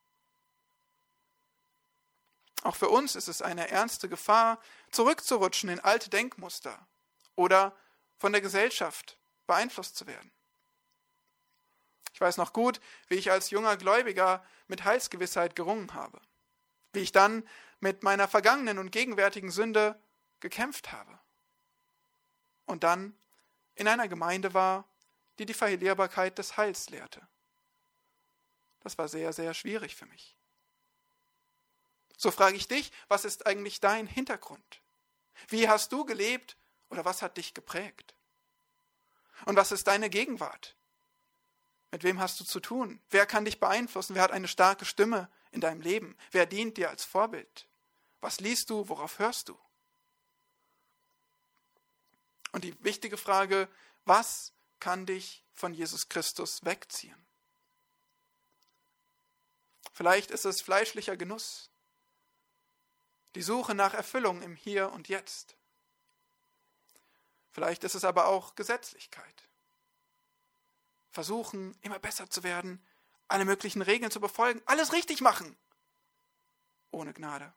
Auch 2.63 2.77
für 2.77 2.89
uns 2.89 3.17
ist 3.17 3.29
es 3.29 3.43
eine 3.43 3.71
ernste 3.71 4.09
Gefahr, 4.09 4.61
zurückzurutschen 4.91 5.69
in 5.69 5.81
alte 5.81 6.11
Denkmuster 6.11 6.87
oder 7.35 7.77
von 8.19 8.33
der 8.33 8.41
Gesellschaft 8.41 9.19
beeinflusst 9.47 9.97
zu 9.97 10.07
werden. 10.07 10.31
Ich 12.15 12.21
weiß 12.21 12.37
noch 12.37 12.53
gut, 12.53 12.81
wie 13.09 13.17
ich 13.17 13.31
als 13.31 13.51
junger 13.51 13.77
Gläubiger 13.77 14.45
mit 14.69 14.85
Heilsgewissheit 14.85 15.57
gerungen 15.57 15.93
habe, 15.95 16.21
wie 16.93 17.01
ich 17.01 17.11
dann 17.11 17.47
mit 17.81 18.05
meiner 18.05 18.29
vergangenen 18.29 18.79
und 18.79 18.93
gegenwärtigen 18.93 19.51
Sünde 19.51 20.01
gekämpft 20.39 20.93
habe 20.93 21.19
und 22.67 22.85
dann 22.85 23.17
in 23.75 23.89
einer 23.89 24.07
Gemeinde 24.07 24.55
war, 24.55 24.89
die 25.39 25.47
die 25.47 25.55
Verlierbarkeit 25.55 26.39
des 26.39 26.57
Heils 26.57 26.91
lehrte. 26.91 27.27
Das 28.81 28.99
war 28.99 29.09
sehr, 29.09 29.33
sehr 29.33 29.55
schwierig 29.55 29.97
für 29.97 30.07
mich. 30.07 30.37
So 32.23 32.31
frage 32.31 32.57
ich 32.57 32.69
dich, 32.69 32.93
was 33.09 33.25
ist 33.25 33.47
eigentlich 33.49 33.81
dein 33.81 34.07
Hintergrund? 34.07 34.81
Wie 35.49 35.69
hast 35.69 35.91
du 35.91 36.05
gelebt 36.05 36.57
oder 36.89 37.05
was 37.05 37.21
hat 37.21 37.37
dich 37.37 37.53
geprägt? 37.53 38.15
Und 39.45 39.57
was 39.57 39.73
ist 39.73 39.89
deine 39.89 40.09
Gegenwart? 40.09 40.77
Mit 41.91 42.05
wem 42.05 42.21
hast 42.21 42.39
du 42.39 42.45
zu 42.45 42.61
tun? 42.61 43.01
Wer 43.11 43.27
kann 43.27 43.45
dich 43.45 43.59
beeinflussen? 43.59 44.15
Wer 44.15 44.23
hat 44.23 44.31
eine 44.31 44.47
starke 44.47 44.85
Stimme 44.85 45.29
in 45.51 45.61
deinem 45.61 45.81
Leben? 45.81 46.17
Wer 46.31 46.47
dient 46.47 46.77
dir 46.77 46.91
als 46.91 47.05
Vorbild? 47.05 47.67
Was 48.21 48.39
liest 48.39 48.71
du? 48.71 48.89
Worauf 48.89 49.19
hörst 49.19 49.49
du? 49.49 49.59
Und 52.53 52.63
die 52.63 52.85
wichtige 52.85 53.17
Frage, 53.17 53.69
was 54.05 54.53
kann 54.79 55.07
dich 55.07 55.45
von 55.55 55.75
Jesus 55.75 56.09
Christus 56.09 56.65
wegziehen? 56.65 57.27
Vielleicht 59.93 60.31
ist 60.31 60.45
es 60.45 60.61
fleischlicher 60.61 61.17
Genuss, 61.17 61.72
die 63.35 63.43
Suche 63.43 63.75
nach 63.75 63.95
Erfüllung 63.95 64.43
im 64.43 64.57
Hier 64.57 64.93
und 64.93 65.09
Jetzt. 65.09 65.57
Vielleicht 67.51 67.85
ist 67.85 67.95
es 67.95 68.05
aber 68.05 68.27
auch 68.27 68.55
Gesetzlichkeit. 68.55 69.49
Versuchen, 71.11 71.77
immer 71.83 71.99
besser 71.99 72.31
zu 72.31 72.43
werden, 72.43 72.85
alle 73.29 73.45
möglichen 73.45 73.83
Regeln 73.83 74.11
zu 74.11 74.21
befolgen, 74.21 74.63
alles 74.67 74.93
richtig 74.93 75.21
machen, 75.21 75.57
ohne 76.91 77.13
Gnade. 77.13 77.53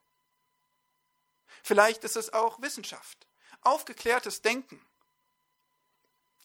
Vielleicht 1.63 2.03
ist 2.03 2.15
es 2.15 2.33
auch 2.33 2.61
Wissenschaft, 2.61 3.27
aufgeklärtes 3.61 4.41
Denken 4.41 4.85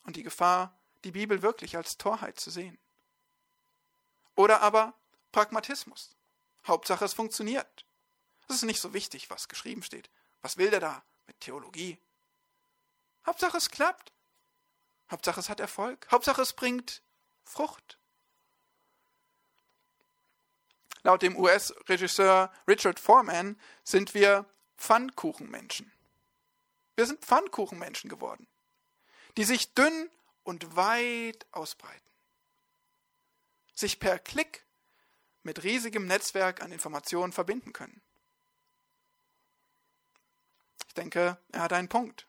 und 0.04 0.16
die 0.16 0.22
Gefahr, 0.22 0.76
die 1.04 1.12
Bibel 1.12 1.42
wirklich 1.42 1.76
als 1.76 1.98
Torheit 1.98 2.38
zu 2.38 2.50
sehen. 2.50 2.78
Oder 4.34 4.60
aber 4.62 4.94
Pragmatismus. 5.32 6.16
Hauptsache 6.66 7.04
es 7.04 7.14
funktioniert. 7.14 7.84
Es 8.50 8.56
ist 8.56 8.62
nicht 8.64 8.80
so 8.80 8.92
wichtig, 8.92 9.30
was 9.30 9.46
geschrieben 9.46 9.84
steht. 9.84 10.10
Was 10.42 10.56
will 10.56 10.70
der 10.70 10.80
da 10.80 11.04
mit 11.28 11.38
Theologie? 11.38 11.98
Hauptsache 13.24 13.56
es 13.56 13.70
klappt. 13.70 14.12
Hauptsache 15.08 15.38
es 15.38 15.48
hat 15.48 15.60
Erfolg. 15.60 16.08
Hauptsache 16.10 16.42
es 16.42 16.52
bringt 16.52 17.00
Frucht. 17.44 17.96
Laut 21.04 21.22
dem 21.22 21.36
US-Regisseur 21.36 22.52
Richard 22.66 22.98
Foreman 22.98 23.56
sind 23.84 24.14
wir 24.14 24.44
Pfannkuchenmenschen. 24.76 25.92
Wir 26.96 27.06
sind 27.06 27.24
Pfannkuchenmenschen 27.24 28.10
geworden, 28.10 28.48
die 29.36 29.44
sich 29.44 29.74
dünn 29.74 30.10
und 30.42 30.74
weit 30.74 31.46
ausbreiten, 31.52 32.10
sich 33.74 34.00
per 34.00 34.18
Klick 34.18 34.66
mit 35.44 35.62
riesigem 35.62 36.06
Netzwerk 36.06 36.62
an 36.62 36.72
Informationen 36.72 37.32
verbinden 37.32 37.72
können. 37.72 38.02
Ich 40.90 40.94
denke, 40.94 41.38
er 41.52 41.62
hat 41.62 41.72
einen 41.72 41.88
Punkt. 41.88 42.26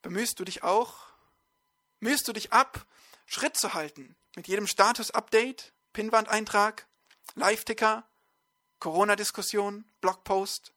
Bemühst 0.00 0.40
du 0.40 0.44
dich 0.44 0.62
auch? 0.62 0.96
Mühst 2.00 2.26
du 2.26 2.32
dich 2.32 2.50
ab, 2.50 2.86
Schritt 3.26 3.58
zu 3.58 3.74
halten 3.74 4.16
mit 4.36 4.48
jedem 4.48 4.66
Status-Update, 4.66 5.74
Pinwandeintrag, 5.92 6.86
Live-Ticker, 7.34 8.08
Corona-Diskussion, 8.78 9.84
Blogpost? 10.00 10.72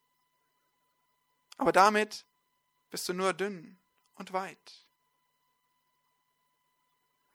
Aber 1.57 1.71
damit 1.71 2.25
bist 2.89 3.07
du 3.07 3.13
nur 3.13 3.31
dünn 3.31 3.79
und 4.15 4.33
weit. 4.33 4.85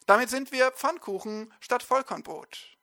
Damit 0.05 0.29
sind 0.29 0.53
wir 0.53 0.71
Pfannkuchen 0.73 1.51
statt 1.61 1.83
Vollkornbrot. 1.83 2.77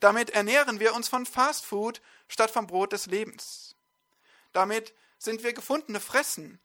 Damit 0.00 0.28
ernähren 0.28 0.78
wir 0.78 0.92
uns 0.92 1.08
von 1.08 1.24
Fastfood 1.24 2.02
statt 2.28 2.50
vom 2.50 2.66
Brot 2.66 2.92
des 2.92 3.06
Lebens. 3.06 3.76
Damit 4.52 4.92
sind 5.22 5.42
wir 5.42 5.52
gefundene 5.52 6.00
Fressen 6.00 6.60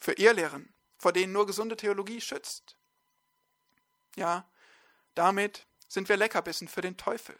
für 0.00 0.12
Irrlehren, 0.12 0.74
vor 0.98 1.12
denen 1.12 1.32
nur 1.32 1.46
gesunde 1.46 1.76
Theologie 1.76 2.20
schützt. 2.20 2.76
Ja, 4.16 4.48
damit 5.14 5.66
sind 5.88 6.08
wir 6.08 6.16
Leckerbissen 6.16 6.68
für 6.68 6.80
den 6.80 6.96
Teufel, 6.96 7.38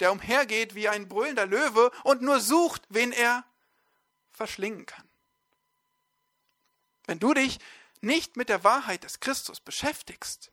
der 0.00 0.12
umhergeht 0.12 0.74
wie 0.74 0.88
ein 0.88 1.08
brüllender 1.08 1.46
Löwe 1.46 1.90
und 2.04 2.22
nur 2.22 2.40
sucht, 2.40 2.82
wen 2.88 3.12
er 3.12 3.44
verschlingen 4.30 4.84
kann. 4.84 5.08
Wenn 7.06 7.18
du 7.18 7.32
dich 7.32 7.58
nicht 8.00 8.36
mit 8.36 8.48
der 8.48 8.62
Wahrheit 8.64 9.04
des 9.04 9.20
Christus 9.20 9.60
beschäftigst, 9.60 10.52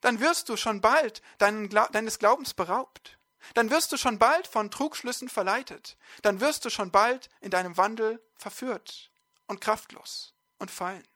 dann 0.00 0.20
wirst 0.20 0.50
du 0.50 0.56
schon 0.58 0.82
bald 0.82 1.22
deines 1.38 2.18
Glaubens 2.18 2.52
beraubt. 2.52 3.18
Dann 3.52 3.70
wirst 3.70 3.92
du 3.92 3.96
schon 3.96 4.18
bald 4.18 4.46
von 4.46 4.70
Trugschlüssen 4.70 5.28
verleitet. 5.28 5.96
Dann 6.22 6.40
wirst 6.40 6.64
du 6.64 6.70
schon 6.70 6.90
bald 6.90 7.28
in 7.40 7.50
deinem 7.50 7.76
Wandel 7.76 8.22
verführt 8.36 9.10
und 9.46 9.60
kraftlos 9.60 10.32
und 10.58 10.70
fallen. 10.70 11.06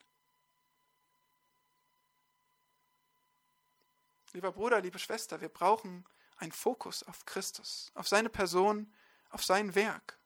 Lieber 4.33 4.53
Bruder, 4.53 4.81
liebe 4.81 4.99
Schwester, 4.99 5.41
wir 5.41 5.49
brauchen 5.49 6.05
einen 6.37 6.53
Fokus 6.53 7.03
auf 7.03 7.25
Christus, 7.25 7.91
auf 7.95 8.07
seine 8.07 8.29
Person, 8.29 8.93
auf 9.31 9.43
sein 9.43 9.75
Werk. 9.75 10.19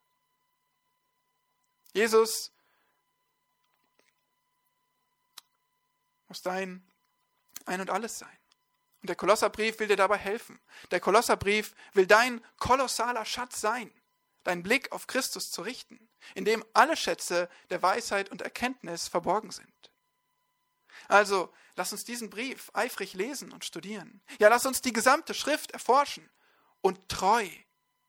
Jesus 1.93 2.51
muss 6.27 6.41
dein 6.41 6.85
Ein 7.65 7.81
und 7.81 7.89
alles 7.89 8.19
sein. 8.19 8.37
Und 9.03 9.09
der 9.09 9.17
Kolosserbrief 9.17 9.79
will 9.79 9.89
dir 9.89 9.97
dabei 9.97 10.17
helfen. 10.17 10.61
Der 10.91 11.01
Kolosserbrief 11.01 11.75
will 11.91 12.07
dein 12.07 12.41
kolossaler 12.57 13.25
Schatz 13.25 13.59
sein, 13.59 13.91
deinen 14.45 14.63
Blick 14.63 14.93
auf 14.93 15.07
Christus 15.07 15.51
zu 15.51 15.61
richten, 15.61 16.09
in 16.35 16.45
dem 16.45 16.63
alle 16.73 16.95
Schätze 16.95 17.49
der 17.69 17.81
Weisheit 17.81 18.31
und 18.31 18.41
Erkenntnis 18.41 19.09
verborgen 19.09 19.51
sind. 19.51 19.91
Also, 21.09 21.53
lass 21.75 21.91
uns 21.91 22.05
diesen 22.05 22.29
Brief 22.29 22.71
eifrig 22.73 23.13
lesen 23.13 23.51
und 23.51 23.65
studieren. 23.65 24.21
Ja, 24.39 24.47
lass 24.47 24.65
uns 24.65 24.79
die 24.79 24.93
gesamte 24.93 25.33
Schrift 25.33 25.71
erforschen 25.71 26.29
und 26.79 27.09
treu 27.09 27.45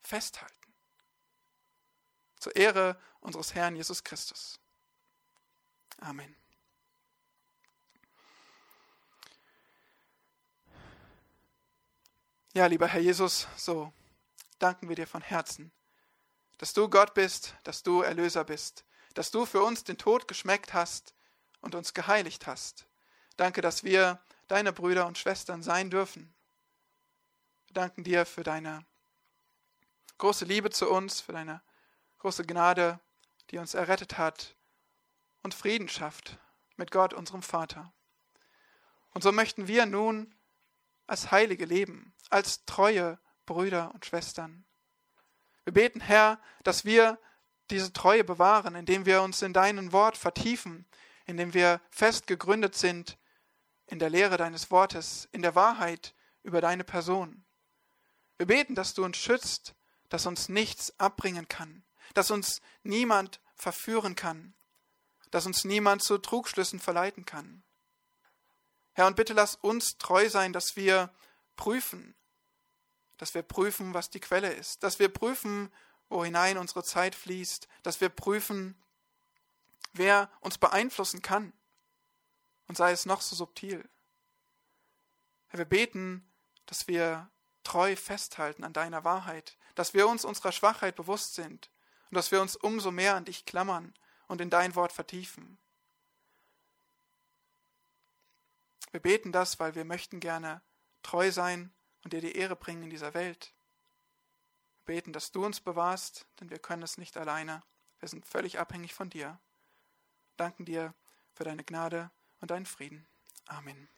festhalten. 0.01 0.55
Zur 2.38 2.55
Ehre 2.55 3.01
unseres 3.18 3.53
Herrn 3.57 3.74
Jesus 3.74 4.05
Christus. 4.05 4.61
Amen. 5.99 6.36
Ja, 12.57 12.67
lieber 12.67 12.87
Herr 12.87 13.01
Jesus, 13.01 13.49
so 13.57 13.93
danken 14.61 14.89
wir 14.89 14.95
dir 14.95 15.09
von 15.09 15.23
Herzen, 15.23 15.73
dass 16.59 16.73
du 16.73 16.89
Gott 16.89 17.13
bist, 17.13 17.57
dass 17.65 17.83
du 17.83 18.03
Erlöser 18.03 18.45
bist, 18.45 18.85
dass 19.15 19.33
du 19.33 19.45
für 19.45 19.61
uns 19.61 19.83
den 19.83 19.99
Tod 19.99 20.29
geschmeckt 20.29 20.73
hast 20.73 21.17
und 21.63 21.75
uns 21.75 21.95
geheiligt 21.95 22.47
hast. 22.47 22.87
Danke, 23.37 23.61
dass 23.61 23.83
wir 23.83 24.23
deine 24.47 24.73
Brüder 24.73 25.09
und 25.09 25.19
Schwestern 25.19 25.65
sein 25.65 25.91
dürfen. 25.91 26.33
Wir 27.67 27.75
danken 27.75 28.05
dir 28.05 28.25
für 28.25 28.45
deine 28.45 28.87
große 30.19 30.45
Liebe 30.45 30.71
zu 30.71 30.89
uns, 30.89 31.21
für 31.21 31.33
deine 31.33 31.61
große 32.19 32.47
Gnade, 32.47 33.01
die 33.51 33.59
uns 33.59 33.75
errettet 33.75 34.17
hat 34.17 34.55
und 35.43 35.55
Frieden 35.55 35.89
schafft 35.89 36.39
mit 36.77 36.93
Gott, 36.93 37.15
unserem 37.15 37.43
Vater. 37.43 37.93
Und 39.11 39.25
so 39.25 39.33
möchten 39.33 39.67
wir 39.67 39.87
nun 39.87 40.33
als 41.07 41.31
Heilige 41.31 41.65
leben, 41.65 42.15
als 42.31 42.65
treue 42.65 43.19
Brüder 43.47 43.93
und 43.95 44.07
Schwestern. 44.07 44.65
Wir 45.65 45.73
beten, 45.73 46.01
Herr, 46.01 46.41
dass 46.63 46.85
wir 46.85 47.19
diese 47.71 47.93
Treue 47.93 48.25
bewahren, 48.25 48.75
indem 48.75 49.07
wir 49.07 49.23
uns 49.23 49.43
in 49.43 49.53
deinem 49.53 49.93
Wort 49.93 50.17
vertiefen, 50.17 50.87
indem 51.27 51.55
wir 51.55 51.81
fest 51.91 52.27
gegründet 52.27 52.75
sind 52.75 53.19
in 53.87 53.99
der 53.99 54.11
Lehre 54.11 54.37
deines 54.37 54.71
Wortes, 54.71 55.29
in 55.33 55.43
der 55.43 55.55
Wahrheit 55.55 56.15
über 56.43 56.61
deine 56.61 56.85
Person. 56.85 57.45
Wir 58.37 58.47
beten, 58.47 58.75
dass 58.75 58.95
du 58.95 59.05
uns 59.05 59.17
schützt, 59.17 59.75
dass 60.09 60.27
uns 60.27 60.49
nichts 60.49 60.99
abbringen 61.01 61.49
kann, 61.49 61.85
dass 62.13 62.31
uns 62.31 62.61
niemand 62.83 63.41
verführen 63.55 64.15
kann, 64.15 64.55
dass 65.31 65.47
uns 65.47 65.65
niemand 65.65 66.03
zu 66.03 66.19
Trugschlüssen 66.19 66.79
verleiten 66.79 67.25
kann. 67.25 67.64
Herr, 68.95 69.07
und 69.07 69.16
bitte 69.16 69.32
lass 69.32 69.57
uns 69.57 69.99
treu 69.99 70.28
sein, 70.28 70.53
dass 70.53 70.76
wir 70.76 71.12
prüfen, 71.57 72.14
dass 73.18 73.34
wir 73.34 73.42
prüfen, 73.42 73.92
was 73.92 74.11
die 74.11 74.20
Quelle 74.20 74.53
ist, 74.53 74.82
dass 74.82 74.99
wir 74.99 75.09
prüfen, 75.09 75.72
wo 76.09 76.24
hinein 76.24 76.59
unsere 76.59 76.84
Zeit 76.84 77.14
fließt, 77.14 77.68
dass 77.82 78.01
wir 78.01 78.09
prüfen, 78.09 78.80
wer 79.92 80.30
uns 80.40 80.59
beeinflussen 80.59 81.22
kann 81.22 81.53
und 82.68 82.76
sei 82.76 82.92
es 82.92 83.07
noch 83.07 83.20
so 83.20 83.34
subtil. 83.34 83.88
Herr, 85.49 85.59
wir 85.59 85.64
beten, 85.64 86.28
dass 86.66 86.86
wir 86.88 87.30
treu 87.64 87.97
festhalten 87.97 88.64
an 88.64 88.72
deiner 88.72 89.05
Wahrheit, 89.05 89.57
dass 89.74 89.95
wir 89.95 90.07
uns 90.07 90.24
unserer 90.24 90.53
Schwachheit 90.53 90.95
bewusst 90.95 91.34
sind 91.34 91.70
und 92.11 92.16
dass 92.16 92.30
wir 92.30 92.40
uns 92.40 92.57
umso 92.57 92.90
mehr 92.90 93.16
an 93.16 93.24
dich 93.24 93.45
klammern 93.45 93.95
und 94.28 94.40
in 94.40 94.51
dein 94.51 94.74
Wort 94.74 94.92
vertiefen. 94.92 95.59
Wir 98.95 99.01
beten 99.01 99.32
das, 99.32 99.59
weil 99.59 99.74
wir 99.74 99.84
möchten 99.84 100.20
gerne 100.20 100.62
treu 101.03 101.32
sein 101.32 101.74
und 102.05 102.12
dir 102.12 102.20
die 102.20 102.36
Ehre 102.36 102.55
bringen 102.55 102.84
in 102.84 102.90
dieser 102.90 103.12
Welt. 103.12 103.53
Wir 104.84 104.95
beten, 104.95 105.12
dass 105.12 105.32
du 105.32 105.45
uns 105.45 105.61
bewahrst, 105.61 106.28
denn 106.38 106.49
wir 106.49 106.61
können 106.61 106.84
es 106.84 106.97
nicht 106.97 107.16
alleine. 107.16 107.64
Wir 107.99 108.09
sind 108.09 108.24
völlig 108.24 108.61
abhängig 108.61 108.95
von 108.95 109.11
dir. 109.11 109.40
Danken 110.36 110.64
dir 110.64 110.95
für 111.32 111.42
deine 111.42 111.64
Gnade 111.64 112.12
und 112.40 112.53
deinen 112.53 112.66
Frieden. 112.66 113.05
Amen. 113.47 113.88